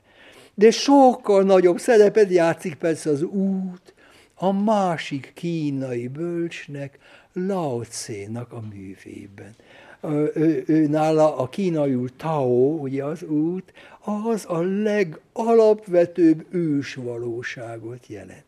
De 0.53 0.71
sokkal 0.71 1.43
nagyobb 1.43 1.79
szerepet 1.79 2.31
játszik 2.31 2.75
persze 2.75 3.09
az 3.09 3.21
út, 3.21 3.93
a 4.35 4.51
másik 4.51 5.31
kínai 5.35 6.07
bölcsnek, 6.07 6.99
Lao 7.33 7.81
Tse-nak 7.83 8.51
a 8.51 8.61
művében. 8.73 9.55
Ő, 10.35 10.63
ő 10.67 10.87
nála 10.87 11.37
a 11.37 11.49
kínaiul 11.49 12.09
Tao, 12.15 12.77
ugye 12.77 13.03
az 13.03 13.23
út, 13.23 13.73
az 13.99 14.45
a 14.47 14.61
legalapvetőbb 14.61 16.45
ős 16.49 16.95
valóságot 16.95 18.07
jelenti. 18.07 18.43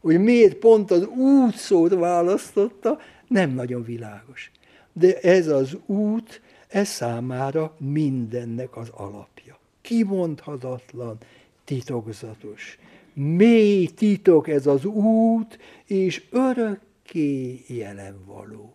Hogy 0.00 0.20
miért 0.20 0.54
pont 0.54 0.90
az 0.90 1.06
út 1.06 1.56
szót 1.56 1.94
választotta, 1.94 2.98
nem 3.28 3.50
nagyon 3.50 3.84
világos. 3.84 4.50
De 4.92 5.18
ez 5.20 5.46
az 5.46 5.76
út, 5.86 6.40
ez 6.68 6.88
számára 6.88 7.74
mindennek 7.78 8.76
az 8.76 8.88
alapja. 8.94 9.58
Kimondhatatlan, 9.80 11.18
titokzatos. 11.64 12.78
Mély 13.12 13.86
titok 13.86 14.48
ez 14.48 14.66
az 14.66 14.84
út, 14.84 15.58
és 15.86 16.22
örök 16.30 16.80
örökké 17.14 17.64
jelen 17.66 18.24
való. 18.26 18.74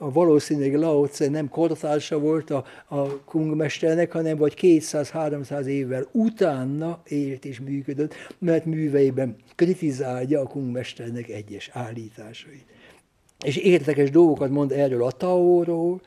A 0.00 0.12
valószínűleg 0.12 0.74
Lao 0.74 1.06
nem 1.30 1.48
kortársa 1.48 2.18
volt 2.18 2.50
a, 2.50 2.64
a 2.86 3.24
kungmesternek, 3.24 4.12
hanem 4.12 4.36
vagy 4.36 4.54
200-300 4.60 5.64
évvel 5.64 6.08
utána 6.12 7.02
élt 7.08 7.44
és 7.44 7.60
működött, 7.60 8.14
mert 8.38 8.64
műveiben 8.64 9.36
kritizálja 9.54 10.40
a 10.40 10.46
kungmesternek 10.46 11.28
egyes 11.28 11.70
állításait. 11.72 12.64
És 13.44 13.56
érdekes 13.56 14.10
dolgokat 14.10 14.50
mond 14.50 14.72
erről 14.72 15.04
a 15.04 15.10
Taóról, 15.10 16.00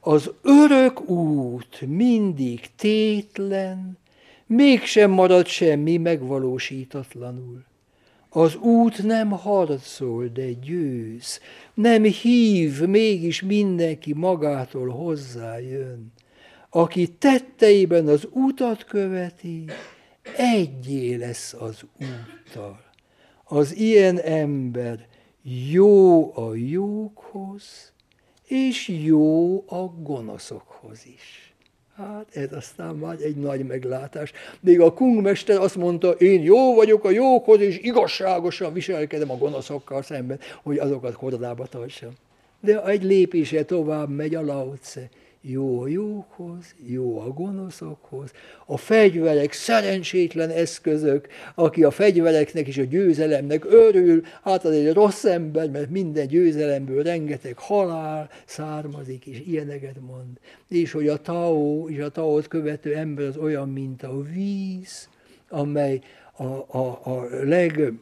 az 0.00 0.30
örök 0.42 1.08
út 1.08 1.80
mindig 1.86 2.60
tétlen, 2.76 3.98
mégsem 4.46 5.10
marad 5.10 5.46
semmi 5.46 5.96
megvalósítatlanul. 5.96 7.64
Az 8.36 8.54
út 8.56 9.02
nem 9.02 9.30
harcol, 9.30 10.26
de 10.26 10.52
győz. 10.52 11.40
Nem 11.74 12.02
hív, 12.02 12.80
mégis 12.80 13.42
mindenki 13.42 14.12
magától 14.12 14.88
hozzájön. 14.88 16.12
Aki 16.70 17.08
tetteiben 17.08 18.08
az 18.08 18.28
utat 18.30 18.84
követi, 18.84 19.64
egyé 20.36 21.14
lesz 21.14 21.52
az 21.52 21.84
úttal. 22.00 22.84
Az 23.44 23.76
ilyen 23.76 24.18
ember 24.18 25.06
jó 25.70 26.36
a 26.36 26.54
jókhoz, 26.54 27.92
és 28.46 28.88
jó 28.88 29.64
a 29.68 29.94
gonoszokhoz 30.02 31.06
is. 31.06 31.43
Hát 31.96 32.26
ez 32.32 32.52
aztán 32.52 32.94
már 32.94 33.16
egy 33.20 33.36
nagy 33.36 33.66
meglátás. 33.66 34.32
Még 34.60 34.80
a 34.80 34.92
kungmester 34.92 35.58
azt 35.58 35.76
mondta, 35.76 36.10
én 36.10 36.42
jó 36.42 36.74
vagyok 36.74 37.04
a 37.04 37.10
jókhoz, 37.10 37.60
és 37.60 37.78
igazságosan 37.78 38.72
viselkedem 38.72 39.30
a 39.30 39.36
gonoszokkal 39.36 40.02
szemben, 40.02 40.38
hogy 40.62 40.78
azokat 40.78 41.14
kordába 41.14 41.66
tartsam. 41.66 42.10
De 42.60 42.84
egy 42.84 43.02
lépése 43.02 43.64
tovább 43.64 44.08
megy 44.08 44.34
a 44.34 44.44
Lautze 44.44 45.08
jó 45.46 45.80
a 45.80 45.88
jókhoz, 45.88 46.74
jó 46.86 47.20
a 47.20 47.28
gonoszokhoz. 47.28 48.30
A 48.66 48.76
fegyverek 48.76 49.52
szerencsétlen 49.52 50.50
eszközök, 50.50 51.28
aki 51.54 51.84
a 51.84 51.90
fegyvereknek 51.90 52.66
és 52.66 52.78
a 52.78 52.84
győzelemnek 52.84 53.64
örül, 53.64 54.22
hát 54.42 54.64
az 54.64 54.72
egy 54.72 54.92
rossz 54.92 55.24
ember, 55.24 55.70
mert 55.70 55.90
minden 55.90 56.26
győzelemből 56.26 57.02
rengeteg 57.02 57.58
halál 57.58 58.30
származik, 58.44 59.26
és 59.26 59.42
ilyeneket 59.46 59.96
mond. 60.00 60.38
És 60.68 60.92
hogy 60.92 61.08
a 61.08 61.16
Tao 61.16 61.88
és 61.88 61.98
a 61.98 62.08
Taót 62.08 62.48
követő 62.48 62.94
ember 62.94 63.26
az 63.26 63.36
olyan, 63.36 63.68
mint 63.68 64.02
a 64.02 64.22
víz, 64.22 65.08
amely 65.48 66.00
a, 66.36 66.44
a, 66.78 67.00
a 67.02 67.26
leg 67.42 67.92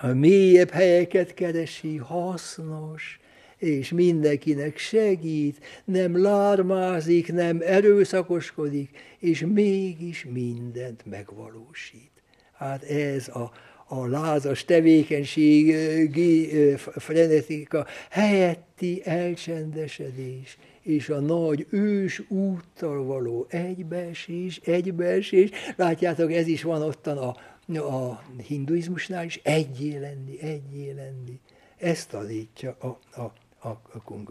a 0.00 0.06
mélyebb 0.06 0.70
helyeket 0.70 1.34
keresi, 1.34 1.96
hasznos, 1.96 3.20
és 3.58 3.90
mindenkinek 3.90 4.78
segít, 4.78 5.60
nem 5.84 6.22
lármázik, 6.22 7.32
nem 7.32 7.60
erőszakoskodik, 7.64 8.90
és 9.18 9.44
mégis 9.48 10.26
mindent 10.32 11.04
megvalósít. 11.06 12.10
Hát 12.52 12.82
ez 12.82 13.28
a, 13.28 13.52
a 13.86 14.06
lázas 14.06 14.64
tevékenységi 14.64 16.50
frenetika 16.76 17.86
helyetti 18.10 19.02
elcsendesedés, 19.04 20.58
és 20.82 21.08
a 21.08 21.20
nagy 21.20 21.66
ős 21.70 22.22
úttal 22.28 23.04
való 23.04 23.46
egybeesés, 23.48 24.60
egybeesés. 24.64 25.50
Látjátok, 25.76 26.32
ez 26.32 26.46
is 26.46 26.62
van 26.62 26.82
ottan 26.82 27.18
a, 27.18 27.36
a 27.78 28.22
hinduizmusnál 28.46 29.24
is, 29.24 29.40
egyé 29.42 29.98
lenni, 29.98 30.40
egyé 30.40 30.92
lenni. 30.92 31.40
Ezt 31.76 32.08
tanítja 32.08 32.76
a, 32.80 33.20
a 33.20 33.32
a, 33.58 33.68
a. 33.68 34.22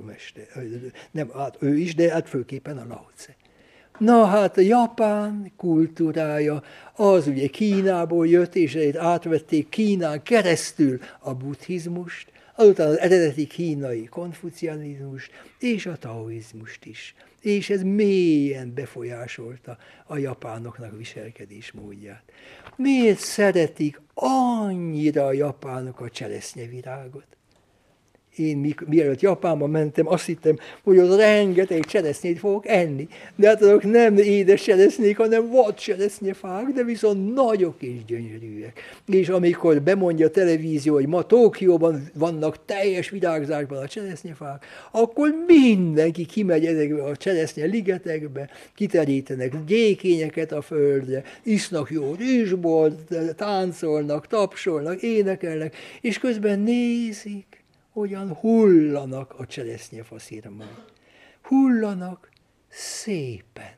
Nem, 1.11 1.31
hát 1.33 1.57
ő 1.59 1.77
is, 1.77 1.95
de 1.95 2.11
hát 2.11 2.29
főképpen 2.29 2.77
a 2.77 2.85
Lao 2.87 3.05
Tse. 3.15 3.35
Na 3.97 4.25
hát 4.25 4.57
a 4.57 4.61
japán 4.61 5.51
kultúrája 5.57 6.63
az 6.95 7.27
ugye 7.27 7.47
Kínából 7.47 8.27
jött, 8.27 8.55
és 8.55 8.75
átvették 8.97 9.69
Kínán 9.69 10.23
keresztül 10.23 10.99
a 11.19 11.33
buddhizmust, 11.33 12.31
azután 12.55 12.87
az 12.87 12.99
eredeti 12.99 13.47
kínai 13.47 14.05
konfucianizmust 14.05 15.31
és 15.59 15.85
a 15.85 15.97
taoizmust 15.97 16.85
is. 16.85 17.15
És 17.41 17.69
ez 17.69 17.81
mélyen 17.81 18.73
befolyásolta 18.73 19.77
a 20.05 20.17
japánoknak 20.17 20.97
viselkedés 20.97 21.71
módját. 21.71 22.23
Miért 22.75 23.19
szeretik 23.19 24.01
annyira 24.13 25.25
a 25.25 25.33
japánok 25.33 25.99
a 25.99 26.09
cseresznyevirágot? 26.09 27.34
Én 28.35 28.75
mielőtt 28.85 29.21
Japánba 29.21 29.67
mentem, 29.67 30.07
azt 30.07 30.25
hittem, 30.25 30.57
hogy 30.83 30.97
az 30.97 31.15
rengeteg 31.15 31.85
cseresznyét 31.85 32.39
fogok 32.39 32.67
enni. 32.67 33.07
De 33.35 33.47
hát 33.47 33.61
azok 33.61 33.83
nem 33.83 34.17
édes 34.17 34.63
cseresznyék, 34.63 35.17
hanem 35.17 35.49
vad 35.49 35.75
cseresznyefák, 35.75 36.67
de 36.67 36.83
viszont 36.83 37.33
nagyok 37.33 37.75
és 37.79 38.05
gyönyörűek. 38.07 38.79
És 39.07 39.29
amikor 39.29 39.81
bemondja 39.81 40.25
a 40.25 40.29
televízió, 40.29 40.93
hogy 40.93 41.07
ma 41.07 41.21
Tokióban 41.21 42.09
vannak 42.13 42.65
teljes 42.65 43.09
virágzásban 43.09 43.77
a 43.77 43.87
cseresznyefák, 43.87 44.65
akkor 44.91 45.35
mindenki 45.47 46.25
kimegy 46.25 46.65
ezekbe 46.65 47.03
a 47.03 47.15
cseresznye 47.15 47.65
ligetekbe, 47.65 48.49
kiterítenek 48.75 49.65
gyékényeket 49.65 50.51
a 50.51 50.61
földre, 50.61 51.23
isznak 51.43 51.91
jó 51.91 52.13
rizsbort, 52.17 53.15
táncolnak, 53.35 54.27
tapsolnak, 54.27 55.01
énekelnek, 55.01 55.75
és 56.01 56.19
közben 56.19 56.59
nézik, 56.59 57.54
hogyan 57.95 58.33
hullanak 58.33 59.33
a 59.37 59.45
cseresznyefaszirmai. 59.45 60.67
Hullanak 61.41 62.29
szépen. 62.67 63.73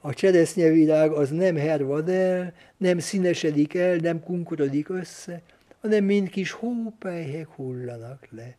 A 0.00 0.14
cseresznyevilág 0.14 1.12
az 1.12 1.30
nem 1.30 1.56
hervad 1.56 2.08
el, 2.08 2.54
nem 2.76 2.98
színesedik 2.98 3.74
el, 3.74 3.96
nem 3.96 4.22
kunkorodik 4.22 4.88
össze, 4.88 5.42
hanem 5.80 6.04
mind 6.04 6.28
kis 6.28 6.50
hópelyhek 6.50 7.48
hullanak 7.48 8.26
le. 8.30 8.56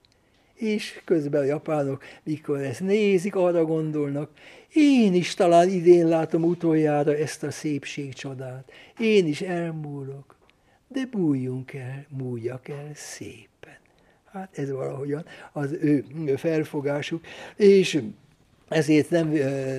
És 0.53 1.01
közben 1.05 1.41
a 1.41 1.45
japánok, 1.45 2.03
mikor 2.23 2.59
ezt 2.59 2.79
nézik, 2.79 3.35
arra 3.35 3.65
gondolnak, 3.65 4.31
én 4.73 5.13
is 5.13 5.33
talán 5.33 5.69
idén 5.69 6.07
látom 6.07 6.43
utoljára 6.43 7.15
ezt 7.15 7.43
a 7.43 7.51
szépség 7.51 8.13
csodát. 8.13 8.71
Én 8.97 9.27
is 9.27 9.41
elmúlok, 9.41 10.35
de 10.87 11.05
bújjunk 11.11 11.73
el, 11.73 12.05
múljak 12.09 12.67
el 12.67 12.91
szépen. 12.93 13.50
Hát 14.31 14.57
ez 14.57 14.71
valahogyan 14.71 15.25
az 15.51 15.71
ő 15.81 16.05
felfogásuk. 16.35 17.23
És 17.55 18.01
ezért 18.67 19.09
nem, 19.09 19.27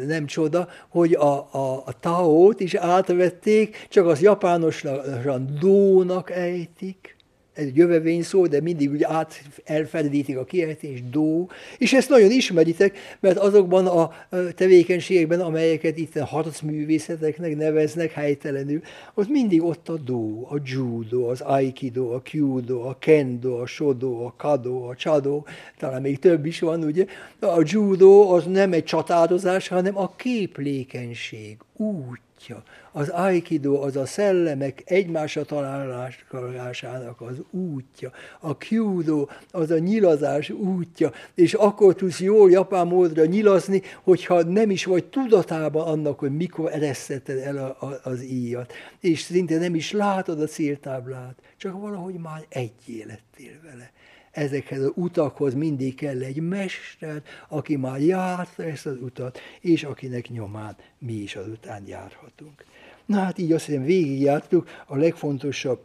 nem 0.06 0.26
csoda, 0.26 0.68
hogy 0.88 1.12
a, 1.12 1.48
a, 1.50 1.82
a 1.86 1.98
Tao-t 2.00 2.60
is 2.60 2.74
átvették, 2.74 3.86
csak 3.88 4.06
az 4.06 4.20
japánosan 4.20 5.58
dónak 5.60 6.30
ejtik, 6.30 7.16
egy 7.54 7.76
jövevény 7.76 8.22
szó, 8.22 8.46
de 8.46 8.60
mindig 8.60 8.90
úgy 8.90 9.02
át 9.02 9.42
elfedítik 9.64 10.38
a 10.38 10.44
kiejtés, 10.44 11.02
dó, 11.10 11.50
és 11.78 11.92
ezt 11.92 12.08
nagyon 12.08 12.30
ismeritek, 12.30 12.98
mert 13.20 13.38
azokban 13.38 13.86
a 13.86 14.10
tevékenységekben, 14.54 15.40
amelyeket 15.40 15.96
itt 15.96 16.16
a 16.16 16.24
harcművészeteknek 16.24 17.56
neveznek 17.56 18.12
helytelenül, 18.12 18.80
ott 19.14 19.28
mindig 19.28 19.62
ott 19.62 19.88
a 19.88 19.96
dó, 19.96 20.48
a 20.50 20.56
judo, 20.64 21.30
az 21.30 21.40
aikido, 21.40 22.14
a 22.14 22.22
kyudo, 22.22 22.80
a 22.80 22.96
kendo, 22.98 23.60
a 23.60 23.66
shodo, 23.66 24.24
a 24.24 24.34
kado, 24.36 24.88
a 24.88 24.94
chado, 24.94 25.42
talán 25.78 26.00
még 26.00 26.18
több 26.18 26.46
is 26.46 26.60
van, 26.60 26.84
ugye. 26.84 27.06
A 27.40 27.62
judo 27.64 28.34
az 28.34 28.44
nem 28.44 28.72
egy 28.72 28.84
csatározás, 28.84 29.68
hanem 29.68 29.98
a 29.98 30.16
képlékenység, 30.16 31.56
útja. 31.82 32.62
Az 32.92 33.08
aikido 33.08 33.80
az 33.80 33.96
a 33.96 34.06
szellemek 34.06 34.82
egymásra 34.84 35.44
találásának 35.44 37.20
az 37.20 37.36
útja. 37.50 38.12
A 38.40 38.56
kyudo 38.56 39.26
az 39.50 39.70
a 39.70 39.78
nyilazás 39.78 40.50
útja, 40.50 41.12
és 41.34 41.54
akkor 41.54 41.94
tudsz 41.94 42.20
jól 42.20 42.50
japán 42.50 42.86
módra 42.86 43.24
nyilazni, 43.24 43.82
hogyha 44.02 44.42
nem 44.42 44.70
is 44.70 44.84
vagy 44.84 45.04
tudatában 45.04 45.86
annak, 45.86 46.18
hogy 46.18 46.36
mikor 46.36 46.72
eresztetted 46.72 47.38
el 47.38 47.56
a, 47.56 47.86
a, 47.86 48.00
az 48.02 48.22
íjat. 48.22 48.72
És 49.00 49.20
szinte 49.20 49.58
nem 49.58 49.74
is 49.74 49.92
látod 49.92 50.40
a 50.40 50.46
céltáblát, 50.46 51.34
csak 51.56 51.80
valahogy 51.80 52.14
már 52.14 52.44
egy 52.48 53.04
lettél 53.06 53.60
vele 53.62 53.92
ezekhez 54.32 54.82
az 54.82 54.92
utakhoz 54.94 55.54
mindig 55.54 55.94
kell 55.94 56.22
egy 56.22 56.40
mester, 56.40 57.22
aki 57.48 57.76
már 57.76 58.00
járta 58.00 58.64
ezt 58.64 58.86
az 58.86 58.96
utat, 59.00 59.38
és 59.60 59.84
akinek 59.84 60.28
nyomán 60.28 60.76
mi 60.98 61.12
is 61.12 61.36
azután 61.36 61.82
járhatunk. 61.86 62.64
Na 63.06 63.18
hát 63.18 63.38
így 63.38 63.52
azt 63.52 63.64
hiszem 63.64 63.84
végigjártuk 63.84 64.68
a 64.86 64.96
legfontosabb 64.96 65.80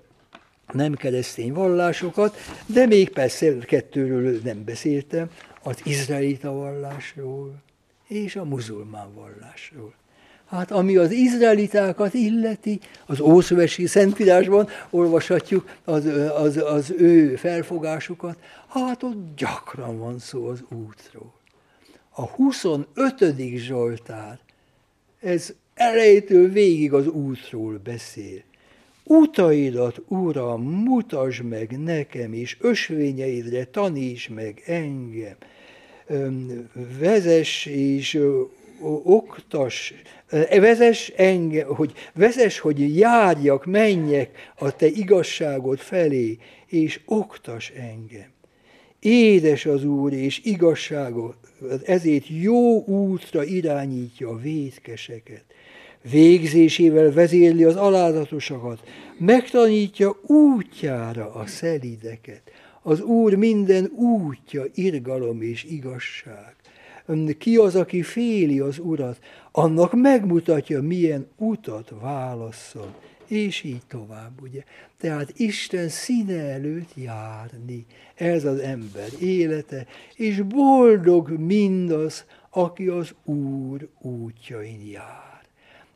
nem 0.74 0.94
keresztény 0.94 1.54
vallásokat, 1.54 2.38
de 2.66 2.86
még 2.86 3.10
persze 3.10 3.58
kettőről 3.58 4.40
nem 4.44 4.64
beszéltem, 4.64 5.30
az 5.64 5.82
izraelita 5.84 6.52
vallásról 6.52 7.62
és 8.08 8.36
a 8.36 8.44
muzulmán 8.44 9.14
vallásról. 9.14 9.94
Hát 10.50 10.72
ami 10.72 10.96
az 10.96 11.12
izraelitákat 11.12 12.14
illeti, 12.14 12.80
az 13.06 13.20
Ószövesi 13.20 13.86
Szentírásban 13.86 14.68
olvashatjuk 14.90 15.76
az, 15.84 16.06
az, 16.36 16.58
az 16.58 16.94
ő 16.98 17.36
felfogásukat, 17.36 18.40
hát 18.68 19.04
ott 19.04 19.36
gyakran 19.36 20.00
van 20.00 20.20
szó 20.20 20.46
az 20.46 20.64
útról. 20.70 21.34
A 22.10 22.26
25. 22.26 22.88
Zsoltár, 23.56 24.40
ez 25.20 25.54
elejétől 25.74 26.50
végig 26.50 26.94
az 26.94 27.08
útról 27.08 27.80
beszél. 27.84 28.42
Utaidat, 29.04 30.02
Uram, 30.08 30.62
mutasd 30.64 31.44
meg 31.44 31.80
nekem, 31.84 32.34
és 32.34 32.58
ösvényeidre 32.60 33.66
taníts 33.66 34.30
meg 34.30 34.64
engem. 34.66 35.36
Vezess 37.00 37.66
és 37.66 38.20
oktas, 39.04 39.94
vezes 40.50 41.10
engem, 41.16 41.68
hogy 41.68 41.94
vezes, 42.14 42.60
hogy 42.60 42.98
járjak, 42.98 43.66
menjek 43.66 44.52
a 44.56 44.76
te 44.76 44.88
igazságod 44.88 45.78
felé, 45.78 46.38
és 46.68 47.00
oktas 47.06 47.70
engem. 47.70 48.36
Édes 49.00 49.66
az 49.66 49.84
Úr, 49.84 50.14
és 50.14 50.42
igazságot, 50.44 51.36
ezért 51.86 52.26
jó 52.28 52.84
útra 52.84 53.44
irányítja 53.44 54.30
a 54.30 54.38
vétkeseket. 54.38 55.44
Végzésével 56.02 57.12
vezérli 57.12 57.64
az 57.64 57.76
alázatosakat, 57.76 58.80
megtanítja 59.18 60.20
útjára 60.28 61.34
a 61.34 61.46
szelideket. 61.46 62.42
Az 62.82 63.02
Úr 63.02 63.34
minden 63.34 63.86
útja 63.96 64.64
irgalom 64.74 65.42
és 65.42 65.64
igazság 65.64 66.56
ki 67.38 67.56
az, 67.56 67.76
aki 67.76 68.02
féli 68.02 68.60
az 68.60 68.80
urat, 68.80 69.20
annak 69.52 69.94
megmutatja, 69.94 70.82
milyen 70.82 71.28
utat 71.38 71.94
válasszon, 72.02 72.94
és 73.28 73.64
így 73.64 73.82
tovább, 73.88 74.42
ugye. 74.42 74.64
Tehát 74.98 75.34
Isten 75.36 75.90
színe 75.90 76.52
előtt 76.52 76.92
járni, 76.96 77.86
ez 78.16 78.46
az 78.46 78.60
ember 78.60 79.10
élete, 79.20 79.86
és 80.16 80.42
boldog 80.42 81.30
mindaz, 81.30 82.26
aki 82.50 82.88
az 82.88 83.16
Úr 83.24 83.88
útjain 84.02 84.90
jár. 84.92 85.36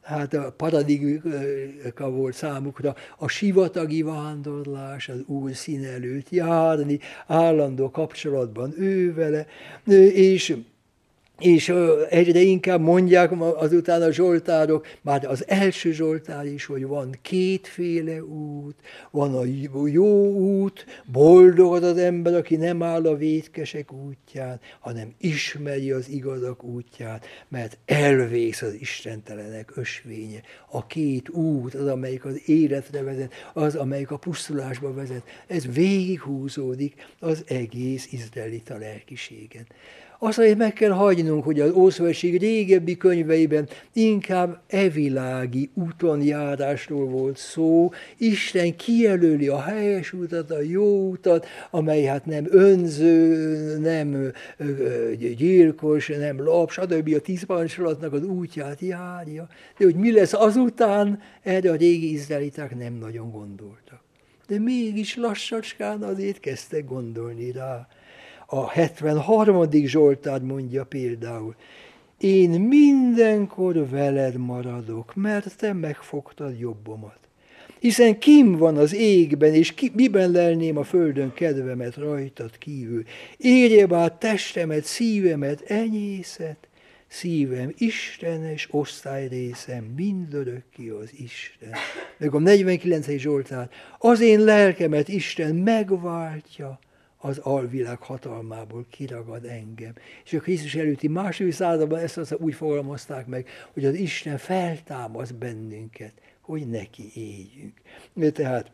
Hát 0.01 0.33
a 0.33 0.53
paradigmika 0.57 2.09
volt 2.09 2.33
számukra 2.33 2.95
a 3.17 3.27
sivatagi 3.27 4.01
vándorlás, 4.01 5.09
az 5.09 5.19
Úr 5.25 5.55
színe 5.55 5.89
előtt 5.89 6.29
járni, 6.29 6.99
állandó 7.27 7.91
kapcsolatban 7.91 8.73
ővele, 8.77 9.45
és 10.13 10.55
és 11.41 11.73
egyre 12.09 12.39
inkább 12.39 12.81
mondják 12.81 13.31
azután 13.55 14.01
a 14.01 14.11
zsoltárok, 14.11 14.87
már 15.01 15.25
az 15.25 15.43
első 15.47 15.91
zsoltár 15.91 16.45
is, 16.45 16.65
hogy 16.65 16.85
van 16.85 17.17
kétféle 17.21 18.23
út, 18.23 18.75
van 19.11 19.35
a 19.35 19.43
jó 19.85 20.31
út, 20.33 20.85
boldog 21.05 21.73
az 21.73 21.83
az 21.83 21.97
ember, 21.97 22.33
aki 22.33 22.55
nem 22.55 22.83
áll 22.83 23.07
a 23.07 23.15
vétkesek 23.15 23.91
útján, 23.91 24.59
hanem 24.79 25.13
ismeri 25.17 25.91
az 25.91 26.09
igazak 26.09 26.63
útját, 26.63 27.25
mert 27.47 27.77
elvész 27.85 28.61
az 28.61 28.73
istentelenek 28.73 29.71
ösvénye. 29.75 30.41
A 30.69 30.85
két 30.85 31.29
út, 31.29 31.73
az, 31.73 31.87
amelyik 31.87 32.25
az 32.25 32.41
életre 32.45 33.03
vezet, 33.03 33.33
az, 33.53 33.75
amelyik 33.75 34.11
a 34.11 34.17
pusztulásba 34.17 34.93
vezet, 34.93 35.23
ez 35.47 35.73
végighúzódik 35.73 36.93
az 37.19 37.43
egész 37.47 38.11
izraelita 38.11 38.77
lelkiségen. 38.77 39.67
Azt 40.23 40.37
azért 40.37 40.57
meg 40.57 40.73
kell 40.73 40.89
hagynunk, 40.89 41.43
hogy 41.43 41.59
az 41.59 41.71
Ószövetség 41.71 42.39
régebbi 42.39 42.97
könyveiben 42.97 43.67
inkább 43.93 44.61
evilági 44.67 45.69
úton 45.73 46.21
járásról 46.21 47.05
volt 47.05 47.37
szó. 47.37 47.91
Isten 48.17 48.75
kijelöli 48.75 49.47
a 49.47 49.61
helyes 49.61 50.13
utat, 50.13 50.51
a 50.51 50.61
jó 50.61 51.09
utat, 51.09 51.45
amely 51.71 52.03
hát 52.03 52.25
nem 52.25 52.45
önző, 52.49 53.77
nem 53.77 54.31
gyilkos, 55.37 56.07
nem 56.07 56.43
lap, 56.43 56.71
stb. 56.71 57.13
a 57.13 57.19
tíz 57.19 57.43
parancsolatnak 57.43 58.13
az 58.13 58.23
útját 58.23 58.79
járja. 58.79 59.47
De 59.77 59.85
hogy 59.85 59.95
mi 59.95 60.11
lesz 60.11 60.33
azután, 60.33 61.19
erre 61.43 61.71
a 61.71 61.75
régi 61.75 62.11
izraeliták 62.11 62.77
nem 62.77 62.93
nagyon 62.93 63.31
gondoltak. 63.31 64.01
De 64.47 64.59
mégis 64.59 65.15
lassacskán 65.15 66.03
azért 66.03 66.39
kezdtek 66.39 66.85
gondolni 66.85 67.51
rá 67.51 67.87
a 68.53 68.69
73. 68.69 69.71
Zsoltár 69.71 70.41
mondja 70.41 70.83
például, 70.83 71.55
én 72.17 72.49
mindenkor 72.49 73.89
veled 73.89 74.37
maradok, 74.37 75.15
mert 75.15 75.57
te 75.57 75.73
megfogtad 75.73 76.59
jobbomat. 76.59 77.19
Hiszen 77.79 78.19
kim 78.19 78.57
van 78.57 78.77
az 78.77 78.93
égben, 78.93 79.53
és 79.53 79.73
ki, 79.73 79.91
miben 79.93 80.31
lelném 80.31 80.77
a 80.77 80.83
földön 80.83 81.33
kedvemet 81.33 81.95
rajtad 81.95 82.57
kívül. 82.57 83.03
Érje 83.37 83.85
bár 83.85 84.11
testemet, 84.11 84.83
szívemet, 84.83 85.61
enyészet, 85.61 86.67
szívem 87.07 87.73
Istenes 87.77 88.67
osztályrészem, 88.71 89.83
mindörökké 89.83 90.89
az 90.89 91.09
Isten. 91.17 91.69
Meg 92.17 92.33
a 92.33 92.39
49. 92.39 93.09
Zsoltár, 93.09 93.69
az 93.97 94.21
én 94.21 94.39
lelkemet 94.39 95.07
Isten 95.07 95.55
megváltja, 95.55 96.79
az 97.21 97.37
alvilág 97.37 97.97
hatalmából 97.97 98.85
kiragad 98.89 99.45
engem. 99.45 99.93
És 100.23 100.33
a 100.33 100.39
Krisztus 100.39 100.75
előtti 100.75 101.07
második 101.07 101.53
században 101.53 101.99
ezt 101.99 102.17
azt 102.17 102.35
úgy 102.39 102.53
fogalmazták 102.53 103.27
meg, 103.27 103.47
hogy 103.73 103.85
az 103.85 103.93
Isten 103.93 104.37
feltámaszt 104.37 105.35
bennünket, 105.35 106.13
hogy 106.41 106.67
neki 106.67 107.11
éljünk. 107.13 107.81
Tehát 108.33 108.71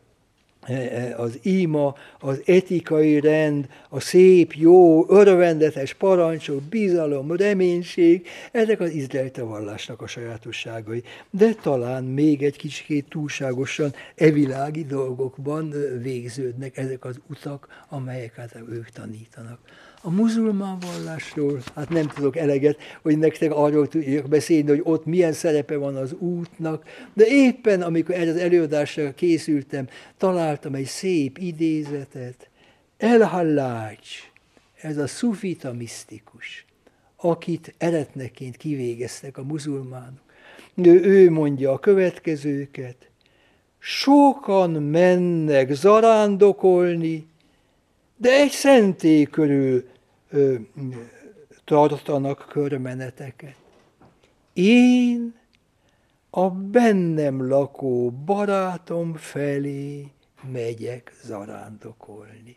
az 1.16 1.38
íma, 1.42 1.94
az 2.20 2.42
etikai 2.46 3.20
rend, 3.20 3.68
a 3.88 4.00
szép, 4.00 4.52
jó, 4.52 5.10
örvendetes 5.10 5.94
parancsok, 5.94 6.62
bizalom, 6.62 7.36
reménység, 7.36 8.26
ezek 8.52 8.80
az 8.80 8.90
izraelita 8.90 9.46
vallásnak 9.46 10.02
a 10.02 10.06
sajátosságai. 10.06 11.02
De 11.30 11.54
talán 11.54 12.04
még 12.04 12.42
egy 12.42 12.56
kicsit 12.56 13.08
túlságosan 13.08 13.94
evilági 14.14 14.84
dolgokban 14.84 15.74
végződnek 16.02 16.76
ezek 16.76 17.04
az 17.04 17.20
utak, 17.28 17.86
amelyeket 17.88 18.56
ők 18.70 18.88
tanítanak. 18.88 19.58
A 20.08 20.10
muzulmán 20.10 20.78
vallásról, 20.78 21.62
hát 21.74 21.88
nem 21.88 22.06
tudok 22.06 22.36
eleget, 22.36 22.78
hogy 23.02 23.18
nektek 23.18 23.52
arról 23.52 23.88
tudjak 23.88 24.28
beszélni, 24.28 24.68
hogy 24.68 24.80
ott 24.82 25.04
milyen 25.04 25.32
szerepe 25.32 25.76
van 25.76 25.96
az 25.96 26.12
útnak, 26.12 26.84
de 27.14 27.24
éppen 27.26 27.82
amikor 27.82 28.14
erre 28.14 28.30
az 28.30 28.36
előadásra 28.36 29.14
készültem, 29.14 29.88
találtam 30.16 30.74
egy 30.74 30.86
szép 30.86 31.38
idézetet. 31.38 32.48
Elhallács, 32.98 34.08
ez 34.80 34.96
a 34.96 35.06
szufita 35.06 35.72
misztikus, 35.72 36.64
akit 37.16 37.74
eretneként 37.78 38.56
kivégeztek 38.56 39.38
a 39.38 39.42
muzulmánok. 39.42 40.22
Ő, 40.74 41.02
ő 41.04 41.30
mondja 41.30 41.72
a 41.72 41.78
következőket, 41.78 42.96
sokan 43.78 44.70
mennek 44.70 45.72
zarándokolni, 45.72 47.26
de 48.16 48.32
egy 48.32 48.50
szentély 48.50 49.24
körül 49.24 49.84
ö, 50.30 50.54
tartanak 51.64 52.46
körmeneteket. 52.48 53.56
Én 54.52 55.34
a 56.30 56.50
bennem 56.50 57.48
lakó 57.48 58.10
barátom 58.10 59.14
felé 59.14 60.06
megyek 60.52 61.12
zarándokolni. 61.22 62.56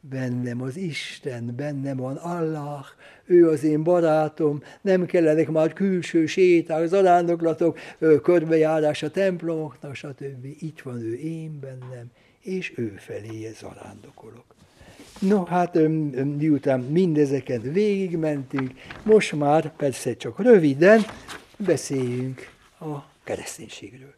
Bennem 0.00 0.62
az 0.62 0.76
Isten, 0.76 1.54
bennem 1.56 1.96
van 1.96 2.16
Allah, 2.16 2.86
ő 3.24 3.48
az 3.48 3.64
én 3.64 3.82
barátom, 3.82 4.62
nem 4.80 5.06
kellenek 5.06 5.48
már 5.48 5.72
külső 5.72 6.26
séták, 6.26 6.86
zarándoklatok, 6.86 7.78
körbejárás 8.22 9.02
a 9.02 9.10
templomoknak, 9.10 9.94
stb. 9.94 10.44
Itt 10.58 10.80
van 10.80 11.00
ő 11.00 11.14
én 11.14 11.60
bennem, 11.60 12.10
és 12.40 12.72
ő 12.76 12.94
felé 12.96 13.52
zarándokolok. 13.52 14.57
No, 15.20 15.44
hát 15.44 15.78
miután 16.38 16.80
mindezeken 16.80 17.60
végigmentünk, 17.60 18.70
most 19.02 19.32
már 19.32 19.76
persze 19.76 20.16
csak 20.16 20.42
röviden 20.42 21.00
beszéljünk 21.56 22.50
a 22.80 22.96
kereszténységről. 23.24 24.14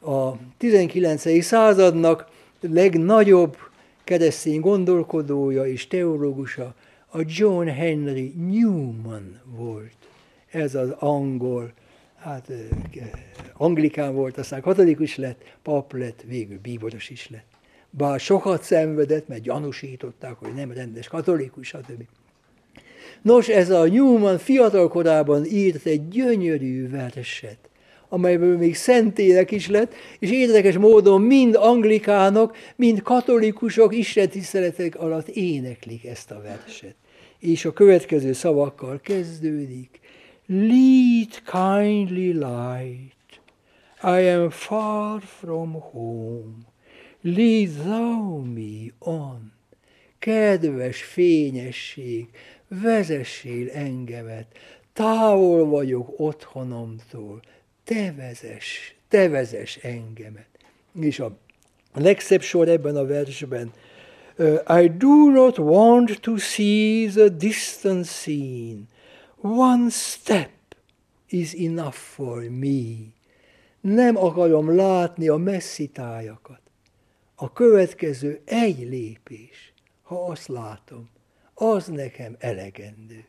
A 0.00 0.32
19. 0.56 1.42
századnak 1.44 2.28
legnagyobb 2.60 3.56
keresztény 4.04 4.60
gondolkodója 4.60 5.66
és 5.66 5.86
teológusa 5.86 6.74
a 7.06 7.18
John 7.26 7.66
Henry 7.66 8.34
Newman 8.36 9.40
volt. 9.44 9.96
Ez 10.50 10.74
az 10.74 10.90
angol, 10.90 11.72
hát 12.16 12.52
anglikán 13.52 14.14
volt, 14.14 14.38
aztán 14.38 14.60
katolikus 14.60 15.16
lett, 15.16 15.42
pap 15.62 15.92
lett, 15.92 16.22
végül 16.26 16.58
bíboros 16.58 17.10
is 17.10 17.30
lett 17.30 17.55
bár 17.96 18.20
sokat 18.20 18.62
szenvedett, 18.62 19.28
mert 19.28 19.42
gyanúsították, 19.42 20.34
hogy 20.34 20.54
nem 20.54 20.72
rendes 20.72 21.08
katolikus, 21.08 21.66
stb. 21.66 22.02
Nos, 23.22 23.48
ez 23.48 23.70
a 23.70 23.86
Newman 23.86 24.38
fiatal 24.38 24.88
korában 24.88 25.44
írt 25.44 25.86
egy 25.86 26.08
gyönyörű 26.08 26.90
verset, 26.90 27.58
amelyből 28.08 28.56
még 28.56 28.74
szentének 28.74 29.50
is 29.50 29.68
lett, 29.68 29.94
és 30.18 30.30
érdekes 30.30 30.76
módon 30.76 31.22
mind 31.22 31.54
anglikánok, 31.54 32.56
mind 32.76 33.02
katolikusok 33.02 33.94
istentiszteletek 33.94 34.96
alatt 34.98 35.28
éneklik 35.28 36.04
ezt 36.04 36.30
a 36.30 36.40
verset. 36.42 36.94
És 37.38 37.64
a 37.64 37.72
következő 37.72 38.32
szavakkal 38.32 39.00
kezdődik. 39.02 40.00
Lead 40.46 41.42
kindly 41.44 42.32
light, 42.32 43.40
I 44.02 44.28
am 44.28 44.50
far 44.50 45.22
from 45.22 45.72
home. 45.72 46.74
Me 47.26 48.92
on, 48.98 49.52
kedves 50.18 51.02
fényesség, 51.02 52.28
vezessél 52.68 53.70
engemet, 53.70 54.46
távol 54.92 55.64
vagyok 55.64 56.12
otthonomtól, 56.16 57.42
te 57.84 58.12
vezess, 58.12 58.92
te 59.08 59.28
vezess 59.28 59.76
engemet. 59.76 60.48
És 61.00 61.20
a 61.20 61.36
legszebb 61.94 62.42
sor 62.42 62.68
ebben 62.68 62.96
a 62.96 63.06
versben, 63.06 63.72
I 64.68 64.88
do 64.96 65.30
not 65.30 65.58
want 65.58 66.20
to 66.20 66.36
see 66.36 67.08
the 67.08 67.28
distant 67.28 68.06
scene. 68.06 68.80
One 69.40 69.90
step 69.90 70.50
is 71.28 71.52
enough 71.52 71.96
for 71.96 72.42
me. 72.42 72.94
Nem 73.80 74.16
akarom 74.16 74.76
látni 74.76 75.28
a 75.28 75.36
messzi 75.36 75.86
tájakat 75.86 76.64
a 77.36 77.52
következő 77.52 78.40
egy 78.44 78.88
lépés, 78.88 79.72
ha 80.02 80.24
azt 80.24 80.48
látom, 80.48 81.08
az 81.54 81.86
nekem 81.86 82.36
elegendő. 82.38 83.24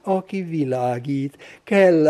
aki 0.05 0.41
világít. 0.41 1.37
Kell 1.63 2.07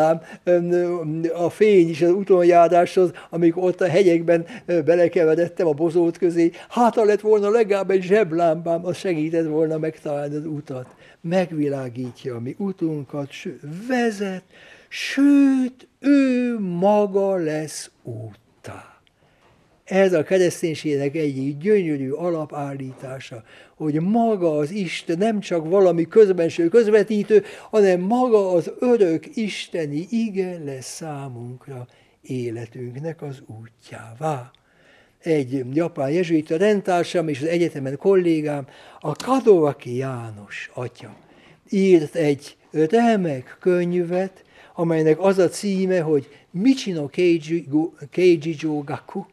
a 1.34 1.50
fény 1.50 1.90
is 1.90 2.02
az 2.02 2.12
utonjáráshoz, 2.12 3.12
amikor 3.30 3.64
ott 3.64 3.82
a 3.82 3.88
hegyekben 3.88 4.46
belekeveredtem 4.66 5.68
a 5.68 5.74
bozót 5.74 6.18
közé. 6.18 6.52
Hát, 6.70 6.96
lett 6.96 7.22
volna 7.22 7.50
legalább 7.50 7.90
egy 7.90 8.04
zseblámpám, 8.04 8.86
az 8.86 8.98
segített 8.98 9.48
volna 9.48 9.78
megtalálni 9.78 10.36
az 10.36 10.46
utat. 10.46 10.88
Megvilágítja 11.22 12.36
a 12.36 12.40
mi 12.40 12.56
utunkat, 12.58 13.30
vezet, 13.88 14.44
sőt, 14.88 15.88
ő 16.00 16.60
maga 16.60 17.36
lesz 17.36 17.92
úttá. 18.04 18.45
Ez 19.86 20.14
a 20.14 20.24
kereszténységnek 20.24 21.16
egyik 21.16 21.58
gyönyörű 21.58 22.10
alapállítása, 22.10 23.44
hogy 23.76 24.02
maga 24.02 24.58
az 24.58 24.72
Isten 24.72 25.18
nem 25.18 25.40
csak 25.40 25.70
valami 25.70 26.08
közbenső 26.08 26.68
közvetítő, 26.68 27.44
hanem 27.70 28.02
maga 28.02 28.52
az 28.52 28.72
örök 28.80 29.36
isteni 29.36 30.08
ige 30.10 30.60
lesz 30.64 30.96
számunkra 30.96 31.88
életünknek 32.22 33.22
az 33.22 33.44
útjává. 33.62 34.52
Egy 35.20 35.66
japán 35.74 36.12
jezsuita 36.12 36.58
rendtársam 36.58 37.28
és 37.28 37.42
az 37.42 37.48
egyetemen 37.48 37.98
kollégám, 37.98 38.68
a 39.00 39.12
Kadovaki 39.12 39.96
János 39.96 40.70
atya 40.74 41.16
írt 41.70 42.16
egy 42.16 42.56
remek 42.72 43.58
könyvet, 43.60 44.44
amelynek 44.74 45.20
az 45.20 45.38
a 45.38 45.50
címe, 45.50 46.02
hogy 46.02 46.28
Michino 46.52 47.08
Keiji, 48.10 48.56
Jogaku, 48.60 49.26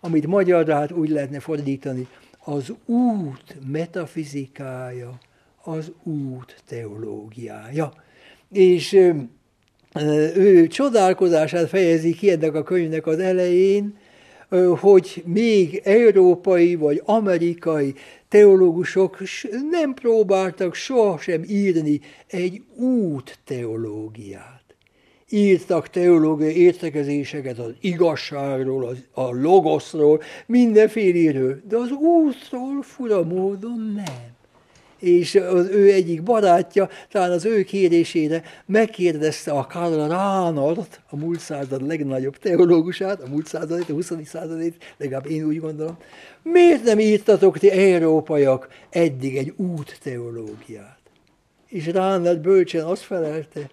amit 0.00 0.26
magyarra 0.26 0.74
hát 0.74 0.92
úgy 0.92 1.08
lehetne 1.08 1.40
fordítani, 1.40 2.06
az 2.44 2.72
út 2.86 3.56
metafizikája, 3.66 5.18
az 5.64 5.92
út 6.02 6.62
teológiája. 6.66 7.92
És 8.52 8.92
ő 10.34 10.66
csodálkozását 10.66 11.68
fejezi 11.68 12.14
ki 12.14 12.30
ennek 12.30 12.54
a 12.54 12.62
könyvnek 12.62 13.06
az 13.06 13.18
elején, 13.18 13.96
hogy 14.80 15.22
még 15.26 15.80
európai 15.84 16.74
vagy 16.74 17.02
amerikai 17.04 17.94
teológusok 18.28 19.18
nem 19.70 19.94
próbáltak 19.94 20.74
sohasem 20.74 21.42
írni 21.46 22.00
egy 22.26 22.62
út 22.76 23.38
teológiát 23.44 24.67
írtak 25.30 25.88
teológiai 25.90 26.56
értekezéseket 26.56 27.58
az 27.58 27.72
igazságról, 27.80 28.86
az, 28.86 28.96
a 29.12 29.34
logoszról, 29.34 30.22
mindenféléről, 30.46 31.60
de 31.68 31.76
az 31.76 31.90
útról 31.90 32.82
fura 32.82 33.24
módon 33.24 33.92
nem. 33.94 34.36
és 34.98 35.34
az 35.34 35.68
ő 35.68 35.92
egyik 35.92 36.22
barátja, 36.22 36.88
talán 37.10 37.30
az 37.30 37.44
ő 37.44 37.62
kérésére 37.62 38.42
megkérdezte 38.66 39.50
a 39.50 39.66
Karl 39.66 40.08
Ránort, 40.08 41.00
a 41.10 41.16
múlt 41.16 41.40
század 41.40 41.86
legnagyobb 41.86 42.36
teológusát, 42.36 43.22
a 43.22 43.28
múlt 43.28 43.46
századét, 43.46 43.88
a 43.90 43.92
20. 43.92 44.12
századét, 44.24 44.94
legalább 44.96 45.26
én 45.26 45.44
úgy 45.44 45.60
gondolom, 45.60 45.96
miért 46.42 46.84
nem 46.84 46.98
írtatok 46.98 47.58
ti 47.58 47.70
európaiak 47.70 48.68
eddig 48.90 49.36
egy 49.36 49.52
út 49.56 49.98
teológiát? 50.02 50.98
És 51.66 51.86
Ránert 51.86 52.40
bölcsen 52.40 52.84
azt 52.84 53.02
felelte, 53.02 53.70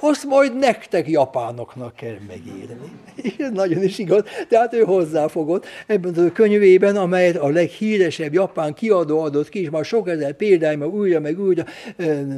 azt 0.00 0.24
majd 0.24 0.56
nektek 0.56 1.08
japánoknak 1.08 1.94
kell 1.94 2.16
megírni. 2.26 2.90
Ez 3.38 3.50
nagyon 3.50 3.82
is 3.82 3.98
igaz, 3.98 4.22
tehát 4.48 4.72
ő 4.72 4.82
hozzáfogott 4.82 5.66
ebben 5.86 6.14
a 6.14 6.32
könyvében, 6.32 6.96
amelyet 6.96 7.36
a 7.36 7.48
leghíresebb 7.48 8.32
japán 8.32 8.74
kiadó 8.74 9.20
adott 9.20 9.48
ki, 9.48 9.60
és 9.60 9.70
már 9.70 9.84
sok 9.84 10.08
ezer 10.08 10.32
példány, 10.32 10.78
meg 10.78 10.94
újra, 10.94 11.20
meg 11.20 11.40
újra 11.40 11.64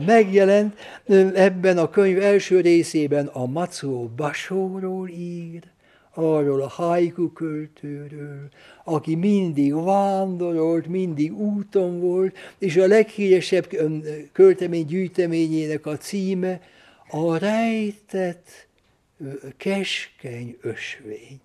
megjelent, 0.06 0.74
ebben 1.34 1.78
a 1.78 1.90
könyv 1.90 2.22
első 2.22 2.60
részében 2.60 3.26
a 3.26 3.46
Matsuo 3.46 4.08
Basóról 4.16 5.08
ír, 5.08 5.62
arról 6.14 6.62
a 6.62 6.68
haiku 6.68 7.32
költőről, 7.32 8.48
aki 8.84 9.14
mindig 9.14 9.74
vándorolt, 9.74 10.86
mindig 10.86 11.38
úton 11.38 12.00
volt, 12.00 12.36
és 12.58 12.76
a 12.76 12.86
leghíresebb 12.86 13.66
költemény 14.32 14.86
gyűjteményének 14.86 15.86
a 15.86 15.96
címe 15.96 16.60
a 17.10 17.36
rejtett 17.36 18.68
keskeny 19.56 20.56
ösvény. 20.60 21.40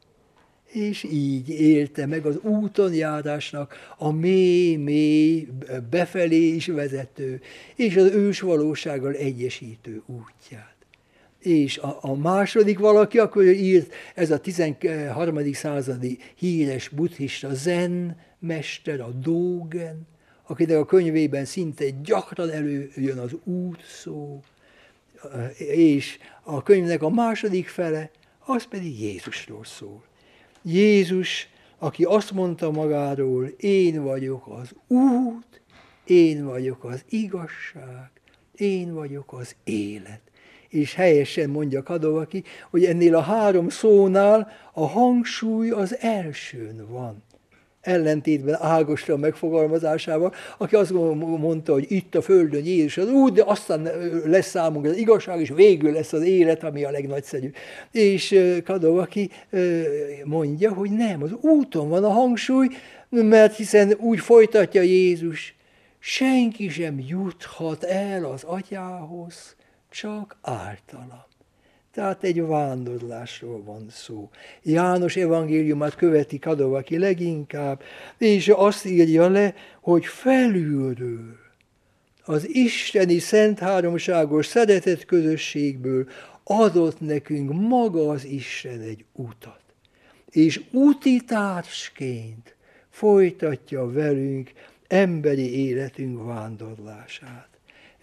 És 0.66 1.04
így 1.04 1.50
élte 1.50 2.06
meg 2.06 2.26
az 2.26 2.38
úton 2.38 2.94
járásnak 2.94 3.76
a 3.98 4.12
mély-mély, 4.12 5.48
befelé 5.90 6.48
is 6.48 6.68
vezető, 6.68 7.42
és 7.76 7.96
az 7.96 8.12
ős 8.12 8.40
valósággal 8.40 9.14
egyesítő 9.14 10.04
útját. 10.06 10.76
És 11.40 11.78
a, 11.78 11.98
a 12.02 12.16
második 12.16 12.80
valaki, 12.80 13.20
akkor 13.20 13.44
írt 13.44 13.94
ez 14.16 14.32
a 14.32 14.40
13. 14.40 15.54
századi 15.54 16.18
híres 16.36 16.90
buddhista 16.90 17.54
zen 17.54 18.18
mester, 18.40 19.00
a 19.00 19.10
Dogen, 19.10 20.08
akinek 20.48 20.78
a 20.78 20.86
könyvében 20.86 21.46
szinte 21.46 21.86
gyakran 21.90 22.50
előjön 22.50 23.18
az 23.18 23.36
út 23.44 23.84
szó, 23.84 24.42
és 25.58 26.18
a 26.44 26.64
könyvnek 26.64 27.02
a 27.02 27.10
második 27.10 27.68
fele, 27.68 28.12
az 28.46 28.64
pedig 28.64 29.02
Jézusról 29.02 29.64
szól. 29.64 30.04
Jézus, 30.62 31.50
aki 31.78 32.04
azt 32.04 32.32
mondta 32.32 32.72
magáról, 32.72 33.46
én 33.58 34.04
vagyok 34.04 34.48
az 34.48 34.72
út, 34.88 35.62
én 36.06 36.46
vagyok 36.46 36.84
az 36.84 37.04
igazság, 37.10 38.12
én 38.56 38.94
vagyok 38.94 39.34
az 39.34 39.56
élet. 39.64 40.22
És 40.70 40.94
helyesen 40.94 41.50
mondja 41.50 41.84
Kadovaki, 41.84 42.44
hogy 42.70 42.86
ennél 42.86 43.16
a 43.16 43.22
három 43.22 43.70
szónál 43.70 44.52
a 44.74 44.88
hangsúly 44.88 45.70
az 45.70 45.98
elsőn 46.00 46.88
van 46.90 47.24
ellentétben 47.86 48.58
Ágosra 48.62 49.18
megfogalmazásával, 49.18 50.34
aki 50.58 50.76
azt 50.76 50.92
mondta, 50.92 51.74
hogy 51.74 51.86
itt 51.88 52.16
a 52.16 52.22
Földön 52.22 52.66
Jézus 52.66 52.98
az 52.98 53.10
út, 53.10 53.34
de 53.34 53.44
aztán 53.46 53.90
lesz 54.26 54.50
számunkra 54.50 54.92
az 54.92 54.98
igazság, 54.98 55.40
és 55.40 55.50
végül 55.50 55.92
lesz 55.92 56.14
az 56.14 56.22
élet, 56.22 56.64
ami 56.64 56.84
a 56.84 56.92
legnagyszerűbb. 56.92 57.56
És 57.92 58.40
Kadovaki 58.64 59.30
mondja, 60.24 60.74
hogy 60.74 60.92
nem, 60.92 61.24
az 61.24 61.32
úton 61.42 61.90
van 61.90 62.04
a 62.04 62.10
hangsúly, 62.10 62.68
mert 63.10 63.56
hiszen 63.56 63.94
úgy 64.00 64.20
folytatja 64.20 64.82
Jézus, 64.82 65.56
senki 66.00 66.70
sem 66.70 67.00
juthat 67.08 67.84
el 67.84 68.26
az 68.26 68.44
atyához, 68.44 69.56
csak 69.90 70.38
általam. 70.42 71.35
Tehát 71.96 72.24
egy 72.24 72.42
vándorlásról 72.42 73.64
van 73.64 73.86
szó. 73.90 74.30
János 74.64 75.16
evangéliumát 75.16 75.96
követi 75.96 76.40
Kadovaki 76.40 76.98
leginkább, 76.98 77.82
és 78.18 78.48
azt 78.48 78.86
írja 78.86 79.30
le, 79.30 79.54
hogy 79.82 80.06
felülről, 80.06 81.36
az 82.26 82.50
isteni 82.50 83.20
szent 83.20 83.60
háromságos 83.60 84.46
szeretet 84.46 85.06
közösségből 85.06 86.08
adott 86.44 87.00
nekünk 87.00 87.54
maga 87.54 88.10
az 88.10 88.26
Isten 88.26 88.82
egy 88.82 89.06
utat. 89.14 89.62
És 90.30 90.62
úti 90.72 91.22
társként 91.28 92.56
folytatja 92.90 93.92
velünk 93.92 94.52
emberi 94.88 95.66
életünk 95.68 96.26
vándorlását 96.26 97.55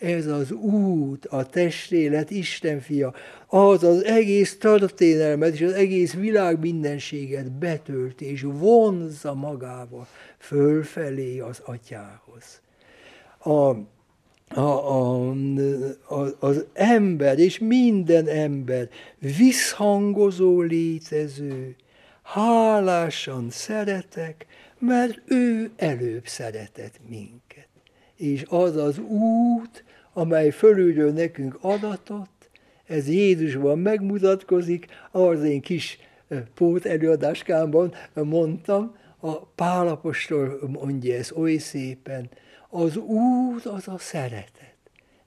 ez 0.02 0.26
az 0.26 0.50
út, 0.50 1.26
a 1.26 1.46
testélet, 1.46 2.30
Isten 2.30 2.80
fia, 2.80 3.14
az 3.46 3.82
az 3.82 4.04
egész 4.04 4.58
történelmet 4.58 5.54
és 5.54 5.60
az 5.60 5.72
egész 5.72 6.14
világ 6.14 6.58
mindenséget 6.58 7.52
betölti 7.52 8.30
és 8.30 8.42
vonzza 8.42 9.34
magába 9.34 10.06
fölfelé 10.38 11.38
az 11.38 11.60
atyához. 11.64 12.60
A, 13.38 13.76
a, 14.54 14.60
a, 14.60 15.30
a, 16.08 16.36
az 16.38 16.64
ember 16.72 17.38
és 17.38 17.58
minden 17.58 18.26
ember 18.26 18.88
visszhangozó 19.18 20.60
létező, 20.60 21.76
hálásan 22.22 23.50
szeretek, 23.50 24.46
mert 24.78 25.20
ő 25.24 25.70
előbb 25.76 26.26
szeretett 26.26 27.00
minket. 27.08 27.68
És 28.16 28.44
az 28.48 28.76
az 28.76 28.98
út, 28.98 29.84
amely 30.12 30.50
fölülről 30.50 31.12
nekünk 31.12 31.58
adatot, 31.60 32.28
ez 32.86 33.08
Jézusban 33.08 33.78
megmutatkozik, 33.78 34.86
az 35.10 35.42
én 35.42 35.60
kis 35.60 35.98
pót 36.54 36.86
előadáskámban 36.86 37.94
mondtam, 38.14 38.96
a 39.20 39.38
Pálapostól 39.44 40.58
mondja 40.80 41.14
ezt 41.14 41.32
oly 41.36 41.56
szépen, 41.56 42.30
az 42.68 42.96
út 42.96 43.64
az 43.64 43.88
a 43.88 43.98
szeretet. 43.98 44.70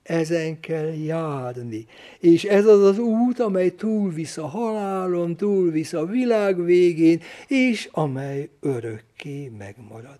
Ezen 0.03 0.59
kell 0.59 0.93
járni. 0.93 1.85
És 2.19 2.43
ez 2.43 2.65
az 2.65 2.83
az 2.83 2.99
út, 2.99 3.39
amely 3.39 3.75
túlvisz 3.75 4.37
a 4.37 4.47
halálon, 4.47 5.35
túlvisz 5.35 5.93
a 5.93 6.05
világ 6.05 6.63
végén, 6.63 7.21
és 7.47 7.89
amely 7.91 8.49
örökké 8.59 9.51
megmarad 9.57 10.19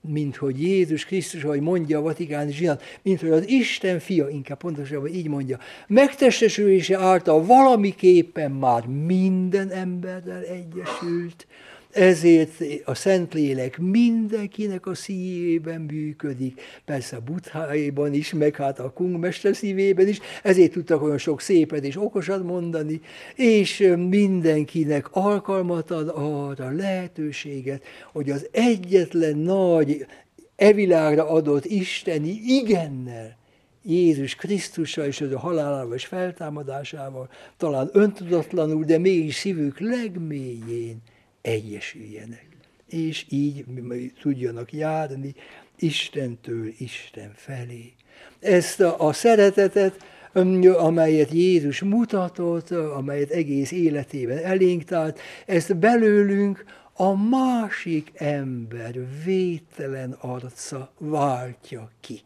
mint 0.00 0.36
hogy 0.36 0.62
Jézus 0.62 1.04
Krisztus, 1.04 1.44
ahogy 1.44 1.60
mondja 1.60 1.98
a 1.98 2.02
vatikáni 2.02 2.52
zsinat, 2.52 2.82
mint 3.02 3.20
hogy 3.20 3.30
az 3.30 3.48
Isten 3.48 3.98
fia, 3.98 4.28
inkább 4.28 4.58
pontosabban 4.58 5.14
így 5.14 5.28
mondja, 5.28 5.58
megtestesülése 5.86 6.98
által 6.98 7.44
valamiképpen 7.44 8.50
már 8.50 8.86
minden 8.86 9.70
emberrel 9.70 10.42
egyesült, 10.42 11.46
ezért 11.92 12.64
a 12.84 12.94
Szentlélek 12.94 13.78
mindenkinek 13.78 14.86
a 14.86 14.94
szívében 14.94 15.80
működik, 15.80 16.60
persze 16.84 17.16
a 17.16 17.20
butháiban 17.20 18.14
is, 18.14 18.32
meg 18.32 18.56
hát 18.56 18.78
a 18.78 18.90
kungmester 18.90 19.56
szívében 19.56 20.08
is, 20.08 20.18
ezért 20.42 20.72
tudtak 20.72 21.02
olyan 21.02 21.18
sok 21.18 21.40
szépet 21.40 21.84
és 21.84 21.96
okosat 21.96 22.42
mondani, 22.42 23.00
és 23.34 23.92
mindenkinek 24.08 25.08
alkalmat 25.10 25.90
ad 25.90 26.12
arra 26.14 26.70
lehetőséget, 26.70 27.82
hogy 28.12 28.30
az 28.30 28.48
egyetlen 28.50 29.36
nagy 29.36 30.06
evilágra 30.56 31.28
adott 31.28 31.64
isteni 31.64 32.40
igennel, 32.46 33.38
Jézus 33.82 34.34
Krisztussal 34.34 35.04
és 35.04 35.20
az 35.20 35.32
a 35.32 35.38
halálával 35.38 35.94
és 35.94 36.06
feltámadásával, 36.06 37.28
talán 37.56 37.90
öntudatlanul, 37.92 38.84
de 38.84 38.98
mégis 38.98 39.34
szívük 39.34 39.78
legmélyén 39.78 41.02
egyesüljenek, 41.42 42.46
és 42.88 43.26
így 43.28 43.64
tudjanak 44.20 44.72
járni 44.72 45.34
Istentől 45.78 46.72
Isten 46.78 47.32
felé. 47.34 47.92
Ezt 48.40 48.80
a, 48.80 49.06
a 49.06 49.12
szeretetet, 49.12 50.04
amelyet 50.76 51.30
Jézus 51.30 51.80
mutatott, 51.80 52.70
amelyet 52.70 53.30
egész 53.30 53.70
életében 53.70 54.38
elénk 54.38 54.84
tárt, 54.84 55.20
ezt 55.46 55.76
belőlünk 55.76 56.64
a 56.92 57.28
másik 57.28 58.12
ember 58.14 58.94
vételen 59.24 60.12
arca 60.12 60.92
váltja 60.98 61.90
ki. 62.00 62.20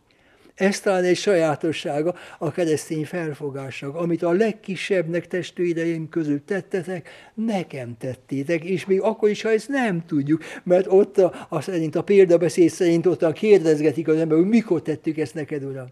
Ez 0.54 0.80
talán 0.80 1.04
egy 1.04 1.16
sajátossága 1.16 2.14
a 2.38 2.50
keresztény 2.50 3.04
felfogásnak, 3.04 3.94
amit 3.94 4.22
a 4.22 4.32
legkisebbnek 4.32 5.26
testvéreim 5.26 6.08
közül 6.08 6.44
tettetek, 6.44 7.08
nekem 7.34 7.96
tettétek, 7.98 8.64
és 8.64 8.86
még 8.86 9.00
akkor 9.00 9.28
is, 9.28 9.42
ha 9.42 9.50
ezt 9.50 9.68
nem 9.68 10.04
tudjuk, 10.06 10.42
mert 10.62 10.86
ott 10.88 11.18
a, 11.18 11.46
a 11.48 11.60
szerint, 11.60 11.96
a 11.96 12.02
példabeszéd 12.02 12.70
szerint 12.70 13.06
ott 13.06 13.22
a 13.22 13.32
kérdezgetik 13.32 14.08
az 14.08 14.16
ember, 14.16 14.38
hogy 14.38 14.48
mikor 14.48 14.82
tettük 14.82 15.18
ezt 15.18 15.34
neked, 15.34 15.64
Uram 15.64 15.86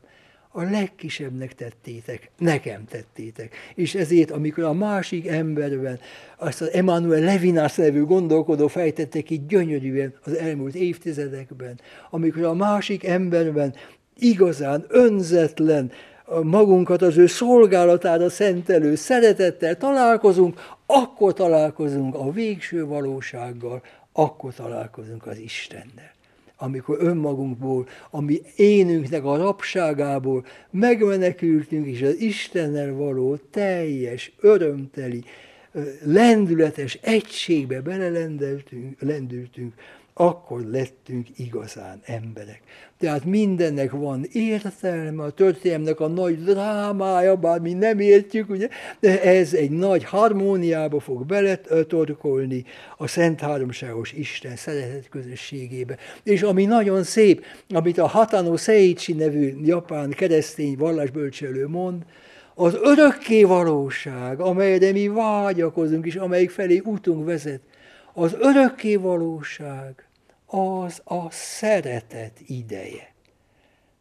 a 0.52 0.62
legkisebbnek 0.62 1.54
tettétek, 1.54 2.30
nekem 2.38 2.84
tettétek. 2.84 3.56
És 3.74 3.94
ezért, 3.94 4.30
amikor 4.30 4.64
a 4.64 4.72
másik 4.72 5.26
emberben 5.26 6.00
azt 6.38 6.60
az 6.60 6.70
Emmanuel 6.70 7.20
Levinas 7.20 7.74
nevű 7.74 8.04
gondolkodó 8.04 8.68
fejtette 8.68 9.20
ki 9.20 9.44
gyönyörűen 9.48 10.14
az 10.24 10.36
elmúlt 10.36 10.74
évtizedekben, 10.74 11.80
amikor 12.10 12.42
a 12.42 12.54
másik 12.54 13.04
emberben 13.04 13.74
igazán 14.22 14.84
önzetlen, 14.88 15.90
magunkat 16.42 17.02
az 17.02 17.16
ő 17.16 17.26
szolgálatára 17.26 18.30
szentelő 18.30 18.94
szeretettel 18.94 19.76
találkozunk, 19.76 20.60
akkor 20.86 21.32
találkozunk 21.32 22.14
a 22.14 22.30
végső 22.30 22.86
valósággal, 22.86 23.82
akkor 24.12 24.54
találkozunk 24.54 25.26
az 25.26 25.38
Istennel. 25.38 26.10
Amikor 26.56 26.96
önmagunkból, 27.00 27.86
a 28.10 28.20
mi 28.20 28.40
énünknek 28.56 29.24
a 29.24 29.36
rapságából 29.36 30.44
megmenekültünk, 30.70 31.86
és 31.86 32.02
az 32.02 32.20
Istennel 32.20 32.92
való 32.92 33.36
teljes, 33.50 34.32
örömteli, 34.40 35.24
lendületes 36.04 36.98
egységbe 37.02 37.80
belelendültünk, 37.80 39.74
akkor 40.14 40.60
lettünk 40.60 41.26
igazán 41.36 42.00
emberek. 42.04 42.62
Tehát 42.98 43.24
mindennek 43.24 43.90
van 43.90 44.26
értelme, 44.32 45.22
a 45.22 45.30
történelmnek 45.30 46.00
a 46.00 46.08
nagy 46.08 46.44
drámája, 46.44 47.36
bár 47.36 47.60
mi 47.60 47.72
nem 47.72 47.98
értjük, 47.98 48.50
ugye, 48.50 48.68
de 49.00 49.22
ez 49.22 49.54
egy 49.54 49.70
nagy 49.70 50.04
harmóniába 50.04 51.00
fog 51.00 51.26
beletorkolni 51.26 52.64
a 52.96 53.06
Szent 53.06 53.40
Háromságos 53.40 54.12
Isten 54.12 54.56
szeretet 54.56 55.08
közösségébe. 55.08 55.96
És 56.22 56.42
ami 56.42 56.64
nagyon 56.64 57.02
szép, 57.02 57.44
amit 57.68 57.98
a 57.98 58.06
Hatano 58.06 58.56
Seichi 58.56 59.12
nevű 59.12 59.56
japán 59.64 60.10
keresztény 60.10 60.76
vallásbölcselő 60.76 61.66
mond, 61.66 62.02
az 62.54 62.78
örökké 62.82 63.42
valóság, 63.42 64.40
amelyre 64.40 64.92
mi 64.92 65.08
vágyakozunk, 65.08 66.06
és 66.06 66.14
amelyik 66.14 66.50
felé 66.50 66.78
útunk 66.84 67.26
vezet, 67.26 67.60
az 68.14 68.36
örökké 68.38 68.96
valóság 68.96 70.06
az 70.46 71.00
a 71.04 71.30
szeretet 71.30 72.40
ideje. 72.46 73.14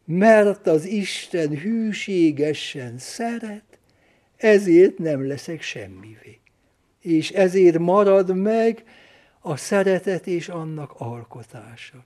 Mert 0.04 0.66
az 0.66 0.84
Isten 0.84 1.48
hűségesen 1.48 2.98
szeret, 2.98 3.78
ezért 4.36 4.98
nem 4.98 5.26
leszek 5.26 5.62
semmivé. 5.62 6.40
És 7.00 7.30
ezért 7.30 7.78
marad 7.78 8.36
meg 8.36 8.84
a 9.40 9.56
szeretet 9.56 10.26
és 10.26 10.48
annak 10.48 10.92
alkotása. 10.96 12.04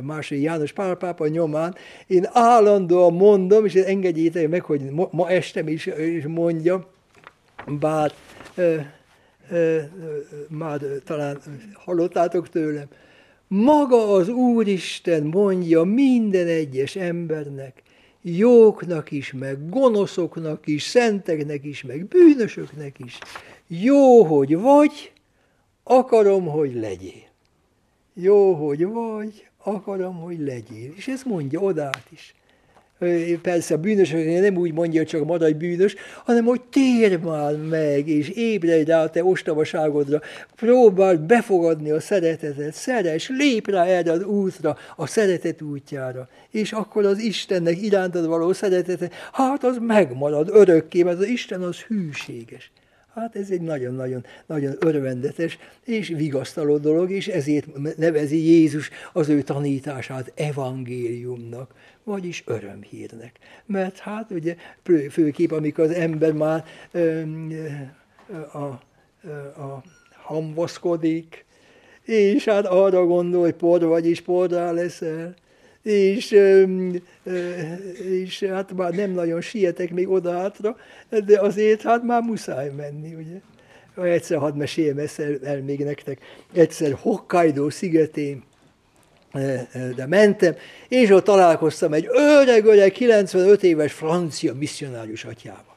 Második 0.00 0.42
János 0.42 0.72
Pál 0.72 0.94
pápa 0.94 1.26
nyomán 1.26 1.74
én 2.06 2.28
állandóan 2.32 3.14
mondom, 3.14 3.64
és 3.64 3.74
engedjétek 3.74 4.48
meg, 4.48 4.62
hogy 4.62 4.80
ma 5.10 5.28
estem 5.28 5.68
is, 5.68 5.86
is 5.86 6.24
mondja, 6.26 6.90
bár 7.66 8.12
már 10.48 10.80
talán 11.04 11.38
hallottátok 11.74 12.48
tőlem, 12.48 12.86
maga 13.48 14.12
az 14.12 14.28
Úristen 14.28 15.22
mondja 15.22 15.82
minden 15.82 16.46
egyes 16.46 16.96
embernek, 16.96 17.82
jóknak 18.22 19.10
is, 19.10 19.32
meg 19.32 19.68
gonoszoknak 19.68 20.66
is, 20.66 20.82
szenteknek 20.82 21.64
is, 21.64 21.82
meg 21.82 22.06
bűnösöknek 22.06 22.98
is. 22.98 23.18
Jó, 23.66 24.24
hogy 24.24 24.56
vagy, 24.56 25.12
akarom, 25.82 26.46
hogy 26.46 26.74
legyél. 26.74 27.30
Jó, 28.14 28.54
hogy 28.54 28.86
vagy, 28.86 29.46
akarom, 29.62 30.20
hogy 30.20 30.38
legyél. 30.38 30.92
És 30.96 31.08
ez 31.08 31.22
mondja 31.22 31.60
odát 31.60 32.06
is 32.10 32.34
persze 33.42 33.74
a 33.74 33.78
bűnösöknél 33.78 34.40
nem 34.40 34.56
úgy 34.56 34.72
mondja, 34.72 35.04
csak 35.04 35.24
maradj 35.24 35.52
bűnös, 35.52 35.94
hanem 36.24 36.44
hogy 36.44 36.60
tér 36.60 37.18
már 37.18 37.56
meg, 37.56 38.08
és 38.08 38.28
ébredj 38.28 38.90
rá 38.90 39.02
a 39.02 39.10
te 39.10 39.24
ostobaságodra, 39.24 40.20
próbáld 40.56 41.20
befogadni 41.20 41.90
a 41.90 42.00
szeretetet, 42.00 42.74
szeres, 42.74 43.28
lép 43.28 43.68
rá 43.68 43.84
erre 43.84 44.12
az 44.12 44.24
útra, 44.24 44.76
a 44.96 45.06
szeretet 45.06 45.62
útjára, 45.62 46.28
és 46.50 46.72
akkor 46.72 47.04
az 47.04 47.18
Istennek 47.18 47.82
irántad 47.82 48.26
való 48.26 48.52
szeretete, 48.52 49.10
hát 49.32 49.64
az 49.64 49.76
megmarad 49.80 50.48
örökké, 50.52 51.02
mert 51.02 51.18
az 51.18 51.26
Isten 51.26 51.62
az 51.62 51.76
hűséges. 51.76 52.70
Hát 53.14 53.36
ez 53.36 53.50
egy 53.50 53.60
nagyon-nagyon 53.60 54.24
nagyon 54.46 54.74
örvendetes 54.78 55.58
és 55.84 56.08
vigasztaló 56.08 56.78
dolog, 56.78 57.10
és 57.10 57.28
ezért 57.28 57.96
nevezi 57.96 58.36
Jézus 58.36 58.90
az 59.12 59.28
ő 59.28 59.42
tanítását 59.42 60.32
evangéliumnak 60.34 61.74
vagyis 62.04 62.42
örömhírnek. 62.46 63.38
Mert 63.66 63.98
hát 63.98 64.30
ugye 64.30 64.56
főképp, 65.10 65.50
amikor 65.50 65.84
az 65.84 65.90
ember 65.90 66.32
már 66.32 66.64
ö, 66.90 67.22
a, 68.52 68.58
a, 68.58 68.80
a 69.62 69.82
hamvaszkodik, 70.22 71.44
és 72.02 72.44
hát 72.44 72.66
arra 72.66 73.06
gondol, 73.06 73.40
hogy 73.40 73.54
por 73.54 73.84
vagyis 73.84 74.20
porrá 74.20 74.70
leszel, 74.70 75.34
és, 75.82 76.36
és 78.10 78.42
hát 78.42 78.72
már 78.72 78.92
nem 78.92 79.10
nagyon 79.10 79.40
sietek 79.40 79.90
még 79.90 80.08
oda 80.08 80.52
de 81.08 81.40
azért 81.40 81.82
hát 81.82 82.02
már 82.02 82.22
muszáj 82.22 82.70
menni, 82.76 83.14
ugye. 83.14 83.40
Egyszer 84.12 84.38
hadd 84.38 84.54
meséljem 84.54 84.98
ezt 84.98 85.22
el 85.42 85.62
még 85.62 85.84
nektek. 85.84 86.18
Egyszer 86.52 86.92
Hokkaido 87.00 87.70
szigetén 87.70 88.42
de 89.96 90.06
mentem, 90.06 90.54
és 90.88 91.10
ott 91.10 91.24
találkoztam 91.24 91.92
egy 91.92 92.08
öreg-öreg, 92.10 92.92
95 92.92 93.62
éves 93.62 93.92
francia 93.92 94.54
misszionárius 94.54 95.24
atyával. 95.24 95.76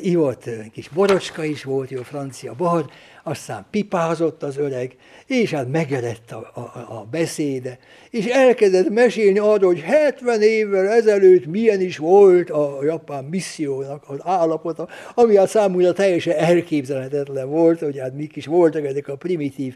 Ivott 0.00 0.50
kis 0.72 0.88
borocska 0.88 1.44
is 1.44 1.64
volt, 1.64 1.90
jó 1.90 2.02
francia 2.02 2.54
bor, 2.54 2.90
aztán 3.24 3.66
pipázott 3.70 4.42
az 4.42 4.56
öreg, 4.56 4.96
és 5.26 5.50
hát 5.50 5.70
megerett 5.70 6.30
a, 6.30 6.50
a, 6.54 6.60
a 6.98 7.06
beszéde, 7.10 7.78
és 8.10 8.26
elkezdett 8.26 8.88
mesélni 8.88 9.38
arról, 9.38 9.72
hogy 9.72 9.80
70 9.80 10.42
évvel 10.42 10.88
ezelőtt 10.88 11.46
milyen 11.46 11.80
is 11.80 11.96
volt 11.96 12.50
a 12.50 12.78
japán 12.82 13.24
missziónak 13.24 14.04
az 14.06 14.18
állapota, 14.22 14.88
ami 15.14 15.36
a 15.36 15.46
számunkra 15.46 15.92
teljesen 15.92 16.36
elképzelhetetlen 16.36 17.48
volt, 17.48 17.80
hogy 17.80 17.98
hát 17.98 18.14
mik 18.14 18.36
is 18.36 18.46
voltak 18.46 18.84
ezek 18.84 19.08
a 19.08 19.16
primitív 19.16 19.74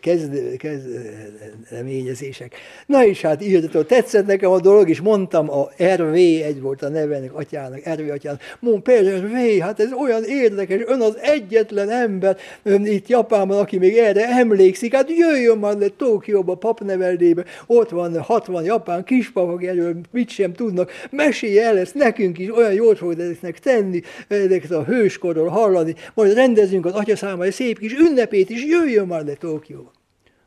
kezd, 0.00 0.56
kezdeményezések. 0.56 2.54
Na 2.86 3.04
és 3.04 3.20
hát 3.20 3.42
írtatott, 3.42 3.88
tetszett 3.88 4.26
nekem 4.26 4.50
a 4.50 4.60
dolog, 4.60 4.88
és 4.88 5.00
mondtam, 5.00 5.50
a 5.50 5.68
RV, 5.94 6.14
egy 6.14 6.60
volt 6.60 6.82
a 6.82 6.88
nevenek, 6.88 7.34
atyának, 7.34 7.94
RV 7.94 8.10
atyának, 8.10 8.40
mond 8.60 8.82
például 8.82 9.18
RV, 9.18 9.60
hát 9.60 9.80
ez 9.80 9.92
olyan 9.92 10.24
érdekes, 10.24 10.80
ön 10.86 11.00
az 11.00 11.18
egyetlen 11.20 11.90
ember 11.90 12.36
itt 12.84 13.08
Japánban, 13.08 13.58
aki 13.58 13.78
még 13.78 13.96
erre 13.96 14.28
emlékszik, 14.28 14.94
hát 14.94 15.10
jöjjön 15.10 15.58
már 15.58 15.76
le 15.76 15.88
Tokióba, 15.88 16.54
papneveldébe, 16.54 17.44
ott 17.66 17.90
van 17.90 18.22
60 18.22 18.64
japán 18.64 19.04
kispapok 19.04 19.64
erről 19.64 19.96
mit 20.10 20.28
sem 20.28 20.52
tudnak, 20.52 20.90
mesélj 21.10 21.58
el 21.58 21.78
ezt 21.78 21.94
nekünk 21.94 22.38
is, 22.38 22.50
olyan 22.56 22.72
jót 22.72 22.98
fogod 22.98 23.20
ezeknek 23.20 23.58
tenni, 23.58 24.00
ezeket 24.28 24.70
a 24.70 24.84
hőskorról 24.84 25.48
hallani, 25.48 25.94
majd 26.14 26.34
rendezünk 26.34 26.86
az 26.86 26.92
atya 26.92 27.16
számára 27.16 27.44
egy 27.44 27.52
szép 27.52 27.78
kis 27.78 27.92
ünnepét 27.92 28.50
is, 28.50 28.64
jöjjön 28.64 29.06
már 29.06 29.24
le 29.24 29.32
Tokióba. 29.32 29.92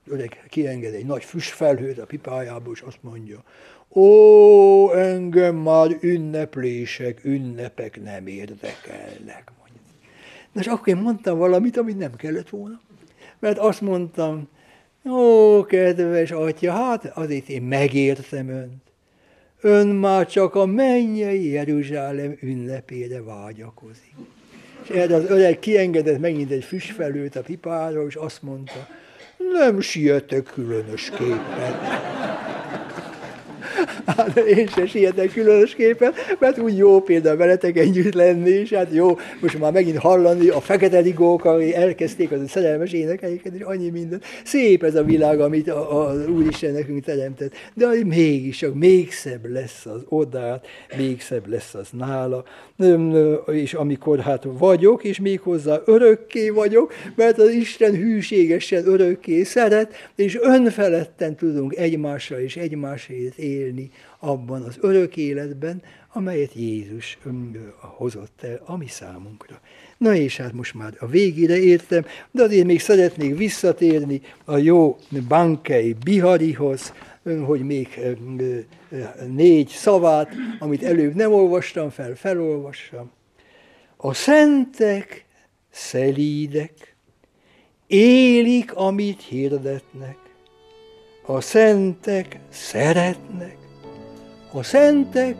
Öreg 0.07 0.43
kienged 0.49 0.93
egy 0.93 1.05
nagy 1.05 1.23
füstfelhőt 1.23 1.99
a 1.99 2.05
pipájából, 2.05 2.73
és 2.73 2.81
azt 2.81 2.99
mondja, 3.01 3.43
ó, 3.93 4.93
engem 4.93 5.55
már 5.55 5.97
ünneplések, 6.01 7.19
ünnepek 7.23 8.03
nem 8.03 8.27
érdekelnek. 8.27 9.51
És 10.59 10.67
akkor 10.67 10.87
én 10.87 11.01
mondtam 11.01 11.37
valamit, 11.37 11.77
amit 11.77 11.97
nem 11.97 12.15
kellett 12.15 12.49
volna. 12.49 12.79
Mert 13.39 13.57
azt 13.57 13.81
mondtam, 13.81 14.47
Ó, 15.09 15.65
kedves 15.65 16.31
atya, 16.31 16.71
hát 16.71 17.05
azért 17.05 17.49
én 17.49 17.61
megértem 17.61 18.49
önt. 18.49 18.81
Ön 19.61 19.87
már 19.87 20.27
csak 20.27 20.55
a 20.55 20.65
mennyei 20.65 21.51
Jeruzsálem 21.51 22.37
ünnepére 22.41 23.21
vágyakozik. 23.21 24.13
És 24.83 24.89
erre 24.89 25.15
az 25.15 25.29
öreg 25.29 25.59
kiengedett 25.59 26.19
megint 26.19 26.51
egy 26.51 26.63
füstfelőt 26.63 27.35
a 27.35 27.41
pipáról, 27.41 28.07
és 28.07 28.15
azt 28.15 28.41
mondta, 28.41 28.87
nem 29.53 29.79
sietek 29.79 30.43
különösképpen. 30.43 31.75
Hát 34.05 34.37
én 34.37 34.67
se 34.67 34.85
sietek 34.85 35.33
különösképpen, 35.33 36.13
mert 36.39 36.59
úgy 36.59 36.77
jó 36.77 37.01
például 37.01 37.37
veletek 37.37 37.77
együtt 37.77 38.13
lenni, 38.13 38.49
és 38.49 38.73
hát 38.73 38.93
jó, 38.93 39.17
most 39.39 39.59
már 39.59 39.71
megint 39.71 39.97
hallani 39.97 40.47
a 40.47 40.59
fekete 40.59 40.99
rigók, 40.99 41.45
akik 41.45 41.73
elkezdték 41.73 42.31
az 42.31 42.41
a 42.41 42.47
szerelmes 42.47 42.91
énekeiket, 42.91 43.53
és 43.53 43.61
annyi 43.61 43.89
minden. 43.89 44.21
Szép 44.43 44.83
ez 44.83 44.95
a 44.95 45.03
világ, 45.03 45.39
amit 45.39 45.69
az 45.69 46.27
Úristen 46.27 46.73
nekünk 46.73 47.03
teremtett, 47.03 47.53
de 47.73 47.87
mégis 48.05 48.57
csak 48.57 48.73
még 48.73 49.11
szebb 49.11 49.51
lesz 49.51 49.85
az 49.85 50.01
odát, 50.09 50.67
még 50.97 51.21
szebb 51.21 51.47
lesz 51.47 51.73
az 51.73 51.87
nála, 51.91 52.43
és 53.51 53.73
amikor 53.73 54.19
hát 54.19 54.43
vagyok, 54.43 55.03
és 55.03 55.19
még 55.19 55.39
hozzá 55.39 55.81
örökké 55.85 56.49
vagyok, 56.49 56.93
mert 57.15 57.37
az 57.37 57.49
Isten 57.49 57.95
hűségesen 57.95 58.87
örökké 58.87 59.43
szeret, 59.43 60.09
és 60.15 60.37
önfeledten 60.41 61.35
tudunk 61.35 61.75
egymással 61.75 62.39
és 62.39 62.57
egymásért 62.57 63.37
élni 63.71 63.91
abban 64.19 64.61
az 64.61 64.77
örök 64.81 65.17
életben, 65.17 65.81
amelyet 66.13 66.53
Jézus 66.53 67.17
hozott 67.79 68.43
el 68.43 68.61
a 68.65 68.77
mi 68.77 68.87
számunkra. 68.87 69.59
Na 69.97 70.15
és 70.15 70.37
hát 70.37 70.53
most 70.53 70.73
már 70.73 70.93
a 70.99 71.07
végére 71.07 71.57
értem, 71.57 72.05
de 72.31 72.43
azért 72.43 72.65
még 72.65 72.79
szeretnék 72.79 73.37
visszatérni 73.37 74.21
a 74.45 74.57
jó 74.57 74.97
bankei 75.27 75.95
Biharihoz, 76.03 76.93
hogy 77.45 77.65
még 77.65 77.99
négy 79.27 79.67
szavát, 79.67 80.29
amit 80.59 80.83
előbb 80.83 81.15
nem 81.15 81.33
olvastam 81.33 81.89
fel, 81.89 82.15
felolvassam. 82.15 83.11
A 83.97 84.13
szentek 84.13 85.25
szelídek, 85.69 86.95
élik, 87.87 88.73
amit 88.73 89.21
hirdetnek. 89.21 90.17
A 91.25 91.41
szentek 91.41 92.39
szeretnek, 92.49 93.57
a 94.53 94.63
szentek 94.63 95.35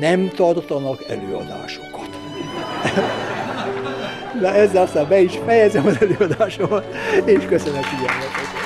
nem 0.00 0.28
tartanak 0.28 1.04
előadásokat. 1.08 2.08
Na 4.40 4.48
ezzel 4.48 4.82
aztán 4.82 5.08
be 5.08 5.20
is 5.20 5.38
fejezem 5.46 5.86
az 5.86 6.00
előadásomat, 6.00 6.94
és 7.24 7.44
köszönöm 7.44 7.82
figyelmet. 7.82 8.65